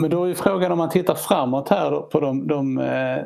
men 0.00 0.10
då 0.10 0.24
är 0.24 0.34
frågan 0.34 0.72
om 0.72 0.78
man 0.78 0.90
tittar 0.90 1.14
framåt 1.14 1.68
här 1.68 2.00
på 2.00 2.20
de, 2.20 2.46
de 2.46 2.78
eh, 2.78 3.18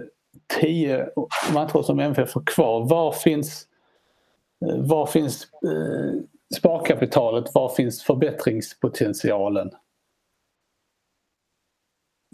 tio 0.60 1.08
matcher 1.54 1.82
som 1.82 2.00
MFF 2.00 2.34
har 2.34 2.42
kvar. 2.46 2.88
Var 2.88 3.12
finns, 3.12 3.66
eh, 4.66 4.78
var 4.78 5.06
finns 5.06 5.44
eh, 5.44 6.20
sparkapitalet? 6.58 7.54
Var 7.54 7.68
finns 7.68 8.02
förbättringspotentialen? 8.02 9.70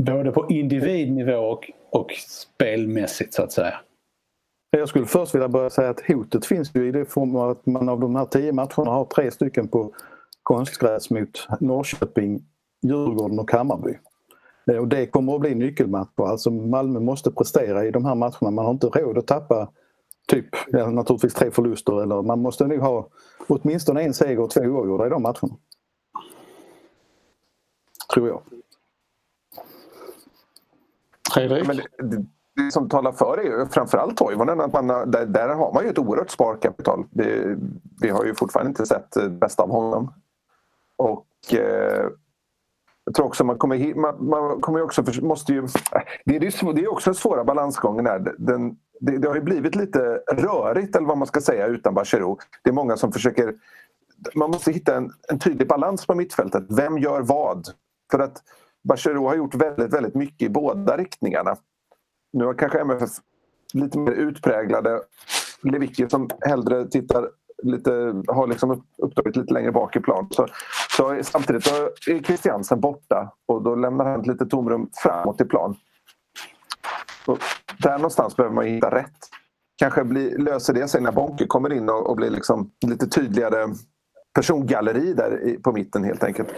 Både 0.03 0.33
på 0.33 0.47
individnivå 0.51 1.37
och, 1.37 1.71
och 1.91 2.13
spelmässigt 2.13 3.35
så 3.35 3.43
att 3.43 3.53
säga. 3.53 3.81
Jag 4.71 4.89
skulle 4.89 5.07
först 5.07 5.35
vilja 5.35 5.49
börja 5.49 5.71
säga 5.71 5.91
att 5.91 6.01
hotet 6.01 6.47
finns 6.47 6.75
ju 6.75 6.89
i 6.89 6.93
det 6.93 7.05
form 7.05 7.37
av 7.37 7.51
att 7.51 7.67
man 7.67 7.89
av 7.89 8.01
de 8.01 8.17
här 8.17 8.25
tio 8.25 8.53
matcherna 8.53 8.91
har 8.91 9.05
tre 9.05 9.31
stycken 9.31 9.69
på 9.69 9.95
konstgräs 10.43 11.11
mot 11.11 11.49
Norrköping, 11.61 12.45
Djurgården 12.83 13.39
och 13.39 13.53
Hammarby. 13.53 13.99
Eh, 14.71 14.79
och 14.79 14.89
det 14.89 15.07
kommer 15.07 15.35
att 15.35 15.41
bli 15.41 15.55
nyckelmatcher. 15.55 16.27
Alltså 16.27 16.51
Malmö 16.51 17.01
måste 17.01 17.31
prestera 17.31 17.85
i 17.85 17.91
de 17.91 18.05
här 18.05 18.15
matcherna. 18.15 18.51
Man 18.51 18.65
har 18.65 18.73
inte 18.73 18.87
råd 18.87 19.19
att 19.19 19.27
tappa 19.27 19.69
typ, 20.29 20.47
ja, 20.69 20.91
naturligtvis 20.91 21.35
tre 21.35 21.51
förluster. 21.51 22.03
Eller 22.03 22.23
man 22.23 22.41
måste 22.41 22.67
nog 22.67 22.81
ha 22.81 23.09
åtminstone 23.47 24.03
en 24.03 24.15
seger 24.15 24.41
och 24.41 24.51
två 24.51 24.61
oavgjorda 24.61 25.07
i 25.07 25.11
de 25.11 25.23
matcherna. 25.23 25.57
Tror 28.15 28.29
jag. 28.29 28.43
Fredrik? 31.35 31.67
Men 31.67 31.77
det, 31.77 32.27
det, 32.57 32.73
som 32.73 32.89
talar 32.89 33.13
för 33.13 33.39
är 33.39 33.45
ju 33.45 33.67
framförallt 33.67 34.17
Toivonen. 34.17 34.61
Att 34.61 34.73
man, 34.73 34.87
där, 34.87 35.27
där 35.27 35.49
har 35.49 35.73
man 35.73 35.85
ju 35.85 35.91
ett 35.91 35.99
oerhört 35.99 36.31
sparkapital. 36.31 37.05
Det, 37.11 37.57
vi 38.01 38.09
har 38.09 38.25
ju 38.25 38.35
fortfarande 38.35 38.69
inte 38.69 38.87
sett 38.87 39.13
det 39.13 39.29
bästa 39.29 39.63
av 39.63 39.71
honom. 39.71 40.13
Och 40.97 41.55
eh, 41.55 42.07
jag 43.07 43.14
tror 43.14 43.27
också 43.27 43.45
man 43.45 43.59
kommer, 43.59 43.95
man, 43.95 44.29
man 44.29 44.61
kommer 44.61 44.83
också, 44.83 45.05
måste 45.23 45.53
ju, 45.53 45.66
det, 46.25 46.37
är, 46.37 46.73
det 46.73 46.85
är 46.85 46.92
också 46.92 47.11
den 47.11 47.14
svåra 47.14 47.45
balansgången 47.45 48.07
här. 48.07 48.35
Den, 48.38 48.77
det, 49.01 49.19
det, 49.19 49.29
har 49.29 49.35
ju 49.35 49.40
blivit 49.40 49.75
lite 49.75 49.99
rörigt 50.33 50.97
eller 50.97 51.07
vad 51.07 51.19
man 51.19 51.27
ska 51.27 51.40
säga 51.40 51.66
utan 51.66 51.95
Bachirou. 51.95 52.37
Det 52.62 52.71
är 52.71 52.75
många 52.75 52.97
som 52.97 53.12
försöker... 53.12 53.55
Man 54.35 54.51
måste 54.51 54.73
hitta 54.73 54.97
en, 54.97 55.12
en 55.29 55.38
tydlig 55.38 55.69
balans 55.69 56.07
på 56.07 56.14
mittfältet. 56.14 56.64
Vem 56.69 56.99
gör 56.99 57.21
vad? 57.21 57.66
För 58.11 58.19
att 58.19 58.42
Bachirou 58.88 59.27
har 59.27 59.35
gjort 59.35 59.55
väldigt, 59.55 59.95
väldigt 59.95 60.14
mycket 60.14 60.42
i 60.42 60.49
båda 60.49 60.97
riktningarna. 60.97 61.57
Nu 62.33 62.45
har 62.45 62.55
kanske 62.55 62.81
MFF 62.81 63.11
lite 63.73 63.99
mer 63.99 64.12
utpräglade 64.12 65.01
Lewicki 65.62 66.09
som 66.09 66.29
hellre 66.40 66.87
tittar 66.88 67.31
lite, 67.62 67.90
har 68.27 68.47
liksom 68.47 68.85
uppdraget 68.99 69.37
lite 69.37 69.55
längre 69.55 69.73
bak 69.73 69.97
i 69.97 70.01
plan. 70.01 70.29
Så, 70.31 70.47
så 70.97 71.21
samtidigt 71.23 71.67
är 71.67 72.23
Christiansen 72.23 72.81
borta 72.81 73.33
och 73.47 73.63
då 73.63 73.75
lämnar 73.75 74.05
han 74.05 74.21
ett 74.21 74.27
litet 74.27 74.51
tomrum 74.51 74.91
framåt 75.03 75.41
i 75.41 75.45
plan. 75.45 75.77
Och 77.27 77.39
där 77.79 77.97
någonstans 77.99 78.37
behöver 78.37 78.55
man 78.55 78.67
hitta 78.67 78.95
rätt. 78.95 79.19
Kanske 79.79 80.05
bli, 80.05 80.39
löser 80.39 80.75
det 80.75 80.89
sig 80.89 81.01
när 81.01 81.13
Bonke 81.13 81.47
kommer 81.47 81.73
in 81.73 81.89
och, 81.89 82.11
och 82.11 82.17
blir 82.17 82.31
liksom 82.31 82.71
lite 82.87 83.07
tydligare 83.07 83.75
persongalleri 84.35 85.15
där 85.15 85.49
i, 85.49 85.59
på 85.59 85.73
mitten 85.73 86.05
helt 86.05 86.25
enkelt. 86.25 86.49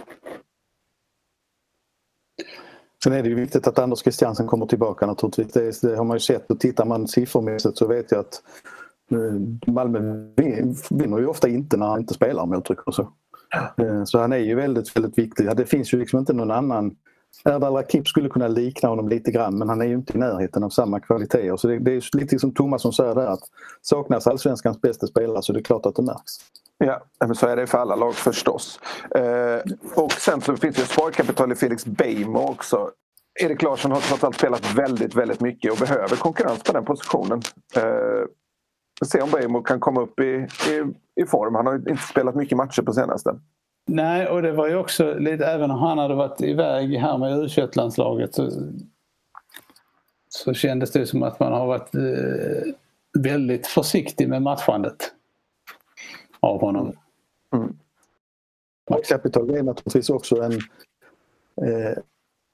Sen 3.03 3.13
är 3.13 3.23
det 3.23 3.29
ju 3.29 3.35
viktigt 3.35 3.67
att 3.67 3.79
Anders 3.79 3.99
Christiansen 3.99 4.47
kommer 4.47 4.65
tillbaka 4.65 5.05
naturligtvis. 5.05 5.81
Det, 5.81 5.89
det 5.89 5.97
har 5.97 6.05
man 6.05 6.15
ju 6.15 6.21
sett 6.21 6.51
och 6.51 6.59
tittar 6.59 6.85
man 6.85 7.07
siffermässigt 7.07 7.77
så 7.77 7.87
vet 7.87 8.11
jag 8.11 8.19
att 8.19 8.41
eh, 9.11 9.73
Malmö 9.73 9.99
vinner 10.89 11.19
ju 11.19 11.27
ofta 11.27 11.47
inte 11.47 11.77
när 11.77 11.87
han 11.87 11.99
inte 11.99 12.13
spelar 12.13 12.43
om 12.43 12.51
jag 12.51 12.59
uttrycker 12.59 12.91
så. 12.91 13.13
Eh, 13.77 14.03
så 14.03 14.19
han 14.19 14.33
är 14.33 14.37
ju 14.37 14.55
väldigt, 14.55 14.97
väldigt 14.97 15.17
viktig. 15.17 15.57
Det 15.57 15.65
finns 15.65 15.93
ju 15.93 15.97
liksom 15.97 16.19
inte 16.19 16.33
någon 16.33 16.51
annan 16.51 16.95
Erdal 17.45 17.73
Rakip 17.73 18.07
skulle 18.07 18.29
kunna 18.29 18.47
likna 18.47 18.89
honom 18.89 19.09
lite 19.09 19.31
grann 19.31 19.57
men 19.57 19.69
han 19.69 19.81
är 19.81 19.85
ju 19.85 19.93
inte 19.93 20.13
i 20.13 20.19
närheten 20.19 20.63
av 20.63 20.69
samma 20.69 20.99
kvaliteter. 20.99 21.57
Så 21.57 21.67
det, 21.67 21.79
det 21.79 21.91
är 21.91 22.17
lite 22.17 22.39
som 22.39 22.53
Thomas 22.53 22.95
säger 22.95 23.15
där 23.15 23.27
att 23.27 23.43
saknas 23.81 24.27
allsvenskans 24.27 24.81
bästa 24.81 25.07
spelare 25.07 25.41
så 25.41 25.53
det 25.53 25.59
är 25.59 25.63
klart 25.63 25.85
att 25.85 25.95
det 25.95 26.01
märks. 26.01 26.33
Ja, 26.77 27.01
men 27.19 27.35
så 27.35 27.47
är 27.47 27.55
det 27.55 27.67
för 27.67 27.77
alla 27.77 27.95
lag 27.95 28.15
förstås. 28.15 28.79
Eh, 29.15 29.73
och 29.95 30.11
sen 30.11 30.41
så 30.41 30.57
finns 30.57 30.75
det 30.75 30.81
sparkapital 30.81 31.51
i 31.51 31.55
Felix 31.55 31.85
Beijmo 31.85 32.39
också. 32.39 32.91
Erik 33.41 33.61
Larsson 33.61 33.91
har 33.91 33.99
trots 33.99 34.23
allt 34.23 34.35
spelat 34.35 34.75
väldigt, 34.75 35.15
väldigt 35.15 35.39
mycket 35.41 35.71
och 35.71 35.77
behöver 35.77 36.15
konkurrens 36.15 36.63
på 36.63 36.73
den 36.73 36.85
positionen. 36.85 37.41
Eh, 37.75 37.83
se 39.05 39.21
om 39.21 39.31
Bejmo 39.31 39.61
kan 39.61 39.79
komma 39.79 40.01
upp 40.01 40.19
i, 40.19 40.47
i, 40.69 40.83
i 41.21 41.25
form. 41.25 41.55
Han 41.55 41.65
har 41.65 41.75
inte 41.75 41.97
spelat 41.97 42.35
mycket 42.35 42.57
matcher 42.57 42.81
på 42.81 42.93
senaste. 42.93 43.39
Nej, 43.87 44.27
och 44.27 44.41
det 44.41 44.51
var 44.51 44.67
ju 44.67 44.75
också 44.75 45.13
lite, 45.13 45.45
även 45.45 45.71
om 45.71 45.79
han 45.79 45.97
hade 45.97 46.15
varit 46.15 46.41
iväg 46.41 46.97
här 46.97 47.17
med 47.17 47.57
u 47.57 47.67
landslaget 47.73 48.35
så, 48.35 48.51
så 50.29 50.53
kändes 50.53 50.91
det 50.91 51.05
som 51.05 51.23
att 51.23 51.39
man 51.39 51.53
har 51.53 51.67
varit 51.67 51.95
eh, 51.95 52.73
väldigt 53.19 53.67
försiktig 53.67 54.29
med 54.29 54.41
matchandet 54.41 55.11
av 56.39 56.61
honom. 56.61 56.93
Mm. 57.53 57.75
Kapital 59.09 59.49
är 59.49 59.63
naturligtvis 59.63 60.09
också 60.09 60.35
en 60.41 60.53
eh, 61.67 61.97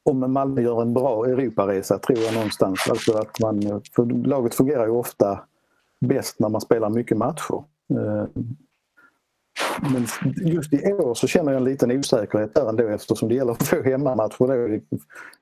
om 0.09 0.33
Malmö 0.33 0.61
gör 0.61 0.81
en 0.81 0.93
bra 0.93 1.25
Europaresa 1.25 1.99
tror 1.99 2.19
jag 2.19 2.33
någonstans. 2.33 2.89
Alltså 2.89 3.17
att 3.17 3.39
man, 3.39 3.81
för 3.95 4.05
laget 4.05 4.55
fungerar 4.55 4.85
ju 4.85 4.91
ofta 4.91 5.43
bäst 5.99 6.39
när 6.39 6.49
man 6.49 6.61
spelar 6.61 6.89
mycket 6.89 7.17
matcher. 7.17 7.63
Eh, 7.89 8.25
men 9.81 10.05
just 10.35 10.73
i 10.73 10.93
år 10.93 11.13
så 11.13 11.27
känner 11.27 11.51
jag 11.51 11.59
en 11.59 11.65
liten 11.65 11.91
osäkerhet 11.91 12.55
där 12.55 12.69
ändå 12.69 12.87
eftersom 12.87 13.29
det 13.29 13.35
gäller 13.35 13.51
att 13.51 13.67
få 13.67 13.81
hemmamatcher. 13.81 14.81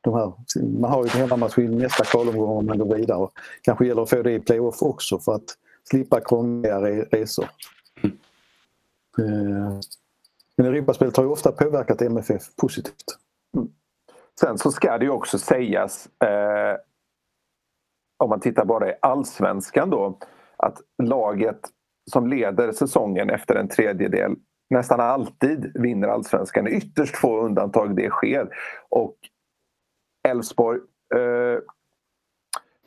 De 0.01 0.13
här, 0.13 0.33
man 0.79 0.91
har 0.91 1.03
ju 1.03 1.09
en 1.13 1.19
hemmamatch 1.19 1.57
i 1.57 1.67
nästa 1.67 2.03
kvalomgång 2.03 2.57
om 2.57 2.65
man 2.65 2.77
går 2.77 2.95
vidare. 2.95 3.27
Kanske 3.61 3.85
gäller 3.85 4.01
att 4.01 4.09
få 4.09 4.21
det 4.21 4.31
i 4.31 4.39
playoff 4.39 4.81
också 4.81 5.19
för 5.19 5.35
att 5.35 5.57
slippa 5.83 6.21
krångliga 6.21 6.81
resor. 7.11 7.49
Mm. 9.17 9.81
Men 10.57 10.65
Europaspelet 10.65 11.17
har 11.17 11.23
ju 11.23 11.29
ofta 11.29 11.51
påverkat 11.51 12.01
MFF 12.01 12.55
positivt. 12.55 13.17
Mm. 13.57 13.67
Sen 14.39 14.57
så 14.57 14.71
ska 14.71 14.97
det 14.97 15.05
ju 15.05 15.11
också 15.11 15.39
sägas 15.39 16.07
eh, 16.23 16.77
om 18.17 18.29
man 18.29 18.39
tittar 18.39 18.65
bara 18.65 18.89
i 18.89 18.93
allsvenskan 19.01 19.89
då 19.89 20.17
att 20.63 20.77
laget 21.03 21.59
som 22.11 22.27
leder 22.27 22.71
säsongen 22.71 23.29
efter 23.29 23.55
en 23.55 23.67
tredjedel 23.67 24.35
nästan 24.69 24.99
alltid 24.99 25.71
vinner 25.75 26.07
allsvenskan. 26.07 26.67
Ytterst 26.67 27.15
få 27.15 27.41
undantag 27.41 27.95
det 27.95 28.09
sker. 28.09 28.49
Och 28.89 29.15
Elfsborg 30.27 30.79
eh, 31.15 31.59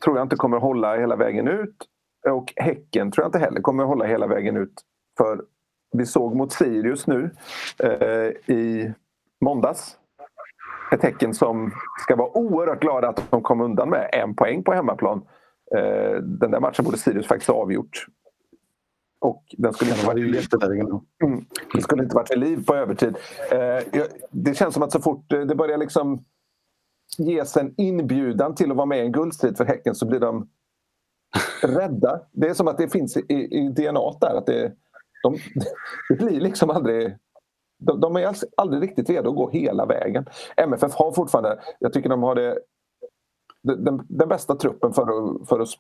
tror 0.05 0.17
jag 0.17 0.25
inte 0.25 0.37
kommer 0.37 0.59
hålla 0.59 0.97
hela 0.97 1.17
vägen 1.17 1.49
ut. 1.49 1.77
Och 2.31 2.53
Häcken 2.57 3.11
tror 3.11 3.25
jag 3.25 3.29
inte 3.29 3.39
heller 3.39 3.61
kommer 3.61 3.85
hålla 3.85 4.05
hela 4.05 4.27
vägen 4.27 4.57
ut. 4.57 4.83
För 5.19 5.45
vi 5.93 6.07
såg 6.07 6.37
mot 6.37 6.53
Sirius 6.53 7.07
nu 7.07 7.31
eh, 7.79 8.55
i 8.57 8.93
måndags. 9.41 9.99
Ett 10.93 11.03
Häcken 11.03 11.35
som 11.35 11.73
ska 11.99 12.17
vara 12.17 12.37
oerhört 12.37 12.81
glada 12.81 13.09
att 13.09 13.31
de 13.31 13.43
kom 13.43 13.61
undan 13.61 13.91
med 13.91 14.11
en 14.13 14.35
poäng 14.35 14.65
på 14.65 14.73
hemmaplan. 14.73 15.23
Eh, 15.77 16.23
den 16.23 16.51
där 16.51 16.61
matchen 16.61 16.85
borde 16.85 16.99
Sirius 16.99 17.27
faktiskt 17.27 17.51
ha 17.51 17.57
avgjort. 17.57 18.07
Och 19.19 19.45
den 19.59 19.73
skulle 19.73 19.91
inte 19.91 20.07
varit 20.07 20.19
mm, 21.23 21.45
det 21.75 21.81
skulle 21.81 22.03
inte 22.03 22.15
varit 22.15 22.31
vid 22.31 22.39
liv 22.39 22.65
på 22.67 22.75
övertid. 22.75 23.17
Eh, 23.53 24.05
det 24.31 24.55
känns 24.55 24.75
som 24.75 24.83
att 24.83 24.93
så 24.93 25.01
fort 25.01 25.25
det 25.29 25.55
börjar 25.55 25.79
liksom 25.79 26.25
ges 27.19 27.57
en 27.57 27.75
inbjudan 27.77 28.55
till 28.55 28.71
att 28.71 28.77
vara 28.77 28.87
med 28.87 28.99
i 28.99 29.01
en 29.01 29.13
guldstrid 29.13 29.57
för 29.57 29.65
Häcken 29.65 29.95
så 29.95 30.07
blir 30.07 30.21
de 30.21 30.49
rädda. 31.63 32.21
Det 32.33 32.49
är 32.49 32.55
som 32.55 32.69
att 32.69 32.79
det 32.79 32.89
finns 32.89 33.17
i, 33.17 33.23
i 33.35 33.69
DNA 33.69 34.13
där. 34.21 34.37
Att 34.37 34.47
det, 34.47 34.73
de, 35.23 35.37
det 36.09 36.15
blir 36.15 36.41
liksom 36.41 36.71
aldrig... 36.71 37.17
De, 37.79 38.01
de, 38.01 38.17
är 38.17 38.35
aldrig 38.57 38.83
riktigt 38.83 39.11
redo 39.11 39.31
att 39.31 39.37
gå 39.37 39.51
hela 39.51 39.87
vägen. 39.87 40.27
MFF 40.57 40.95
har 40.95 41.13
fortfarande, 41.13 41.59
jag 41.79 41.93
tycker 41.93 42.09
de 42.09 42.23
har 42.23 42.35
det 42.35 42.59
den, 43.67 44.07
den, 44.09 44.29
bästa 44.29 44.55
truppen 44.55 44.93
för, 44.93 45.05
för 45.47 45.61
oss 45.61 45.79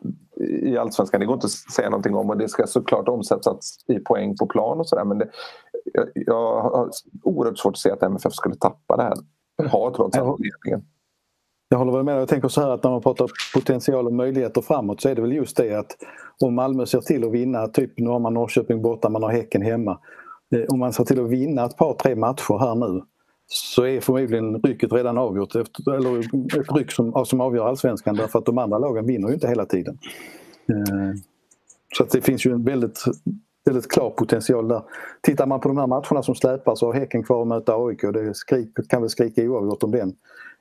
i 0.62 0.76
Allsvenskan. 0.76 1.20
Det 1.20 1.26
går 1.26 1.34
inte 1.34 1.46
att 1.46 1.72
säga 1.74 1.90
någonting 1.90 2.14
om 2.14 2.30
och 2.30 2.36
det 2.36 2.48
ska 2.48 2.66
såklart 2.66 3.08
omsättas 3.08 3.78
i 3.88 3.98
poäng 3.98 4.36
på 4.36 4.46
plan 4.46 4.78
och 4.78 4.88
sådär. 4.88 5.04
Men 5.04 5.18
det, 5.18 5.28
jag, 5.84 6.08
jag 6.14 6.62
har 6.62 6.90
oerhört 7.22 7.58
svårt 7.58 7.72
att 7.72 7.78
se 7.78 7.90
att 7.90 8.02
MFF 8.02 8.32
skulle 8.32 8.54
tappa 8.54 8.96
det 8.96 9.02
här. 9.02 9.16
Har 9.68 9.90
trots 9.90 10.18
allt 10.18 10.40
ledningen. 10.40 10.86
Jag 11.68 11.78
håller 11.78 11.92
väl 11.92 12.04
med. 12.04 12.20
Jag 12.20 12.28
tänker 12.28 12.48
så 12.48 12.60
här 12.60 12.70
att 12.70 12.82
när 12.82 12.90
man 12.90 13.02
pratar 13.02 13.30
potential 13.54 14.06
och 14.06 14.12
möjligheter 14.12 14.60
framåt 14.60 15.00
så 15.00 15.08
är 15.08 15.14
det 15.14 15.22
väl 15.22 15.32
just 15.32 15.56
det 15.56 15.74
att 15.74 15.96
om 16.42 16.54
Malmö 16.54 16.86
ser 16.86 17.00
till 17.00 17.24
att 17.24 17.32
vinna, 17.32 17.66
typ 17.66 17.98
nu 17.98 18.10
har 18.10 18.18
man 18.18 18.34
Norrköping 18.34 18.82
borta, 18.82 19.08
man 19.08 19.22
har 19.22 19.30
Häcken 19.30 19.62
hemma. 19.62 19.98
Eh, 20.54 20.64
om 20.68 20.78
man 20.78 20.92
ser 20.92 21.04
till 21.04 21.24
att 21.24 21.30
vinna 21.30 21.64
ett 21.64 21.76
par, 21.76 21.94
tre 21.94 22.16
matcher 22.16 22.58
här 22.58 22.74
nu 22.74 23.02
så 23.48 23.82
är 23.82 24.00
förmodligen 24.00 24.62
rycket 24.62 24.92
redan 24.92 25.18
avgjort. 25.18 25.54
Efter, 25.54 25.92
eller 25.92 26.18
ett 26.60 26.76
ryck 26.76 26.92
som, 26.92 27.26
som 27.26 27.40
avgör 27.40 27.68
allsvenskan 27.68 28.16
därför 28.16 28.38
att 28.38 28.46
de 28.46 28.58
andra 28.58 28.78
lagen 28.78 29.06
vinner 29.06 29.28
ju 29.28 29.34
inte 29.34 29.48
hela 29.48 29.66
tiden. 29.66 29.98
Eh, 30.68 31.14
så 31.96 32.02
att 32.02 32.10
det 32.10 32.22
finns 32.22 32.46
ju 32.46 32.52
en 32.52 32.64
väldigt, 32.64 33.04
väldigt 33.64 33.90
klar 33.90 34.10
potential 34.10 34.68
där. 34.68 34.82
Tittar 35.20 35.46
man 35.46 35.60
på 35.60 35.68
de 35.68 35.78
här 35.78 35.86
matcherna 35.86 36.22
som 36.22 36.34
släpar 36.34 36.74
så 36.74 36.86
har 36.86 36.92
Häcken 36.92 37.22
kvar 37.22 37.42
att 37.42 37.48
möta 37.48 37.74
AIK. 37.76 38.02
Det 38.02 38.34
skrik, 38.34 38.68
kan 38.88 39.02
väl 39.02 39.10
skrika 39.10 39.42
oavgjort 39.42 39.82
om 39.82 39.90
den. 39.90 40.14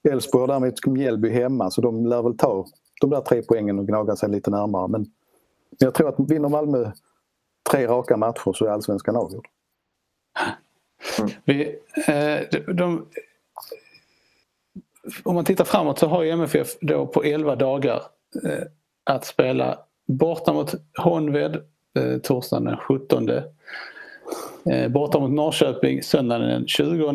Elfsborg 0.04 0.42
har 0.42 0.48
däremot 0.48 0.86
Mjällby 0.86 1.30
hemma 1.30 1.72
så 1.72 1.82
de 1.82 2.06
lär 2.06 2.22
väl 2.22 2.38
ta 2.38 2.66
de 3.02 3.10
där 3.10 3.22
tre 3.22 3.42
poängen 3.42 3.80
och 3.80 3.88
gnaga 3.88 4.16
sig 4.16 4.30
lite 4.30 4.52
närmare. 4.52 4.88
Men 4.88 5.06
jag 5.80 5.94
tror 5.94 6.10
att 6.10 6.30
vinner 6.30 6.50
Malmö 6.50 6.92
tre 7.72 7.88
raka 7.88 8.18
matcher 8.18 8.54
så 8.54 8.66
är 8.66 8.70
allsvenskan 8.70 9.16
avgjord. 9.16 9.48
Mm. 11.20 11.32
Vi, 11.46 11.76
eh, 12.08 12.60
de, 12.76 13.08
om 15.24 15.36
man 15.36 15.46
tittar 15.46 15.66
framåt 15.66 16.00
så 16.00 16.08
har 16.08 16.24
ju 16.24 16.30
MFF 16.30 16.68
då 16.82 17.08
på 17.08 17.24
11 17.24 17.56
dagar 17.56 18.04
eh, 18.46 18.64
att 19.04 19.26
spela 19.26 19.80
borta 20.08 20.54
mot 20.54 20.74
Honved 20.98 21.56
eh, 21.98 22.18
torsdagen 22.24 22.66
den 22.66 22.78
17. 22.78 23.30
Eh, 23.30 24.88
borta 24.90 25.20
mot 25.20 25.32
Norrköping 25.32 26.04
söndagen 26.04 26.48
den 26.48 26.68
20. 26.68 27.10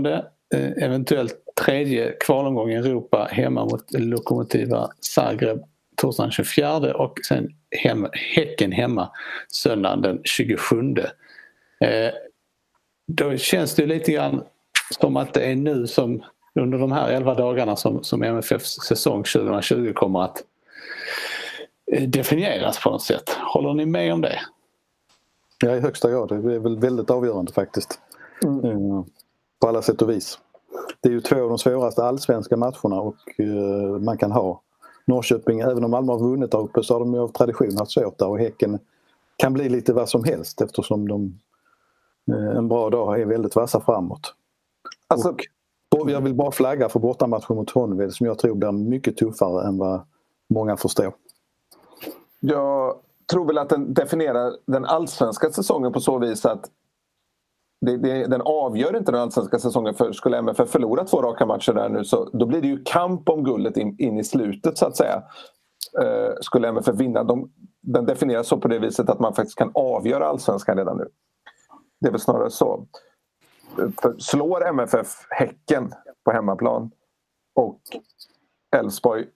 Eh, 0.54 0.84
eventuellt 0.84 1.36
tredje 1.64 2.12
kvalomgång 2.20 2.70
i 2.70 2.74
Europa 2.74 3.28
hemma 3.30 3.64
mot 3.64 3.84
Lokomotiva 3.92 4.90
Zagreb 5.00 5.64
torsdagen 5.96 6.26
den 6.26 6.32
24 6.32 6.94
och 6.94 7.18
sen 7.28 7.48
hem, 7.70 8.06
Häcken 8.12 8.72
hemma 8.72 9.10
söndagen 9.48 10.02
den 10.02 10.20
27. 10.24 10.94
Eh, 11.80 12.12
då 13.14 13.36
känns 13.36 13.74
det 13.74 13.86
lite 13.86 14.12
grann 14.12 14.42
som 15.00 15.16
att 15.16 15.34
det 15.34 15.40
är 15.40 15.56
nu 15.56 15.86
som 15.86 16.22
under 16.54 16.78
de 16.78 16.92
här 16.92 17.08
11 17.08 17.34
dagarna 17.34 17.76
som, 17.76 18.04
som 18.04 18.22
MFFs 18.22 18.80
säsong 18.88 19.24
2020 19.24 19.92
kommer 19.94 20.22
att 20.22 20.42
eh, 21.92 22.08
definieras 22.08 22.82
på 22.82 22.90
något 22.90 23.02
sätt. 23.02 23.30
Håller 23.54 23.74
ni 23.74 23.86
med 23.86 24.12
om 24.12 24.20
det? 24.20 24.40
Ja 25.62 25.76
i 25.76 25.80
högsta 25.80 26.10
grad. 26.10 26.28
Det 26.28 26.54
är 26.54 26.58
väl 26.58 26.78
väldigt 26.78 27.10
avgörande 27.10 27.52
faktiskt. 27.52 28.00
Mm. 28.44 28.64
Eh, 28.64 29.04
på 29.60 29.68
alla 29.68 29.82
sätt 29.82 30.02
och 30.02 30.10
vis. 30.10 30.38
Det 31.00 31.08
är 31.08 31.12
ju 31.12 31.20
två 31.20 31.42
av 31.42 31.48
de 31.48 31.58
svåraste 31.58 32.04
allsvenska 32.04 32.56
matcherna 32.56 33.00
och 33.00 33.16
uh, 33.40 33.98
man 33.98 34.18
kan 34.18 34.32
ha. 34.32 34.60
Norrköping, 35.04 35.60
även 35.60 35.84
om 35.84 35.90
Malmö 35.90 36.12
har 36.12 36.18
vunnit 36.18 36.50
där 36.50 36.58
uppe 36.58 36.82
så 36.82 36.94
har 36.94 37.00
de 37.00 37.14
ju 37.14 37.20
av 37.20 37.28
tradition 37.28 37.76
haft 37.76 37.90
svårt 37.90 38.18
där 38.18 38.28
och 38.28 38.38
Häcken 38.38 38.78
kan 39.36 39.52
bli 39.52 39.68
lite 39.68 39.92
vad 39.92 40.08
som 40.08 40.24
helst 40.24 40.60
eftersom 40.60 41.08
de 41.08 41.38
en 42.56 42.68
bra 42.68 42.90
dag 42.90 43.20
är 43.20 43.26
väldigt 43.26 43.56
vassa 43.56 43.80
framåt. 43.80 44.34
Alltså, 45.08 45.34
och 45.96 46.10
jag 46.10 46.20
vill 46.20 46.34
bara 46.34 46.50
flagga 46.50 46.88
för 46.88 47.00
bortamatchen 47.00 47.56
mot 47.56 47.70
Honved 47.70 48.12
som 48.12 48.26
jag 48.26 48.38
tror 48.38 48.54
blir 48.54 48.72
mycket 48.72 49.16
tuffare 49.16 49.68
än 49.68 49.78
vad 49.78 50.00
många 50.54 50.76
förstår. 50.76 51.12
Jag 52.40 52.94
tror 53.32 53.46
väl 53.46 53.58
att 53.58 53.68
den 53.68 53.94
definierar 53.94 54.52
den 54.66 54.84
allsvenska 54.84 55.50
säsongen 55.50 55.92
på 55.92 56.00
så 56.00 56.18
vis 56.18 56.46
att 56.46 56.70
det, 57.80 57.96
det, 57.96 58.26
den 58.26 58.42
avgör 58.44 58.96
inte 58.96 59.12
den 59.12 59.20
allsvenska 59.20 59.58
säsongen. 59.58 59.94
För 59.94 60.12
skulle 60.12 60.38
MFF 60.38 60.70
förlora 60.70 61.04
två 61.04 61.22
raka 61.22 61.46
matcher 61.46 61.72
där 61.72 61.88
nu 61.88 62.04
så 62.04 62.30
då 62.32 62.46
blir 62.46 62.62
det 62.62 62.68
ju 62.68 62.82
kamp 62.84 63.28
om 63.28 63.44
guldet 63.44 63.76
in, 63.76 63.96
in 63.98 64.18
i 64.18 64.24
slutet 64.24 64.78
så 64.78 64.86
att 64.86 64.96
säga. 64.96 65.22
Uh, 66.02 66.34
skulle 66.40 66.68
MFF 66.68 66.94
vinna. 66.94 67.24
De, 67.24 67.50
den 67.82 68.06
definieras 68.06 68.46
så 68.46 68.58
på 68.58 68.68
det 68.68 68.78
viset 68.78 69.10
att 69.10 69.20
man 69.20 69.34
faktiskt 69.34 69.58
kan 69.58 69.70
avgöra 69.74 70.26
allsvenskan 70.26 70.76
redan 70.76 70.96
nu. 70.96 71.08
Det 72.00 72.06
är 72.06 72.10
väl 72.10 72.20
snarare 72.20 72.50
så. 72.50 72.86
För 73.76 74.18
slår 74.18 74.66
MFF 74.66 75.26
Häcken 75.30 75.92
på 76.24 76.30
hemmaplan 76.32 76.90
och 77.54 77.80
Elfsborg. 78.76 79.26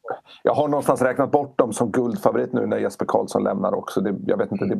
Jag 0.42 0.54
har 0.54 0.68
någonstans 0.68 1.02
räknat 1.02 1.30
bort 1.30 1.58
dem 1.58 1.72
som 1.72 1.92
guldfavorit 1.92 2.52
nu 2.52 2.66
när 2.66 2.78
Jesper 2.78 3.06
Karlsson 3.06 3.44
lämnar 3.44 3.74
också. 3.74 4.00
Det, 4.00 4.16
jag 4.26 4.36
vet 4.36 4.52
inte, 4.52 4.64
det, 4.64 4.78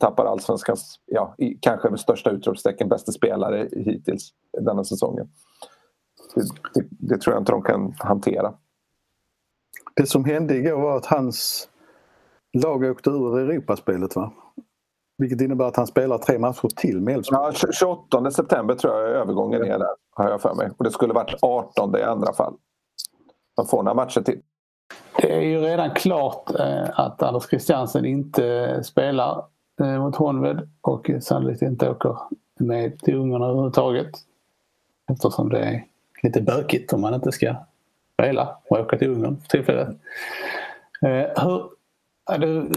tappar 0.00 0.24
allsvenskans, 0.24 1.00
ja, 1.06 1.36
kanske 1.60 1.90
med 1.90 2.00
största 2.00 2.30
utropstecken, 2.30 2.88
bästa 2.88 3.12
spelare 3.12 3.68
hittills 3.72 4.30
denna 4.58 4.84
säsongen. 4.84 5.28
Det, 6.34 6.42
det, 6.74 6.86
det, 6.90 7.18
tror 7.18 7.34
jag 7.34 7.40
inte 7.40 7.52
de 7.52 7.62
kan 7.62 7.94
hantera. 7.98 8.54
Det 9.94 10.06
som 10.06 10.24
hände 10.24 10.56
igår 10.56 10.80
var 10.80 10.96
att 10.96 11.06
hans 11.06 11.68
lag 12.52 12.84
åkte 12.84 13.10
ur 13.10 13.38
Europaspelet 13.38 14.16
va? 14.16 14.32
Vilket 15.22 15.40
innebär 15.40 15.64
att 15.64 15.76
han 15.76 15.86
spelar 15.86 16.18
tre 16.18 16.38
matcher 16.38 16.68
till 16.76 17.00
med 17.00 17.14
Elfsborg. 17.14 17.54
Ja, 17.62 17.68
28 17.72 18.30
september 18.30 18.74
tror 18.74 18.94
jag 18.94 19.10
övergången 19.10 19.62
är 19.62 19.78
där, 19.78 19.94
har 20.10 20.30
jag 20.30 20.40
för 20.40 20.54
mig. 20.54 20.70
Och 20.76 20.84
det 20.84 20.90
skulle 20.90 21.12
varit 21.12 21.34
18 21.42 21.96
i 21.96 22.02
andra 22.02 22.32
fall. 22.32 22.54
Man 23.56 23.66
får 23.66 23.82
några 23.82 23.94
matcher 23.94 24.20
till. 24.20 24.40
Det 25.16 25.36
är 25.36 25.40
ju 25.40 25.60
redan 25.60 25.90
klart 25.90 26.50
eh, 26.58 27.00
att 27.00 27.22
Anders 27.22 27.48
Christiansen 27.48 28.04
inte 28.04 28.80
spelar 28.84 29.44
Eh, 29.80 30.02
mot 30.02 30.16
Honved 30.16 30.68
och 30.80 31.10
sannolikt 31.20 31.62
inte 31.62 31.90
åker 31.90 32.16
med 32.58 32.98
till 32.98 33.14
Ungern 33.14 33.42
överhuvudtaget. 33.42 34.10
Eftersom 35.12 35.48
det 35.48 35.58
är 35.58 35.84
lite 36.22 36.42
bökigt 36.42 36.92
om 36.92 37.00
man 37.00 37.14
inte 37.14 37.32
ska 37.32 37.54
spela 38.14 38.56
och 38.68 38.80
åka 38.80 38.98
till 38.98 39.10
Ungern 39.10 39.36
för 39.36 39.48
tillfället. 39.48 39.88
Eh, 41.02 41.44
hur, 41.44 41.70
det 42.26 42.68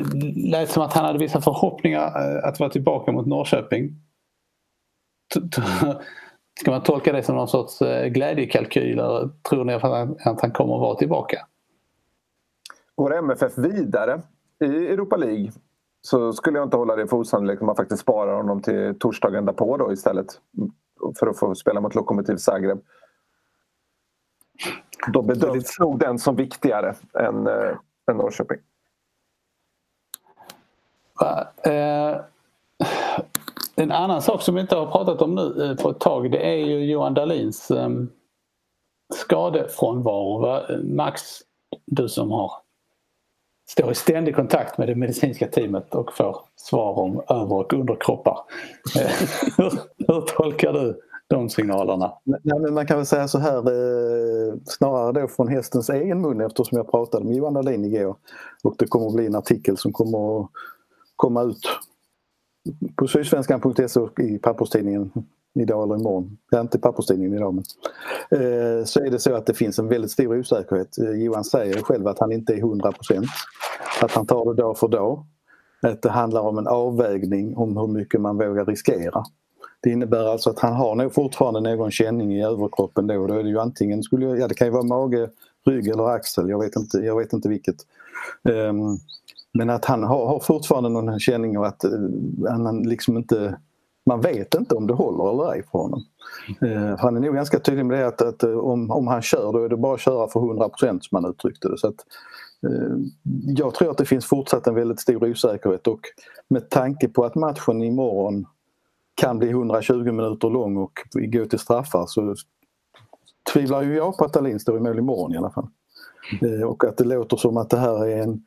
lät 0.51 0.69
som 0.69 0.83
att 0.83 0.93
han 0.93 1.05
hade 1.05 1.19
vissa 1.19 1.41
förhoppningar 1.41 2.05
eh, 2.05 2.47
att 2.47 2.59
vara 2.59 2.69
tillbaka 2.69 3.11
mot 3.11 3.25
Norrköping. 3.25 3.95
Ska 6.59 6.71
man 6.71 6.83
tolka 6.83 7.13
det 7.13 7.23
som 7.23 7.35
någon 7.35 7.47
sorts 7.47 7.79
glädjekalkyl 8.09 8.99
eller 8.99 9.29
tror 9.49 9.63
ni 9.63 9.73
att 9.73 10.41
han 10.41 10.51
kommer 10.51 10.75
att 10.75 10.81
vara 10.81 10.95
tillbaka? 10.95 11.47
Går 12.95 13.15
MFF 13.15 13.57
vidare 13.57 14.21
i 14.59 14.65
Europa 14.65 15.17
League 15.17 15.51
så 16.01 16.33
skulle 16.33 16.57
jag 16.59 16.65
inte 16.65 16.77
hålla 16.77 16.95
det 16.95 17.07
för 17.07 17.17
osannolikt 17.17 17.61
om 17.61 17.65
man 17.65 17.75
faktiskt 17.75 18.01
sparar 18.01 18.35
honom 18.35 18.61
till 18.61 18.99
torsdagen 18.99 19.45
därpå 19.45 19.77
då 19.77 19.93
istället. 19.93 20.27
För 21.19 21.27
att 21.27 21.39
få 21.39 21.55
spela 21.55 21.81
mot 21.81 21.95
Lokomotiv 21.95 22.37
Zagreb. 22.37 22.81
Då 25.07 25.21
bedöms 25.21 25.79
nog 25.79 25.99
den 25.99 26.19
som 26.19 26.35
viktigare 26.35 26.95
än, 27.19 27.47
äh, 27.47 27.77
än 28.11 28.17
Norrköping. 28.17 28.57
Eh, 31.63 32.21
en 33.75 33.91
annan 33.91 34.21
sak 34.21 34.41
som 34.41 34.55
vi 34.55 34.61
inte 34.61 34.75
har 34.75 34.85
pratat 34.85 35.21
om 35.21 35.35
nu 35.35 35.63
eh, 35.63 35.83
på 35.83 35.89
ett 35.89 35.99
tag 35.99 36.31
det 36.31 36.47
är 36.47 36.65
ju 36.65 36.85
Johan 36.85 37.13
Dahlins 37.13 37.71
ehm, 37.71 38.09
skadefrånvaro. 39.13 40.59
Max, 40.83 41.21
du 41.85 42.09
som 42.09 42.31
har 42.31 42.51
står 43.69 43.91
i 43.91 43.95
ständig 43.95 44.35
kontakt 44.35 44.77
med 44.77 44.87
det 44.87 44.95
medicinska 44.95 45.47
teamet 45.47 45.95
och 45.95 46.13
får 46.13 46.37
svar 46.55 46.99
om 46.99 47.21
över 47.29 47.53
och 47.53 47.73
underkroppar. 47.73 48.39
Eh, 48.99 49.11
hur, 49.57 49.71
hur 50.07 50.21
tolkar 50.21 50.73
du 50.73 51.01
de 51.27 51.49
signalerna. 51.49 52.13
Nej, 52.23 52.59
men 52.59 52.73
man 52.73 52.87
kan 52.87 52.97
väl 52.97 53.05
säga 53.05 53.27
så 53.27 53.39
här 53.39 53.57
eh, 53.57 54.53
snarare 54.65 55.21
då 55.21 55.27
från 55.27 55.47
hästens 55.47 55.89
egen 55.89 56.21
mun 56.21 56.41
eftersom 56.41 56.77
jag 56.77 56.91
pratade 56.91 57.25
med 57.25 57.35
Johan 57.35 57.53
Dahlin 57.53 57.85
igår 57.85 58.15
och 58.63 58.75
det 58.77 58.87
kommer 58.87 59.07
att 59.07 59.15
bli 59.15 59.25
en 59.25 59.35
artikel 59.35 59.77
som 59.77 59.93
kommer 59.93 60.39
att 60.39 60.49
komma 61.15 61.43
ut 61.43 61.67
på 62.95 63.07
sydsvenskan.se 63.07 63.99
och 63.99 64.19
i 64.19 64.37
papperstidningen 64.37 65.11
idag 65.59 65.83
eller 65.83 65.95
imorgon. 65.95 66.37
Det 66.51 66.57
är 66.57 66.61
inte 66.61 66.79
papperstidningen 66.79 67.33
idag 67.33 67.53
men. 67.53 67.63
Eh, 68.31 68.83
så 68.85 68.99
är 68.99 69.09
det 69.11 69.19
så 69.19 69.33
att 69.33 69.45
det 69.45 69.53
finns 69.53 69.79
en 69.79 69.87
väldigt 69.87 70.11
stor 70.11 70.39
osäkerhet. 70.39 70.97
Eh, 70.97 71.11
Johan 71.11 71.43
säger 71.43 71.81
själv 71.81 72.07
att 72.07 72.19
han 72.19 72.31
inte 72.31 72.53
är 72.53 72.57
100% 72.57 73.25
Att 74.01 74.11
han 74.11 74.25
tar 74.25 74.45
det 74.45 74.61
dag 74.61 74.77
för 74.77 74.87
dag. 74.87 75.25
Att 75.81 76.01
det 76.01 76.09
handlar 76.09 76.41
om 76.41 76.57
en 76.57 76.67
avvägning 76.67 77.57
om 77.57 77.77
hur 77.77 77.87
mycket 77.87 78.21
man 78.21 78.37
vågar 78.37 78.65
riskera. 78.65 79.23
Det 79.81 79.89
innebär 79.89 80.31
alltså 80.31 80.49
att 80.49 80.59
han 80.59 80.73
har 80.73 80.95
nog 80.95 81.13
fortfarande 81.13 81.59
någon 81.59 81.91
känning 81.91 82.33
i 82.33 82.45
överkroppen 82.45 83.07
då. 83.07 83.27
Då 83.27 83.33
är 83.33 83.43
det 83.43 83.49
ju 83.49 83.59
antingen, 83.59 84.03
skulle 84.03 84.25
ja 84.25 84.47
det 84.47 84.55
kan 84.55 84.67
ju 84.67 84.73
vara 84.73 84.83
mage, 84.83 85.29
rygg 85.65 85.87
eller 85.87 86.03
axel, 86.03 86.49
jag 86.49 86.59
vet 86.59 86.75
inte, 86.75 86.97
jag 86.97 87.17
vet 87.17 87.33
inte 87.33 87.49
vilket. 87.49 87.75
Um, 88.43 88.97
men 89.55 89.69
att 89.69 89.85
han 89.85 90.03
har, 90.03 90.25
har 90.25 90.39
fortfarande 90.39 90.89
någon 90.89 91.19
känning 91.19 91.57
av 91.57 91.63
att 91.63 91.83
eh, 91.83 91.91
han 92.49 92.83
liksom 92.83 93.17
inte 93.17 93.57
man 94.05 94.21
vet 94.21 94.55
inte 94.55 94.75
om 94.75 94.87
det 94.87 94.93
håller 94.93 95.29
eller 95.29 95.53
ej 95.53 95.63
för 95.71 95.79
honom. 95.79 96.03
Uh, 96.63 96.95
han 96.97 97.17
är 97.17 97.21
nog 97.21 97.35
ganska 97.35 97.59
tydlig 97.59 97.85
med 97.85 97.99
det 97.99 98.07
att, 98.07 98.21
att 98.21 98.43
eh, 98.43 98.57
om, 98.57 98.91
om 98.91 99.07
han 99.07 99.21
kör 99.21 99.53
då 99.53 99.63
är 99.63 99.69
det 99.69 99.77
bara 99.77 99.93
att 99.93 100.01
köra 100.01 100.27
för 100.27 100.39
100 100.39 100.69
som 100.77 100.99
han 101.11 101.25
uttryckte 101.25 101.69
det. 101.69 101.77
Så 101.77 101.87
att, 101.87 101.95
jag 103.57 103.73
tror 103.73 103.91
att 103.91 103.97
det 103.97 104.05
finns 104.05 104.25
fortsatt 104.25 104.67
en 104.67 104.75
väldigt 104.75 104.99
stor 104.99 105.29
osäkerhet 105.29 105.87
och 105.87 105.99
med 106.47 106.69
tanke 106.69 107.07
på 107.07 107.25
att 107.25 107.35
matchen 107.35 107.81
imorgon 107.81 108.45
kan 109.15 109.39
bli 109.39 109.49
120 109.49 110.11
minuter 110.11 110.49
lång 110.49 110.77
och 110.77 110.93
gå 111.13 111.45
till 111.45 111.59
straffar 111.59 112.05
så 112.07 112.35
tvivlar 113.53 113.81
ju 113.81 113.95
jag 113.95 114.17
på 114.17 114.25
att 114.25 114.33
Dahlin 114.33 114.59
står 114.59 114.77
i 114.77 114.79
mål 114.79 114.99
imorgon 114.99 115.33
i 115.33 115.37
alla 115.37 115.49
fall. 115.49 115.67
Mm. 116.41 116.67
Och 116.67 116.83
att 116.83 116.97
det 116.97 117.03
låter 117.03 117.37
som 117.37 117.57
att 117.57 117.69
det 117.69 117.77
här 117.77 118.07
är 118.07 118.23
en, 118.23 118.43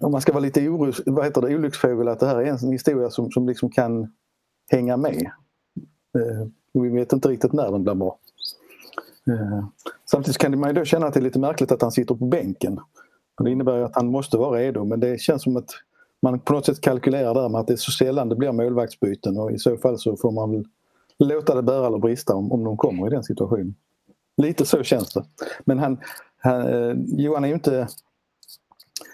om 0.00 0.12
man 0.12 0.20
ska 0.20 0.32
vara 0.32 0.42
lite 0.42 0.68
orus, 0.68 1.00
vad 1.06 1.24
heter 1.24 1.40
det, 1.40 1.56
olycksfågel, 1.56 2.08
att 2.08 2.20
det 2.20 2.26
här 2.26 2.36
är 2.36 2.64
en 2.64 2.72
historia 2.72 3.10
som, 3.10 3.30
som 3.30 3.48
liksom 3.48 3.70
kan 3.70 4.12
hänga 4.70 4.96
med. 4.96 5.30
Eh, 6.18 6.48
vi 6.72 6.88
vet 6.88 7.12
inte 7.12 7.28
riktigt 7.28 7.52
när 7.52 7.72
den 7.72 7.82
blir 7.82 7.94
bra. 7.94 8.18
Eh, 9.28 9.64
samtidigt 10.10 10.38
kan 10.38 10.58
man 10.58 10.70
ju 10.70 10.74
då 10.74 10.84
känna 10.84 11.06
att 11.06 11.14
det 11.14 11.20
är 11.20 11.24
lite 11.24 11.38
märkligt 11.38 11.72
att 11.72 11.82
han 11.82 11.92
sitter 11.92 12.14
på 12.14 12.24
bänken. 12.24 12.80
Det 13.44 13.50
innebär 13.50 13.80
att 13.80 13.94
han 13.94 14.06
måste 14.06 14.36
vara 14.36 14.58
redo 14.58 14.84
men 14.84 15.00
det 15.00 15.20
känns 15.20 15.42
som 15.42 15.56
att 15.56 15.70
man 16.22 16.40
på 16.40 16.52
något 16.52 16.66
sätt 16.66 16.80
kalkylerar 16.80 17.34
där 17.34 17.48
med 17.48 17.60
att 17.60 17.66
det 17.66 17.72
är 17.72 17.76
så 17.76 17.90
sällan 17.92 18.28
det 18.28 18.36
blir 18.36 18.52
målvaktsbyten 18.52 19.38
och 19.38 19.52
i 19.52 19.58
så 19.58 19.76
fall 19.76 19.98
så 19.98 20.16
får 20.16 20.30
man 20.30 20.52
väl 20.52 20.64
låta 21.18 21.54
det 21.54 21.62
bära 21.62 21.86
eller 21.86 21.98
brista 21.98 22.34
om, 22.34 22.52
om 22.52 22.64
de 22.64 22.76
kommer 22.76 23.06
i 23.06 23.10
den 23.10 23.24
situationen. 23.24 23.74
Lite 24.36 24.66
så 24.66 24.82
känns 24.82 25.12
det. 25.12 25.24
Men 25.64 25.78
han, 25.78 25.98
han 26.38 26.60
eh, 26.60 26.96
Johan 27.06 27.44
är 27.44 27.48
ju 27.48 27.54
inte 27.54 27.88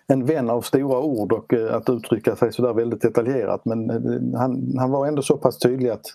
en 0.08 0.24
vän 0.24 0.50
av 0.50 0.60
stora 0.60 1.00
ord 1.00 1.32
och 1.32 1.52
eh, 1.52 1.74
att 1.74 1.88
uttrycka 1.88 2.36
sig 2.36 2.52
sådär 2.52 2.72
väldigt 2.72 3.00
detaljerat 3.00 3.64
men 3.64 3.90
eh, 3.90 4.38
han, 4.38 4.74
han 4.78 4.90
var 4.90 5.06
ändå 5.06 5.22
så 5.22 5.36
pass 5.36 5.58
tydlig 5.58 5.90
att 5.90 6.06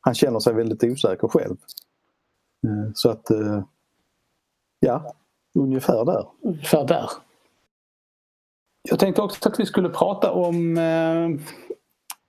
han 0.00 0.14
känner 0.14 0.40
sig 0.40 0.54
väldigt 0.54 0.84
osäker 0.84 1.28
själv. 1.28 1.56
Eh, 2.66 2.90
så 2.94 3.10
att, 3.10 3.30
eh, 3.30 3.62
ja, 4.80 5.14
ungefär 5.54 6.04
där. 6.04 6.26
Ungefär 6.42 6.84
där. 6.84 7.10
Jag 8.90 8.98
tänkte 8.98 9.22
också 9.22 9.48
att 9.48 9.60
vi 9.60 9.66
skulle 9.66 9.88
prata 9.88 10.32
om, 10.32 10.78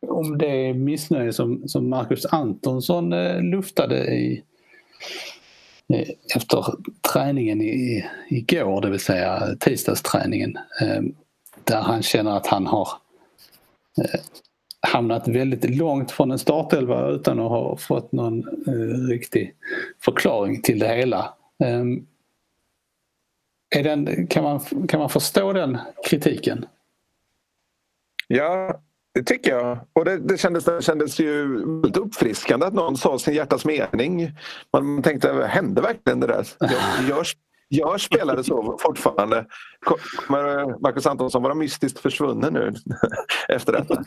om 0.07 0.37
det 0.37 0.73
missnöje 0.73 1.33
som, 1.33 1.67
som 1.67 1.89
Marcus 1.89 2.25
Antonsson 2.25 3.09
luftade 3.51 4.15
i, 4.15 4.43
efter 6.35 6.65
träningen 7.13 7.61
i, 7.61 8.05
igår, 8.29 8.81
det 8.81 8.89
vill 8.89 8.99
säga 8.99 9.55
tisdagsträningen. 9.59 10.57
Eh, 10.81 11.01
där 11.63 11.81
han 11.81 12.03
känner 12.03 12.37
att 12.37 12.47
han 12.47 12.67
har 12.67 12.89
eh, 13.97 14.19
hamnat 14.81 15.27
väldigt 15.27 15.75
långt 15.75 16.11
från 16.11 16.31
en 16.31 16.39
startelva 16.39 17.07
utan 17.07 17.39
att 17.39 17.49
ha 17.49 17.77
fått 17.77 18.11
någon 18.11 18.47
eh, 18.67 19.07
riktig 19.09 19.55
förklaring 19.99 20.61
till 20.61 20.79
det 20.79 20.95
hela. 20.95 21.33
Ehm, 21.63 22.05
är 23.75 23.83
den, 23.83 24.27
kan, 24.27 24.43
man, 24.43 24.87
kan 24.87 24.99
man 24.99 25.09
förstå 25.09 25.53
den 25.53 25.77
kritiken? 26.09 26.65
Ja, 28.27 28.81
det 29.13 29.23
tycker 29.23 29.51
jag. 29.51 29.79
Och 29.93 30.05
det, 30.05 30.17
det, 30.17 30.37
kändes, 30.37 30.65
det 30.65 30.81
kändes 30.81 31.19
ju 31.19 31.57
väldigt 31.57 31.97
uppfriskande 31.97 32.65
att 32.65 32.73
någon 32.73 32.97
sa 32.97 33.19
sin 33.19 33.33
hjärtas 33.33 33.65
mening. 33.65 34.31
Man 34.73 35.01
tänkte, 35.01 35.47
hände 35.47 35.81
verkligen 35.81 36.19
det 36.19 36.27
där? 36.27 36.47
Gör, 37.09 37.25
gör 37.69 37.97
spelare 37.97 38.43
så 38.43 38.77
fortfarande? 38.81 39.45
Kommer 39.85 40.81
Marcus 40.81 41.05
Antonsson 41.05 41.43
vara 41.43 41.55
mystiskt 41.55 41.99
försvunnen 41.99 42.53
nu 42.53 42.73
efter 43.49 43.73
detta? 43.73 44.03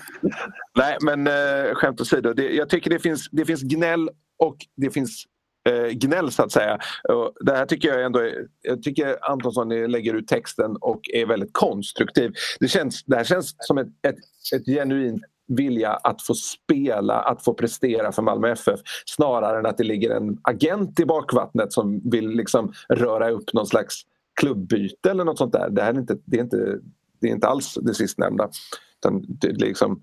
Nej, 0.77 0.97
men 1.01 1.27
eh, 1.27 1.75
skämt 1.75 2.01
åsido. 2.01 2.33
Det, 2.33 2.51
jag 2.55 2.69
tycker 2.69 2.91
det 2.91 2.99
finns, 2.99 3.29
det 3.31 3.45
finns 3.45 3.63
gnäll 3.63 4.11
och 4.39 4.57
det 4.77 4.91
finns 4.91 5.25
eh, 5.65 5.89
gnäll 5.89 6.33
så 6.33 6.43
att 6.43 6.53
säga. 6.53 6.79
Och 7.09 7.33
det 7.41 7.53
här 7.53 7.67
tycker 7.67 7.89
jag 7.89 8.05
ändå 8.05 8.19
är, 8.19 8.47
jag 8.63 8.83
tycker 8.83 9.31
Antonsson 9.31 9.69
lägger 9.69 10.15
ut 10.15 10.29
texten 10.29 10.77
och 10.81 11.01
är 11.13 11.27
väldigt 11.27 11.53
konstruktiv. 11.53 12.33
Det, 12.61 12.69
känns, 12.69 13.05
det 13.05 13.17
här 13.17 13.25
känns 13.25 13.55
som 13.59 13.79
ett, 13.79 13.89
ett, 14.03 14.19
ett 14.55 14.67
genuint 14.67 15.23
vilja 15.49 15.91
att 15.93 16.23
få 16.23 16.35
spela, 16.35 17.15
att 17.15 17.45
få 17.45 17.55
prestera 17.55 18.13
för 18.13 18.23
Malmö 18.23 18.53
FF 18.53 18.81
snarare 19.07 19.59
än 19.59 19.67
att 19.67 19.79
det 19.79 19.85
ligger 19.85 20.11
en 20.11 20.39
agent 20.43 21.01
i 21.01 21.05
bakvattnet 21.05 21.73
som 21.73 22.11
vill 22.11 22.29
liksom 22.29 22.73
röra 22.89 23.31
upp 23.31 23.53
någon 23.53 23.67
slags 23.67 24.03
klubbyte 24.41 25.11
eller 25.11 25.25
något 25.25 25.39
sånt 25.39 25.53
där. 25.53 25.71
Det, 25.71 25.83
här 25.83 25.95
är 25.95 25.99
inte, 25.99 26.17
det, 26.25 26.39
är 26.39 26.43
inte, 26.43 26.79
det 27.21 27.29
är 27.29 27.33
inte 27.33 27.49
alls 27.49 27.79
det 27.83 27.95
sistnämnda. 27.95 28.51
Utan 28.99 29.25
det 29.29 29.47
är 29.47 29.53
liksom, 29.53 30.03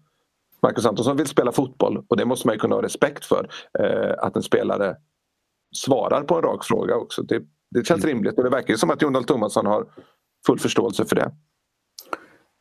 Marcus 0.61 0.85
Antonsson 0.85 1.17
vill 1.17 1.27
spela 1.27 1.51
fotboll 1.51 2.03
och 2.07 2.17
det 2.17 2.25
måste 2.25 2.47
man 2.47 2.59
kunna 2.59 2.75
ha 2.75 2.83
respekt 2.83 3.25
för. 3.25 3.49
Eh, 3.79 4.13
att 4.17 4.35
en 4.35 4.43
spelare 4.43 4.95
svarar 5.75 6.23
på 6.23 6.35
en 6.35 6.41
rak 6.41 6.65
fråga 6.65 6.95
också. 6.95 7.21
Det, 7.21 7.41
det 7.71 7.87
känns 7.87 8.03
mm. 8.03 8.15
rimligt 8.15 8.37
och 8.37 8.43
det 8.43 8.49
verkar 8.49 8.75
som 8.75 8.89
att 8.89 9.01
Jon 9.01 9.13
Dahl 9.13 9.23
Tomasson 9.23 9.65
har 9.65 9.85
full 10.47 10.59
förståelse 10.59 11.05
för 11.05 11.15
det. 11.15 11.31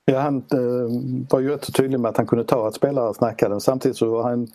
Ja, 0.04 0.20
han 0.20 0.36
eh, 0.36 1.28
var 1.30 1.40
ju 1.40 1.48
rätt 1.48 1.74
tydlig 1.74 2.00
med 2.00 2.08
att 2.08 2.16
han 2.16 2.26
kunde 2.26 2.44
ta 2.44 2.68
att 2.68 2.74
spelare 2.74 3.14
snackade. 3.14 3.60
Samtidigt 3.60 3.96
så 3.96 4.22
han, 4.22 4.48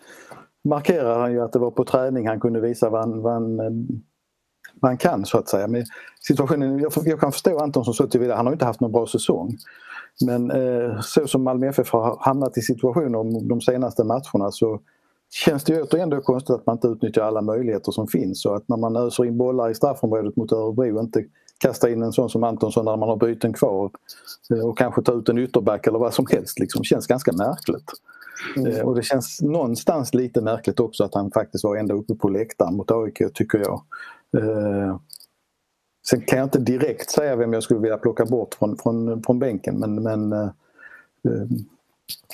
markerade 0.63 1.19
han 1.19 1.31
ju 1.31 1.41
att 1.41 1.53
det 1.53 1.59
var 1.59 1.71
på 1.71 1.85
träning 1.85 2.27
han 2.27 2.39
kunde 2.39 2.59
visa 2.61 2.89
vad 2.89 3.01
han, 3.01 3.21
vad 3.21 3.33
han, 3.33 3.57
vad 4.81 4.89
han 4.89 4.97
kan 4.97 5.25
så 5.25 5.37
att 5.37 5.49
säga. 5.49 5.67
Men 5.67 5.85
situationen, 6.21 6.79
jag, 6.79 6.91
jag 7.05 7.19
kan 7.19 7.31
förstå 7.31 7.59
Antonsson 7.59 7.93
så 7.93 8.07
tillvida, 8.07 8.35
han 8.35 8.45
har 8.45 8.53
inte 8.53 8.65
haft 8.65 8.79
någon 8.79 8.91
bra 8.91 9.07
säsong. 9.07 9.57
Men 10.25 10.51
eh, 10.51 10.99
så 11.01 11.27
som 11.27 11.43
Malmö 11.43 11.67
FF 11.67 11.91
har 11.91 12.17
hamnat 12.21 12.57
i 12.57 12.61
situationer 12.61 13.47
de 13.49 13.61
senaste 13.61 14.03
matcherna 14.03 14.51
så 14.51 14.81
känns 15.33 15.63
det 15.63 15.73
ju 15.73 15.81
återigen 15.81 16.09
då 16.09 16.21
konstigt 16.21 16.55
att 16.55 16.65
man 16.65 16.75
inte 16.75 16.87
utnyttjar 16.87 17.23
alla 17.23 17.41
möjligheter 17.41 17.91
som 17.91 18.07
finns 18.07 18.45
och 18.45 18.55
att 18.55 18.67
när 18.69 18.77
man 18.77 18.95
öser 18.95 19.25
in 19.25 19.37
bollar 19.37 19.69
i 19.69 19.73
straffområdet 19.75 20.35
mot 20.35 20.51
Örebro 20.51 20.99
inte 20.99 21.25
kasta 21.57 21.89
in 21.89 22.01
en 22.01 22.13
sån 22.13 22.29
som 22.29 22.43
Antonsson 22.43 22.85
när 22.85 22.97
man 22.97 23.09
har 23.09 23.17
byten 23.17 23.53
kvar 23.53 23.91
eh, 24.53 24.59
och 24.59 24.77
kanske 24.77 25.01
ta 25.01 25.13
ut 25.13 25.29
en 25.29 25.37
ytterback 25.37 25.87
eller 25.87 25.99
vad 25.99 26.13
som 26.13 26.25
helst. 26.31 26.59
Liksom. 26.59 26.83
känns 26.83 27.07
ganska 27.07 27.31
märkligt. 27.31 27.91
Mm. 28.57 28.71
Eh, 28.71 28.81
och 28.81 28.95
det 28.95 29.03
känns 29.03 29.41
någonstans 29.41 30.13
lite 30.13 30.41
märkligt 30.41 30.79
också 30.79 31.03
att 31.03 31.13
han 31.13 31.31
faktiskt 31.31 31.63
var 31.63 31.75
ända 31.75 31.93
uppe 31.93 32.15
på 32.15 32.29
läktaren 32.29 32.75
mot 32.75 32.91
AIK 32.91 33.21
tycker 33.33 33.59
jag. 33.59 33.81
Eh, 34.37 34.97
sen 36.09 36.21
kan 36.21 36.39
jag 36.39 36.45
inte 36.45 36.59
direkt 36.59 37.11
säga 37.11 37.35
vem 37.35 37.53
jag 37.53 37.63
skulle 37.63 37.79
vilja 37.79 37.97
plocka 37.97 38.25
bort 38.25 38.55
från, 38.55 38.77
från, 38.77 39.23
från 39.23 39.39
bänken 39.39 39.79
men, 39.79 40.03
men 40.03 40.31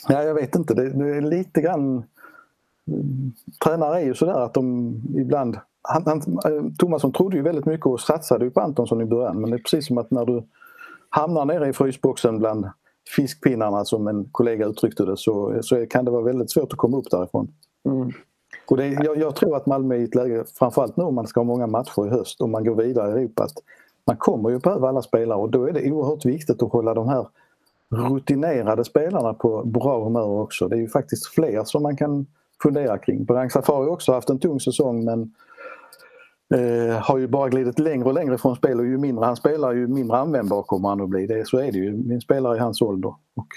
ja, 0.07 0.23
jag 0.23 0.33
vet 0.33 0.55
inte. 0.55 0.73
Det, 0.73 0.89
det 0.89 1.17
är 1.17 1.21
lite 1.21 1.61
grann 1.61 2.03
tränare 3.63 4.01
är 4.01 4.05
ju 4.05 4.13
sådär 4.13 4.39
att 4.39 4.53
de 4.53 4.93
ibland... 5.15 5.57
Han, 5.81 6.03
han, 6.05 6.75
Tomasson 6.75 7.11
trodde 7.11 7.37
ju 7.37 7.43
väldigt 7.43 7.65
mycket 7.65 7.85
och 7.85 7.99
satsade 7.99 8.49
på 8.49 8.61
Antonsson 8.61 9.01
i 9.01 9.05
början 9.05 9.41
men 9.41 9.49
det 9.49 9.55
är 9.55 9.61
precis 9.61 9.87
som 9.87 9.97
att 9.97 10.11
när 10.11 10.25
du 10.25 10.43
hamnar 11.09 11.45
nere 11.45 11.69
i 11.69 11.73
frysboxen 11.73 12.39
bland 12.39 12.65
fiskpinnarna 13.15 13.85
som 13.85 14.07
en 14.07 14.29
kollega 14.31 14.65
uttryckte 14.65 15.05
det 15.05 15.17
så, 15.17 15.59
så 15.61 15.85
kan 15.85 16.05
det 16.05 16.11
vara 16.11 16.21
väldigt 16.21 16.51
svårt 16.51 16.73
att 16.73 16.77
komma 16.77 16.97
upp 16.97 17.09
därifrån. 17.11 17.47
Mm. 17.85 18.11
Och 18.69 18.77
det, 18.77 18.87
jag, 18.87 19.17
jag, 19.17 19.35
tror 19.35 19.55
att 19.55 19.65
Malmö 19.65 19.95
i 19.95 20.03
ett 20.03 20.15
läge, 20.15 20.45
framförallt 20.59 20.97
nu 20.97 21.03
om 21.03 21.15
man 21.15 21.27
ska 21.27 21.39
ha 21.39 21.45
många 21.45 21.67
matcher 21.67 22.07
i 22.07 22.09
höst, 22.09 22.41
om 22.41 22.51
man 22.51 22.63
går 22.63 22.75
vidare 22.75 23.09
i 23.09 23.23
Europa, 23.23 23.43
att 23.43 23.57
man 24.05 24.17
kommer 24.17 24.49
ju 24.49 24.59
behöva 24.59 24.89
alla 24.89 25.01
spelare 25.01 25.39
och 25.39 25.49
då 25.49 25.65
är 25.65 25.71
det 25.71 25.91
oerhört 25.91 26.25
viktigt 26.25 26.63
att 26.63 26.71
hålla 26.71 26.93
de 26.93 27.09
här 27.09 27.27
rutinerade 27.89 28.83
spelarna 28.83 29.33
på 29.33 29.63
bra 29.63 30.03
humör 30.03 30.27
också. 30.27 30.67
Det 30.67 30.75
är 30.75 30.79
ju 30.79 30.89
faktiskt 30.89 31.27
fler 31.27 31.63
som 31.63 31.83
man 31.83 31.97
kan 31.97 32.25
fundera 32.63 32.97
kring. 32.97 33.25
Berang 33.25 33.49
Safari 33.49 33.85
har 33.85 33.93
också 33.93 34.13
haft 34.13 34.29
en 34.29 34.39
tung 34.39 34.59
säsong 34.59 35.05
men 35.05 35.33
eh, 36.53 36.97
har 36.97 37.17
ju 37.17 37.27
bara 37.27 37.49
glidit 37.49 37.79
längre 37.79 38.05
och 38.05 38.13
längre 38.13 38.37
från 38.37 38.55
spel 38.55 38.79
och 38.79 38.85
ju 38.85 38.97
mindre 38.97 39.25
han 39.25 39.35
spelar 39.35 39.73
ju 39.73 39.87
mindre 39.87 40.17
användbar 40.17 40.63
kommer 40.63 40.89
han 40.89 41.01
att 41.01 41.09
bli. 41.09 41.27
Det, 41.27 41.47
så 41.47 41.57
är 41.57 41.71
det 41.71 41.77
ju, 41.77 42.13
en 42.13 42.21
spelare 42.21 42.57
i 42.57 42.59
hans 42.59 42.81
ålder. 42.81 43.13
Och 43.35 43.47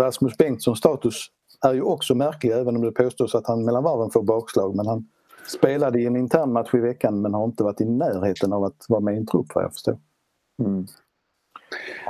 Rasmus 0.00 0.36
Bengtssons 0.36 0.78
status 0.78 1.26
är 1.62 1.74
ju 1.74 1.82
också 1.82 2.14
märklig 2.14 2.50
även 2.50 2.76
om 2.76 2.82
det 2.82 2.92
påstås 2.92 3.34
att 3.34 3.46
han 3.46 3.64
mellan 3.64 3.84
varven 3.84 4.10
får 4.10 4.22
bakslag 4.22 4.76
men 4.76 4.86
han 4.86 5.08
spelade 5.46 6.00
i 6.00 6.06
en 6.06 6.16
intern 6.16 6.52
match 6.52 6.74
i 6.74 6.78
veckan 6.78 7.22
men 7.22 7.34
har 7.34 7.44
inte 7.44 7.64
varit 7.64 7.80
i 7.80 7.84
närheten 7.84 8.52
av 8.52 8.64
att 8.64 8.86
vara 8.88 9.00
med 9.00 9.14
i 9.14 9.16
en 9.16 9.26
trupp 9.26 9.46
vad 9.54 9.64
jag 9.64 9.72
förstår. 9.72 9.98
Mm. 10.62 10.86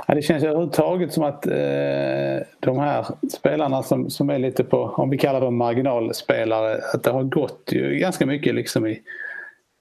Ja, 0.07 0.15
det 0.15 0.21
känns 0.21 0.43
överhuvudtaget 0.43 1.13
som 1.13 1.23
att 1.23 1.45
eh, 1.45 2.47
de 2.59 2.79
här 2.79 3.05
spelarna 3.33 3.83
som, 3.83 4.09
som 4.09 4.29
är 4.29 4.39
lite 4.39 4.63
på, 4.63 4.83
om 4.83 5.09
vi 5.09 5.17
kallar 5.17 5.41
dem 5.41 5.57
marginalspelare, 5.57 6.79
att 6.93 7.03
det 7.03 7.11
har 7.11 7.23
gått 7.23 7.69
ju 7.71 7.95
ganska 7.95 8.25
mycket 8.25 8.55
liksom 8.55 8.87
i, 8.87 9.01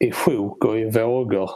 i 0.04 0.12
sjok 0.12 0.64
och 0.64 0.78
i 0.78 0.90
vågor. 0.90 1.50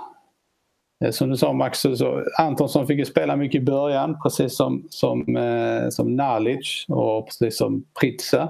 Eh, 1.05 1.11
som 1.11 1.31
du 1.31 1.37
sa 1.37 1.53
Max, 1.53 1.79
så 1.81 2.25
Antonsson 2.39 2.87
fick 2.87 2.99
ju 2.99 3.05
spela 3.05 3.37
mycket 3.37 3.63
i 3.63 3.65
början 3.65 4.19
precis 4.23 4.57
som, 4.57 4.87
som, 4.91 5.37
eh, 5.37 5.89
som 5.89 6.17
Nalic 6.17 6.85
och 6.89 7.27
precis 7.27 7.59
som 7.59 7.85
Pritsa. 8.01 8.43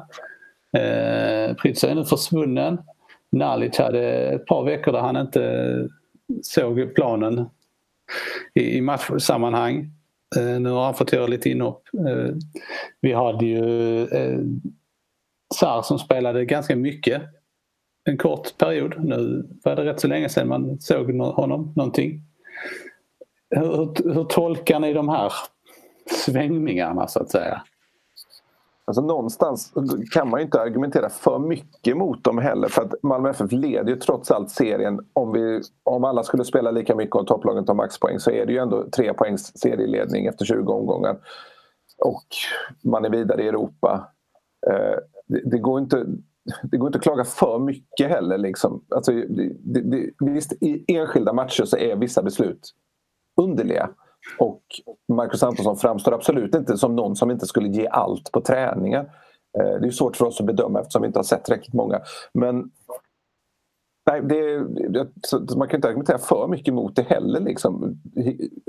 Eh, 0.76 1.54
Pritsa 1.54 1.90
är 1.90 1.94
nu 1.94 2.04
försvunnen. 2.04 2.78
Nalic 3.32 3.78
hade 3.78 4.08
ett 4.08 4.46
par 4.46 4.64
veckor 4.64 4.92
där 4.92 5.00
han 5.00 5.16
inte 5.16 5.88
såg 6.42 6.94
planen 6.94 7.46
i, 8.54 8.76
i 8.76 8.80
matchsammanhang. 8.80 9.90
Eh, 10.36 10.60
nu 10.60 10.70
har 10.70 10.84
han 10.84 10.94
fått 10.94 11.12
göra 11.12 11.26
lite 11.26 11.50
inhopp. 11.50 11.88
Eh, 12.08 12.34
vi 13.00 13.12
hade 13.12 13.46
ju 13.46 14.02
eh, 14.02 14.40
Sar 15.54 15.82
som 15.82 15.98
spelade 15.98 16.44
ganska 16.44 16.76
mycket 16.76 17.22
en 18.04 18.18
kort 18.18 18.58
period. 18.58 19.04
Nu 19.04 19.48
var 19.64 19.76
det 19.76 19.84
rätt 19.84 20.00
så 20.00 20.08
länge 20.08 20.28
sedan 20.28 20.48
man 20.48 20.80
såg 20.80 21.20
honom 21.20 21.72
någonting. 21.76 22.22
Hur, 23.50 23.76
hur, 23.76 24.14
hur 24.14 24.24
tolkar 24.24 24.80
ni 24.80 24.92
de 24.92 25.08
här 25.08 25.32
svängningarna 26.10 27.06
så 27.06 27.22
att 27.22 27.30
säga? 27.30 27.62
Alltså 28.86 29.02
någonstans 29.02 29.72
kan 30.12 30.30
man 30.30 30.40
ju 30.40 30.44
inte 30.44 30.60
argumentera 30.60 31.08
för 31.08 31.38
mycket 31.38 31.96
mot 31.96 32.24
dem 32.24 32.38
heller 32.38 32.68
för 32.68 32.82
att 32.82 32.94
Malmö 33.02 33.30
FF 33.30 33.52
leder 33.52 33.90
ju 33.90 33.96
trots 33.96 34.30
allt 34.30 34.50
serien. 34.50 35.00
Om, 35.12 35.32
vi, 35.32 35.60
om 35.82 36.04
alla 36.04 36.22
skulle 36.22 36.44
spela 36.44 36.70
lika 36.70 36.96
mycket 36.96 37.16
och 37.16 37.26
topplagen 37.26 37.64
tar 37.64 37.74
maxpoäng 37.74 38.18
så 38.18 38.30
är 38.30 38.46
det 38.46 38.52
ju 38.52 38.58
ändå 38.58 38.90
tre 38.90 39.14
poängs 39.14 39.58
serieledning 39.58 40.26
efter 40.26 40.44
20 40.44 40.72
omgångar. 40.72 41.16
Och 41.98 42.26
man 42.84 43.04
är 43.04 43.10
vidare 43.10 43.42
i 43.42 43.48
Europa. 43.48 44.08
Eh, 44.66 44.98
det, 45.26 45.50
det, 45.50 45.58
går 45.58 45.80
inte, 45.80 46.06
det 46.62 46.76
går 46.76 46.88
inte 46.88 46.98
att 46.98 47.02
klaga 47.02 47.24
för 47.24 47.58
mycket 47.58 48.08
heller. 48.08 48.38
Liksom. 48.38 48.84
Alltså, 48.94 49.12
det, 49.12 49.80
det, 49.80 50.10
visst, 50.18 50.52
i 50.52 50.84
enskilda 50.88 51.32
matcher 51.32 51.64
så 51.64 51.76
är 51.76 51.96
vissa 51.96 52.22
beslut 52.22 52.70
underliga. 53.40 53.90
Och 54.38 54.62
Marcus 55.12 55.42
Antonsson 55.42 55.76
framstår 55.76 56.14
absolut 56.14 56.54
inte 56.54 56.76
som 56.76 56.96
någon 56.96 57.16
som 57.16 57.30
inte 57.30 57.46
skulle 57.46 57.68
ge 57.68 57.86
allt 57.86 58.32
på 58.32 58.40
träningar. 58.40 59.00
Eh, 59.58 59.80
det 59.80 59.86
är 59.86 59.90
svårt 59.90 60.16
för 60.16 60.24
oss 60.24 60.40
att 60.40 60.46
bedöma 60.46 60.80
eftersom 60.80 61.02
vi 61.02 61.06
inte 61.06 61.18
har 61.18 61.24
sett 61.24 61.44
tillräckligt 61.44 61.74
många. 61.74 62.00
Men 62.34 62.70
nej, 64.10 64.22
det, 64.22 65.56
man 65.56 65.68
kan 65.68 65.78
inte 65.78 65.88
argumentera 65.88 66.18
för 66.18 66.48
mycket 66.48 66.74
mot 66.74 66.96
det 66.96 67.02
heller. 67.02 67.40
Liksom. 67.40 68.00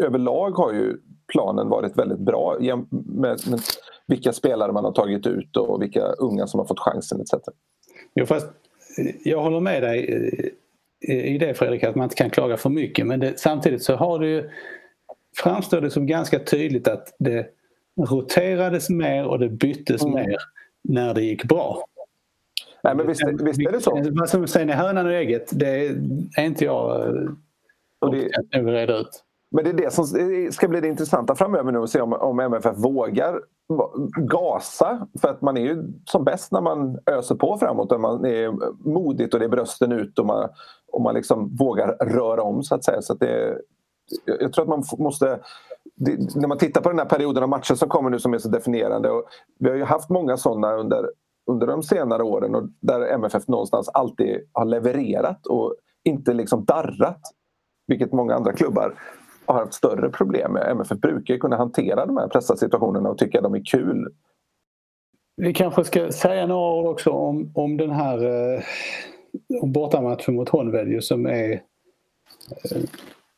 Överlag 0.03 0.51
har 0.51 0.74
ju 0.74 0.97
planen 1.34 1.70
varit 1.70 1.97
väldigt 1.97 2.20
bra 2.20 2.58
med, 2.60 3.39
med 3.47 3.62
vilka 4.08 4.34
spelare 4.34 4.72
man 4.72 4.86
har 4.86 4.91
tagit 4.91 5.28
ut 5.28 5.58
och 5.58 5.82
vilka 5.82 6.06
unga 6.06 6.47
som 6.47 6.60
har 6.60 6.68
fått 6.68 6.80
chansen 6.80 7.22
etc. 7.22 7.34
Jo, 8.16 8.26
fast 8.26 8.47
eh, 8.99 9.16
jag 9.24 9.41
håller 9.41 9.60
med 9.60 9.84
dig 9.84 9.99
eh, 11.08 11.34
i 11.34 11.38
det 11.38 11.53
Fredrik 11.53 11.84
att 11.84 11.95
man 11.95 12.03
inte 12.03 12.16
kan 12.16 12.30
klaga 12.30 12.58
för 12.58 12.70
mycket 12.70 13.08
men 13.08 13.20
det, 13.20 13.39
samtidigt 13.39 13.84
så 13.84 13.95
har 13.95 14.20
du 14.20 14.30
ju 14.30 14.49
framstår 15.38 15.82
det 15.82 15.92
som 15.92 16.08
ganska 16.08 16.40
tydligt 16.40 16.88
att 16.88 17.16
det 17.20 17.48
roterades 18.10 18.90
mer 18.90 19.26
och 19.26 19.40
det 19.40 19.50
byttes 19.50 20.02
mm. 20.02 20.14
mer 20.14 20.38
när 20.84 21.14
det 21.14 21.22
gick 21.22 21.44
bra. 21.44 21.86
Nej, 22.84 22.96
men 22.96 23.08
visst, 23.08 23.24
visst 23.42 23.60
är 23.60 23.72
det 23.72 23.82
så. 23.82 24.02
Vad 24.12 24.30
som 24.30 24.48
sen 24.48 24.70
är 24.70 24.74
hönan 24.74 25.06
och 25.06 25.14
ägget, 25.14 25.50
det 25.52 25.88
är 26.38 26.46
inte 26.46 26.66
jag 26.66 27.08
eh, 27.08 27.30
kompetent 28.00 28.54
nog 28.54 28.68
att 28.68 28.74
reda 28.74 28.98
ut. 28.98 29.24
Men 29.52 29.64
det 29.64 29.70
är 29.70 29.74
det 29.74 29.94
som 29.94 30.06
ska 30.52 30.68
bli 30.68 30.82
det 30.82 30.88
intressanta 30.88 31.36
framöver 31.36 31.72
nu 31.72 31.80
att 31.80 31.90
se 31.90 32.02
om, 32.02 32.14
om 32.14 32.40
MFF 32.40 32.78
vågar 32.78 33.42
gasa. 34.18 35.08
För 35.22 35.30
att 35.30 35.42
man 35.42 35.58
är 35.58 35.62
ju 35.62 35.84
som 36.06 36.24
bäst 36.24 36.52
när 36.52 36.62
man 36.62 37.00
öser 37.06 37.36
på 37.36 37.58
framåt. 37.58 37.92
När 37.92 37.98
man 37.98 38.26
är 38.26 38.52
modigt 38.90 39.34
och 39.34 39.40
det 39.40 39.46
är 39.46 39.50
brösten 39.50 39.92
ut 39.92 40.20
och 40.20 40.26
man, 40.26 40.50
och 40.92 41.02
man 41.02 41.16
liksom 41.16 41.56
vågar 41.56 41.88
röra 41.88 42.42
om 42.42 42.64
så 42.64 42.76
att 42.76 42.84
säga. 42.84 43.02
Så 43.02 43.14
att 43.14 43.20
det, 43.20 43.58
jag 44.26 44.53
tror 44.53 44.64
att 44.64 44.70
man 44.70 44.84
måste... 45.03 45.39
Det, 45.95 46.36
när 46.36 46.47
man 46.47 46.58
tittar 46.58 46.82
på 46.82 46.89
den 46.89 46.99
här 46.99 47.06
perioden 47.06 47.43
av 47.43 47.49
matcher 47.49 47.74
som 47.74 47.89
kommer 47.89 48.10
nu 48.10 48.20
som 48.20 48.34
är 48.34 48.38
så 48.38 48.49
definierande. 48.49 49.10
Och 49.10 49.26
vi 49.60 49.70
har 49.70 49.76
ju 49.76 49.84
haft 49.84 50.10
många 50.10 50.38
sådana 50.38 50.74
under, 50.74 51.10
under 51.51 51.68
de 51.68 51.84
senare 51.84 52.24
åren 52.24 52.56
och 52.56 52.64
där 52.80 53.01
MFF 53.01 53.47
någonstans 53.47 53.89
alltid 53.89 54.49
har 54.51 54.66
levererat 54.66 55.45
och 55.45 55.76
inte 56.03 56.34
liksom 56.34 56.66
darrat. 56.66 57.22
Vilket 57.88 58.12
många 58.12 58.36
andra 58.36 58.53
klubbar 58.53 58.93
har 59.45 59.56
haft 59.56 59.74
större 59.74 60.10
problem 60.10 60.53
med. 60.53 60.72
MFF 60.72 60.97
brukar 60.97 61.38
kunna 61.38 61.58
hantera 61.58 62.06
de 62.06 62.18
här 62.18 62.28
pressade 62.28 62.60
situationerna 62.60 63.10
och 63.10 63.18
tycka 63.18 63.38
att 63.38 63.43
de 63.43 63.56
är 63.56 63.66
kul. 63.66 64.14
Vi 65.38 65.53
kanske 65.53 65.84
ska 65.84 66.12
säga 66.12 66.47
några 66.47 66.74
ord 66.74 66.86
också 66.86 67.10
om, 67.10 67.51
om 67.56 67.78
den 67.78 67.91
här 67.91 68.26
eh, 68.26 68.64
om 69.62 69.72
bortamatchen 69.72 70.36
mot 70.36 70.49
Honvedju 70.49 71.01
som 71.01 71.26
är 71.26 71.51
eh, 71.51 72.82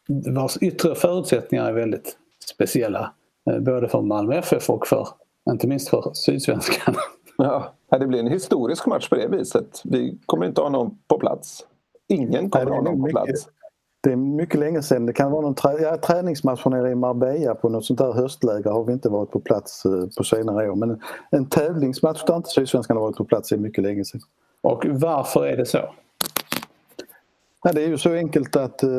vars 0.08 0.58
yttre 0.58 0.96
förutsättningar 0.96 1.66
är 1.66 1.74
väldigt 1.74 2.18
speciella. 2.54 3.14
Eh, 3.50 3.60
både 3.60 3.88
för 3.88 4.02
Malmö 4.02 4.36
FF 4.36 4.70
och 4.70 4.88
för, 4.88 5.08
inte 5.50 5.68
minst 5.68 5.90
för 5.90 6.12
Sydsvenskan. 6.14 6.96
Ja, 7.40 7.74
det 7.90 8.08
blir 8.08 8.20
en 8.20 8.28
historisk 8.28 8.86
match 8.86 9.10
på 9.10 9.16
det 9.16 9.28
viset. 9.28 9.82
Vi 9.84 10.18
kommer 10.26 10.46
inte 10.46 10.62
ha 10.62 10.70
någon 10.70 10.98
på 11.08 11.20
plats. 11.20 11.66
Ingen 12.08 12.50
kommer 12.50 12.72
ha 12.72 12.82
någon 12.82 13.02
på 13.02 13.08
plats. 13.08 13.48
Det 14.04 14.12
är 14.12 14.16
mycket 14.16 14.60
länge 14.60 14.82
sedan. 14.82 15.06
Det 15.06 15.14
kan 15.14 15.32
vara 15.32 15.42
någon 15.42 15.56
trä 15.56 15.82
ja, 15.82 15.98
träningsmatch 15.98 16.66
nere 16.66 16.92
i 16.92 16.96
Marbella 16.96 17.56
på 17.56 17.70
något 17.70 17.86
sånt 17.86 18.00
där 18.00 18.14
höstläger 18.14 18.70
har 18.70 18.84
vi 18.84 18.94
inte 18.94 19.10
varit 19.10 19.32
på 19.32 19.40
plats 19.40 19.86
eh, 19.86 19.92
på 20.18 20.24
senare 20.24 20.70
år. 20.70 20.76
Men 20.76 21.02
en 21.32 21.46
tävlingsmatch 21.46 22.24
där 22.24 22.36
inte 22.36 22.50
Sydsvenskan 22.50 22.98
har 22.98 23.04
varit 23.04 23.18
på 23.18 23.26
plats 23.26 23.52
är 23.52 23.58
mycket 23.58 23.84
länge 23.84 24.06
sedan. 24.06 24.22
Och 24.62 24.86
varför 24.90 25.48
är 25.48 25.58
det 25.58 25.66
så? 25.66 25.80
Ja, 27.64 27.72
det 27.74 27.84
är 27.84 27.88
ju 27.88 27.98
så 27.98 28.14
enkelt 28.14 28.56
att 28.56 28.84
eh, 28.84 28.90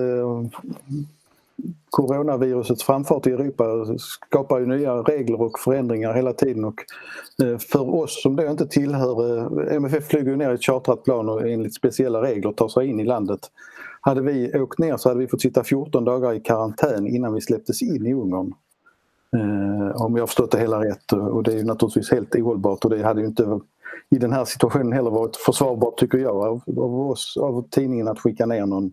coronavirusets 1.91 2.83
framfart 2.83 3.27
i 3.27 3.31
Europa 3.31 3.65
skapar 3.99 4.59
ju 4.59 4.67
nya 4.67 4.95
regler 4.95 5.41
och 5.41 5.59
förändringar 5.59 6.15
hela 6.15 6.33
tiden 6.33 6.65
och 6.65 6.85
eh, 7.43 7.59
för 7.59 7.95
oss 7.95 8.23
som 8.23 8.37
då 8.37 8.47
inte 8.47 8.67
tillhör, 8.67 9.39
eh, 9.39 9.77
MFF 9.77 10.09
flyger 10.09 10.37
ner 10.37 10.51
i 10.51 10.55
ett 10.55 10.65
chartrat 10.65 11.05
plan 11.05 11.29
och 11.29 11.49
enligt 11.49 11.75
speciella 11.75 12.23
regler 12.23 12.53
tar 12.53 12.69
sig 12.69 12.87
in 12.87 13.01
i 13.01 13.05
landet. 13.05 13.41
Hade 14.01 14.21
vi 14.21 14.61
åkt 14.61 14.79
ner 14.79 14.97
så 14.97 15.09
hade 15.09 15.21
vi 15.21 15.29
fått 15.29 15.43
sitta 15.43 15.65
14 15.65 16.05
dagar 16.05 16.35
i 16.35 16.41
karantän 16.41 17.07
innan 17.07 17.35
vi 17.35 17.41
släpptes 17.41 17.83
in 17.83 18.07
i 18.07 18.15
Ungern. 18.15 18.55
Eh, 19.37 20.03
om 20.03 20.17
jag 20.17 20.23
har 20.23 20.27
förstått 20.27 20.51
det 20.51 20.59
hela 20.59 20.85
rätt 20.85 21.13
och 21.13 21.43
det 21.43 21.59
är 21.59 21.65
naturligtvis 21.65 22.11
helt 22.11 22.35
ohållbart 22.35 22.85
och 22.85 22.91
det 22.91 23.03
hade 23.03 23.21
ju 23.21 23.27
inte 23.27 23.61
i 24.11 24.19
den 24.19 24.33
här 24.33 24.45
situationen 24.45 24.93
heller 24.93 25.11
varit 25.11 25.37
försvarbart 25.37 25.99
tycker 25.99 26.19
jag 26.19 26.37
av, 26.37 26.63
av 26.67 27.11
oss, 27.11 27.37
av 27.37 27.69
tidningen 27.71 28.09
att 28.09 28.19
skicka 28.19 28.47
ner 28.47 28.67
någon 28.67 28.93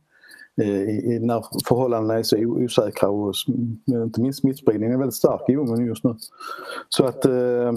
eh, 0.61 0.82
i, 0.89 1.20
när 1.22 1.45
förhållandena 1.68 2.20
är 2.20 2.24
så 2.24 2.38
osäkra 2.38 3.09
och 3.09 3.34
inte 3.88 4.22
minst 4.22 4.39
smittspridningen 4.39 4.95
är 4.95 4.99
väldigt 4.99 5.16
stark 5.16 5.49
i 5.49 5.55
Ungern 5.55 5.86
just 5.86 6.03
nu. 6.03 6.16
Så 6.89 7.05
att 7.05 7.26
eh, 7.26 7.68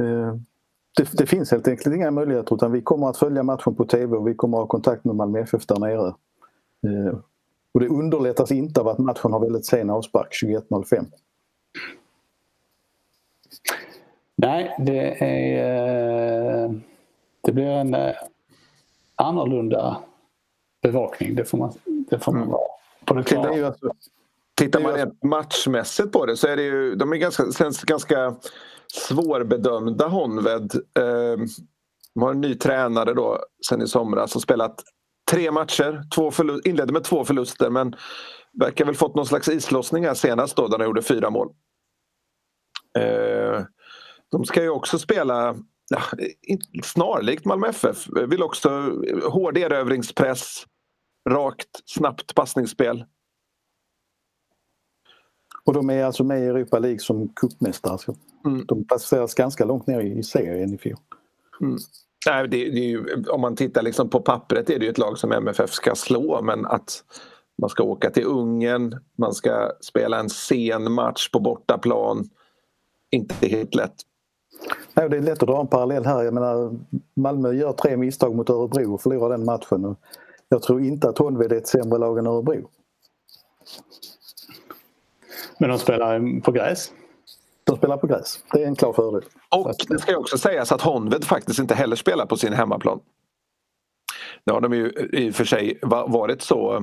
eh, 0.00 0.34
det, 0.96 1.08
det, 1.12 1.26
finns 1.26 1.50
helt 1.50 1.68
enkelt 1.68 1.94
inga 1.96 2.10
möjligheter 2.10 2.54
utan 2.54 2.72
vi 2.72 2.82
kommer 2.82 3.08
att 3.08 3.16
följa 3.16 3.42
matchen 3.42 3.74
på 3.74 3.84
TV 3.84 4.16
och 4.16 4.28
vi 4.28 4.34
kommer 4.34 4.56
att 4.56 4.62
ha 4.62 4.68
kontakt 4.68 5.04
med 5.04 5.14
Malmö 5.16 5.40
FF 5.40 5.66
där 5.66 5.78
nere. 5.78 6.06
Eh, 6.86 7.18
och 7.74 7.80
det 7.80 7.88
underlättas 7.88 8.52
inte 8.52 8.80
av 8.80 8.88
att 8.88 8.98
matchen 8.98 9.32
har 9.32 9.40
väldigt 9.40 9.66
sen 9.66 9.90
avspark 9.90 10.28
21.05. 10.44 11.06
Nej, 14.36 14.76
det 14.78 15.24
är... 15.24 16.64
Eh, 16.64 16.70
det 17.42 17.52
blir 17.52 17.66
en 17.66 17.94
eh, 17.94 18.14
annorlunda 19.16 20.00
bevakning. 20.82 21.34
Det 21.34 21.44
får 21.44 21.58
man, 21.58 21.72
det 21.84 22.18
får 22.18 22.32
man 22.32 22.42
mm. 22.42 22.52
vara 22.52 22.68
på 23.04 23.14
det 23.14 23.22
klara. 23.22 23.66
Alltså, 23.66 23.90
tittar 24.54 24.80
man 24.80 24.92
rent 24.92 25.22
matchmässigt 25.22 26.12
på 26.12 26.26
det 26.26 26.36
så 26.36 26.48
är 26.48 26.56
det 26.56 26.62
ju, 26.62 26.94
de 26.94 27.12
är 27.12 27.16
ganska, 27.16 27.52
känns 27.52 27.82
ganska 27.82 28.36
svårbedömda 28.92 30.08
Honved. 30.08 30.74
Eh, 30.74 31.38
de 32.14 32.22
har 32.22 32.30
en 32.30 32.40
ny 32.40 32.54
tränare 32.54 33.14
då 33.14 33.38
sen 33.68 33.82
i 33.82 33.86
somras 33.86 34.36
och 34.36 34.42
spelat 34.42 34.82
tre 35.30 35.50
matcher. 35.50 36.02
Två 36.14 36.32
inledde 36.64 36.92
med 36.92 37.04
två 37.04 37.24
förluster 37.24 37.70
men 37.70 37.94
verkar 38.60 38.84
väl 38.84 38.94
fått 38.94 39.14
någon 39.14 39.26
slags 39.26 39.48
islossning 39.48 40.04
här 40.04 40.14
senast 40.14 40.56
då 40.56 40.68
där 40.68 40.78
de 40.78 40.84
gjorde 40.84 41.02
fyra 41.02 41.30
mål. 41.30 41.48
De 44.30 44.44
ska 44.44 44.62
ju 44.62 44.68
också 44.68 44.98
spela 44.98 45.56
ja, 45.90 46.02
snarlikt 46.82 47.44
Malmö 47.44 47.68
FF. 47.68 48.08
Vill 48.28 48.42
också 48.42 48.68
hård 49.24 49.58
erövringspress, 49.58 50.66
rakt, 51.30 51.82
snabbt 51.84 52.34
passningsspel. 52.34 53.04
Och 55.64 55.72
de 55.72 55.90
är 55.90 56.04
alltså 56.04 56.24
med 56.24 56.40
i 56.40 56.46
Europa 56.46 56.78
League 56.78 56.98
som 56.98 57.28
cupmästare. 57.28 58.14
Mm. 58.44 58.66
De 58.66 58.84
placeras 58.84 59.34
ganska 59.34 59.64
långt 59.64 59.86
ner 59.86 60.00
i 60.00 60.22
serien 60.22 60.74
i 60.74 60.78
fjol. 60.78 60.98
Mm. 61.60 61.78
Nej, 62.26 62.48
det, 62.48 62.70
det 62.70 62.80
ju, 62.80 63.24
om 63.28 63.40
man 63.40 63.56
tittar 63.56 63.82
liksom 63.82 64.10
på 64.10 64.20
pappret 64.20 64.70
är 64.70 64.78
det 64.78 64.84
ju 64.84 64.90
ett 64.90 64.98
lag 64.98 65.18
som 65.18 65.32
MFF 65.32 65.70
ska 65.70 65.94
slå 65.94 66.42
men 66.42 66.66
att 66.66 67.04
man 67.58 67.70
ska 67.70 67.82
åka 67.82 68.10
till 68.10 68.24
Ungern, 68.24 69.00
man 69.18 69.34
ska 69.34 69.72
spela 69.80 70.20
en 70.20 70.30
sen 70.30 70.92
match 70.92 71.30
på 71.30 71.40
bortaplan. 71.40 72.28
Inte 73.10 73.46
helt 73.46 73.74
lätt. 73.74 73.94
Nej, 74.94 75.08
det 75.08 75.16
är 75.16 75.20
lätt 75.20 75.42
att 75.42 75.48
dra 75.48 75.60
en 75.60 75.66
parallell 75.66 76.06
här. 76.06 76.22
Jag 76.22 76.34
menar, 76.34 76.78
Malmö 77.16 77.52
gör 77.52 77.72
tre 77.72 77.96
misstag 77.96 78.34
mot 78.34 78.50
Örebro 78.50 78.94
och 78.94 79.02
förlorar 79.02 79.30
den 79.30 79.44
matchen. 79.44 79.96
Jag 80.48 80.62
tror 80.62 80.80
inte 80.80 81.08
att 81.08 81.18
Honved 81.18 81.52
är 81.52 81.56
ett 81.56 81.66
sämre 81.66 81.98
lag 81.98 82.18
än 82.18 82.26
Örebro. 82.26 82.68
Men 85.58 85.70
de 85.70 85.78
spelar 85.78 86.40
på 86.40 86.52
gräs? 86.52 86.92
De 87.64 87.76
spelar 87.76 87.96
på 87.96 88.06
gräs. 88.06 88.38
Det 88.52 88.62
är 88.62 88.66
en 88.66 88.76
klar 88.76 88.92
fördel. 88.92 89.22
Och 89.50 89.74
det 89.88 89.98
ska 89.98 90.18
också 90.18 90.38
sägas 90.38 90.72
att 90.72 90.82
Honved 90.82 91.24
faktiskt 91.24 91.58
inte 91.58 91.74
heller 91.74 91.96
spelar 91.96 92.26
på 92.26 92.36
sin 92.36 92.52
hemmaplan. 92.52 93.00
Det 94.44 94.52
har 94.52 94.60
de 94.60 94.72
ju 94.72 95.08
i 95.12 95.30
och 95.30 95.34
för 95.34 95.44
sig 95.44 95.78
varit 95.82 96.42
så 96.42 96.82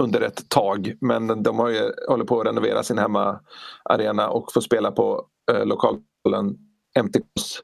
under 0.00 0.20
ett 0.20 0.48
tag 0.48 0.94
men 1.00 1.42
de 1.42 1.58
har 1.58 1.68
ju, 1.68 1.92
håller 2.08 2.24
på 2.24 2.40
att 2.40 2.46
renovera 2.46 2.82
sin 2.82 2.98
hemmaarena 2.98 4.28
och 4.30 4.52
får 4.52 4.60
spela 4.60 4.90
på 4.92 5.26
eh, 5.52 5.66
lokalen 5.66 6.58
MTKs, 6.98 7.60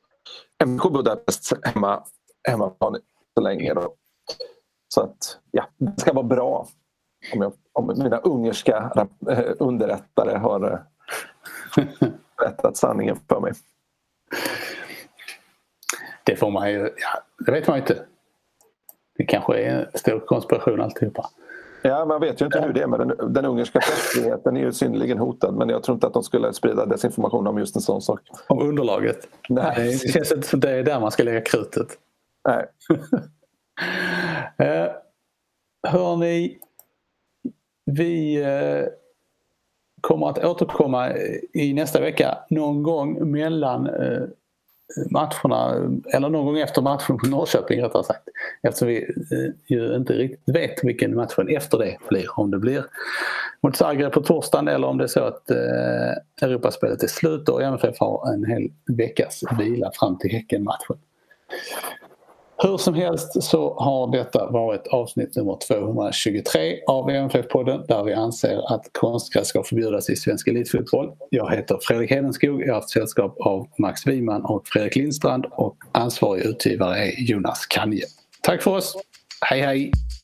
MTK 0.65 0.91
Budapest 0.91 1.53
hemma, 1.63 2.05
hemmaplan 2.49 2.97
så 3.35 3.41
länge. 3.41 3.75
Då. 3.75 3.95
Så 4.89 5.01
att 5.01 5.39
ja, 5.51 5.69
det 5.77 6.01
ska 6.01 6.13
vara 6.13 6.27
bra 6.27 6.67
om, 7.35 7.43
jag, 7.43 7.53
om 7.73 7.87
mina 7.87 8.19
ungerska 8.19 9.09
eh, 9.31 9.53
underrättare 9.59 10.39
har 10.39 10.73
eh, 10.73 11.85
berättat 12.39 12.77
sanningen 12.77 13.17
för 13.29 13.41
mig. 13.41 13.53
Det 16.25 16.37
får 16.37 16.51
man 16.51 16.71
ju, 16.71 16.79
ja, 16.79 17.23
det 17.47 17.53
vet 17.53 17.69
man 17.69 17.79
inte. 17.79 18.07
Det 19.19 19.25
kanske 19.25 19.59
är 19.59 19.87
en 19.93 19.99
stor 19.99 20.21
konspiration 20.21 20.81
alltihopa. 20.81 21.31
Ja, 21.83 22.05
man 22.05 22.21
vet 22.21 22.41
ju 22.41 22.45
inte 22.45 22.61
hur 22.61 22.73
det 22.73 22.83
är 22.83 22.87
med 22.87 23.01
den, 23.01 23.33
den 23.33 23.45
ungerska 23.45 23.79
pressfriheten 23.79 24.57
är 24.57 24.61
ju 24.61 24.73
synnerligen 24.73 25.19
hotad 25.19 25.55
men 25.55 25.69
jag 25.69 25.83
tror 25.83 25.95
inte 25.95 26.07
att 26.07 26.13
de 26.13 26.23
skulle 26.23 26.53
sprida 26.53 26.87
desinformation 26.87 27.47
om 27.47 27.59
just 27.59 27.77
en 27.77 27.83
sån 27.83 28.03
sak. 28.03 28.21
Om 28.47 28.69
underlaget? 28.69 29.29
Nej. 29.49 29.75
Nej 29.77 29.99
det 30.03 30.13
känns 30.13 30.33
inte 30.33 30.49
som 30.49 30.61
det 30.61 30.71
är 30.71 30.83
där 30.83 31.01
man 31.01 31.11
ska 31.11 31.23
lägga 31.23 31.41
krutet. 31.41 31.87
Nej. 32.49 32.67
eh, 34.69 34.91
hörni, 35.89 36.59
vi 37.85 38.43
eh, 38.43 38.89
kommer 40.01 40.29
att 40.29 40.45
återkomma 40.45 41.17
i 41.53 41.73
nästa 41.75 42.01
vecka 42.01 42.39
någon 42.51 42.83
gång 42.83 43.31
mellan 43.31 43.87
eh, 43.87 44.23
matcherna, 45.11 45.91
eller 46.13 46.29
någon 46.29 46.47
gång 46.47 46.59
efter 46.59 46.83
matchen 46.83 47.19
på 47.19 47.27
Norrköping 47.27 47.83
rättare 47.83 48.05
sagt. 48.05 48.29
Eftersom 48.63 48.89
vi 48.89 48.97
eh, 48.97 49.53
ju 49.67 49.97
inte 49.97 50.13
riktigt 50.13 50.55
vet 50.55 50.85
vilken 50.85 51.15
matchen 51.15 51.49
efter 51.49 51.79
det 51.79 51.97
blir. 52.09 52.27
Om 52.39 52.51
det 52.51 52.59
blir 52.59 52.85
mot 53.63 53.77
Zagreb 53.77 54.13
på 54.13 54.21
torsdagen 54.21 54.69
eller 54.69 54.89
om 54.89 54.99
det 54.99 55.05
är 55.05 55.09
så 55.09 55.25
att 55.25 55.51
eh, 55.51 56.49
Europaspelet 56.49 57.03
är 57.03 57.07
slut 57.07 57.49
och 57.49 57.63
MFF 57.63 57.97
har 58.01 58.33
en 58.35 58.45
hel 58.45 58.71
veckas 58.87 59.43
vila 59.59 59.91
fram 59.95 60.19
till 60.19 60.31
Häcken-matchen. 60.31 60.99
Hur 62.63 62.77
som 62.77 62.95
helst 62.95 63.43
så 63.43 63.75
har 63.75 64.13
detta 64.13 64.51
varit 64.51 64.87
avsnitt 64.87 65.37
nummer 65.37 65.59
223 65.67 66.81
av 66.87 67.11
MFF-podden 67.11 67.87
där 67.89 68.05
vi 68.05 68.13
anser 68.13 68.75
att 68.75 68.91
konstgräs 68.93 69.49
ska 69.49 69.63
förbjudas 69.63 70.11
i 70.11 70.17
svensk 70.17 70.49
elitfotboll. 70.49 71.13
Jag 71.31 71.51
heter 71.51 71.79
Fredrik 71.83 72.11
Hedenskog, 72.11 72.63
jag 72.63 72.69
har 72.69 72.75
haft 72.75 72.91
sällskap 72.91 73.37
av 73.41 73.67
Max 73.79 74.07
Wiman 74.07 74.45
och 74.45 74.63
Fredrik 74.67 74.97
Lindstrand 74.97 75.47
och 75.51 75.77
ansvarig 75.93 76.45
utgivare 76.45 76.99
är 76.99 77.31
Jonas 77.31 77.67
Kanje. 77.67 78.05
Tack 78.43 78.63
för 78.63 78.77
oss, 78.77 78.97
hej 79.41 79.61
hej! 79.61 79.79
Hej 79.79 80.20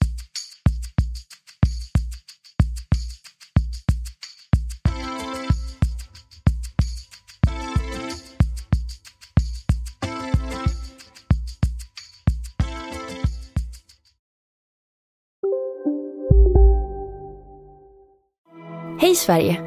Sverige! 19.27 19.61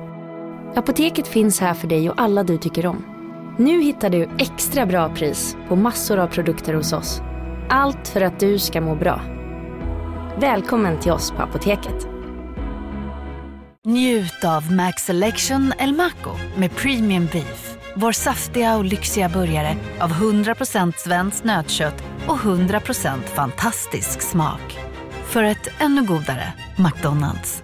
Apoteket 0.76 1.28
finns 1.28 1.60
här 1.60 1.74
för 1.74 1.88
dig 1.88 2.10
och 2.10 2.22
alla 2.22 2.43
du 2.43 2.57
tycker 2.57 2.86
om. 2.86 3.05
Nu 3.57 3.82
hittar 3.82 4.10
du 4.10 4.30
extra 4.38 4.86
bra 4.86 5.16
pris 5.16 5.57
på 5.68 5.76
massor 5.76 6.18
av 6.20 6.28
produkter 6.28 6.74
hos 6.74 6.93
oss. 6.93 7.22
Allt 7.70 8.07
för 8.07 8.22
att 8.22 8.39
du 8.39 8.60
ska 8.60 8.82
må 8.82 8.95
bra. 8.95 9.22
Välkommen 10.38 10.99
till 10.99 11.12
oss 11.12 11.32
på 11.32 11.41
Apoteket. 11.41 12.07
Njut 13.86 14.43
av 14.45 14.72
Max 14.72 15.03
Selection 15.03 15.74
El 15.80 15.95
Maco 15.95 16.32
med 16.57 16.76
Premium 16.76 17.28
Beef. 17.32 17.78
Vår 17.95 18.12
saftiga 18.12 18.78
och 18.78 18.86
lyxiga 18.86 19.30
burgare 19.30 19.76
av 19.99 20.10
100% 20.10 20.93
svenskt 20.97 21.43
nötkött 21.43 22.03
och 22.28 22.38
100% 22.38 23.22
fantastisk 23.22 24.22
smak. 24.22 24.80
För 25.26 25.43
ett 25.43 25.68
ännu 25.80 26.03
godare 26.03 26.53
McDonalds. 26.78 27.64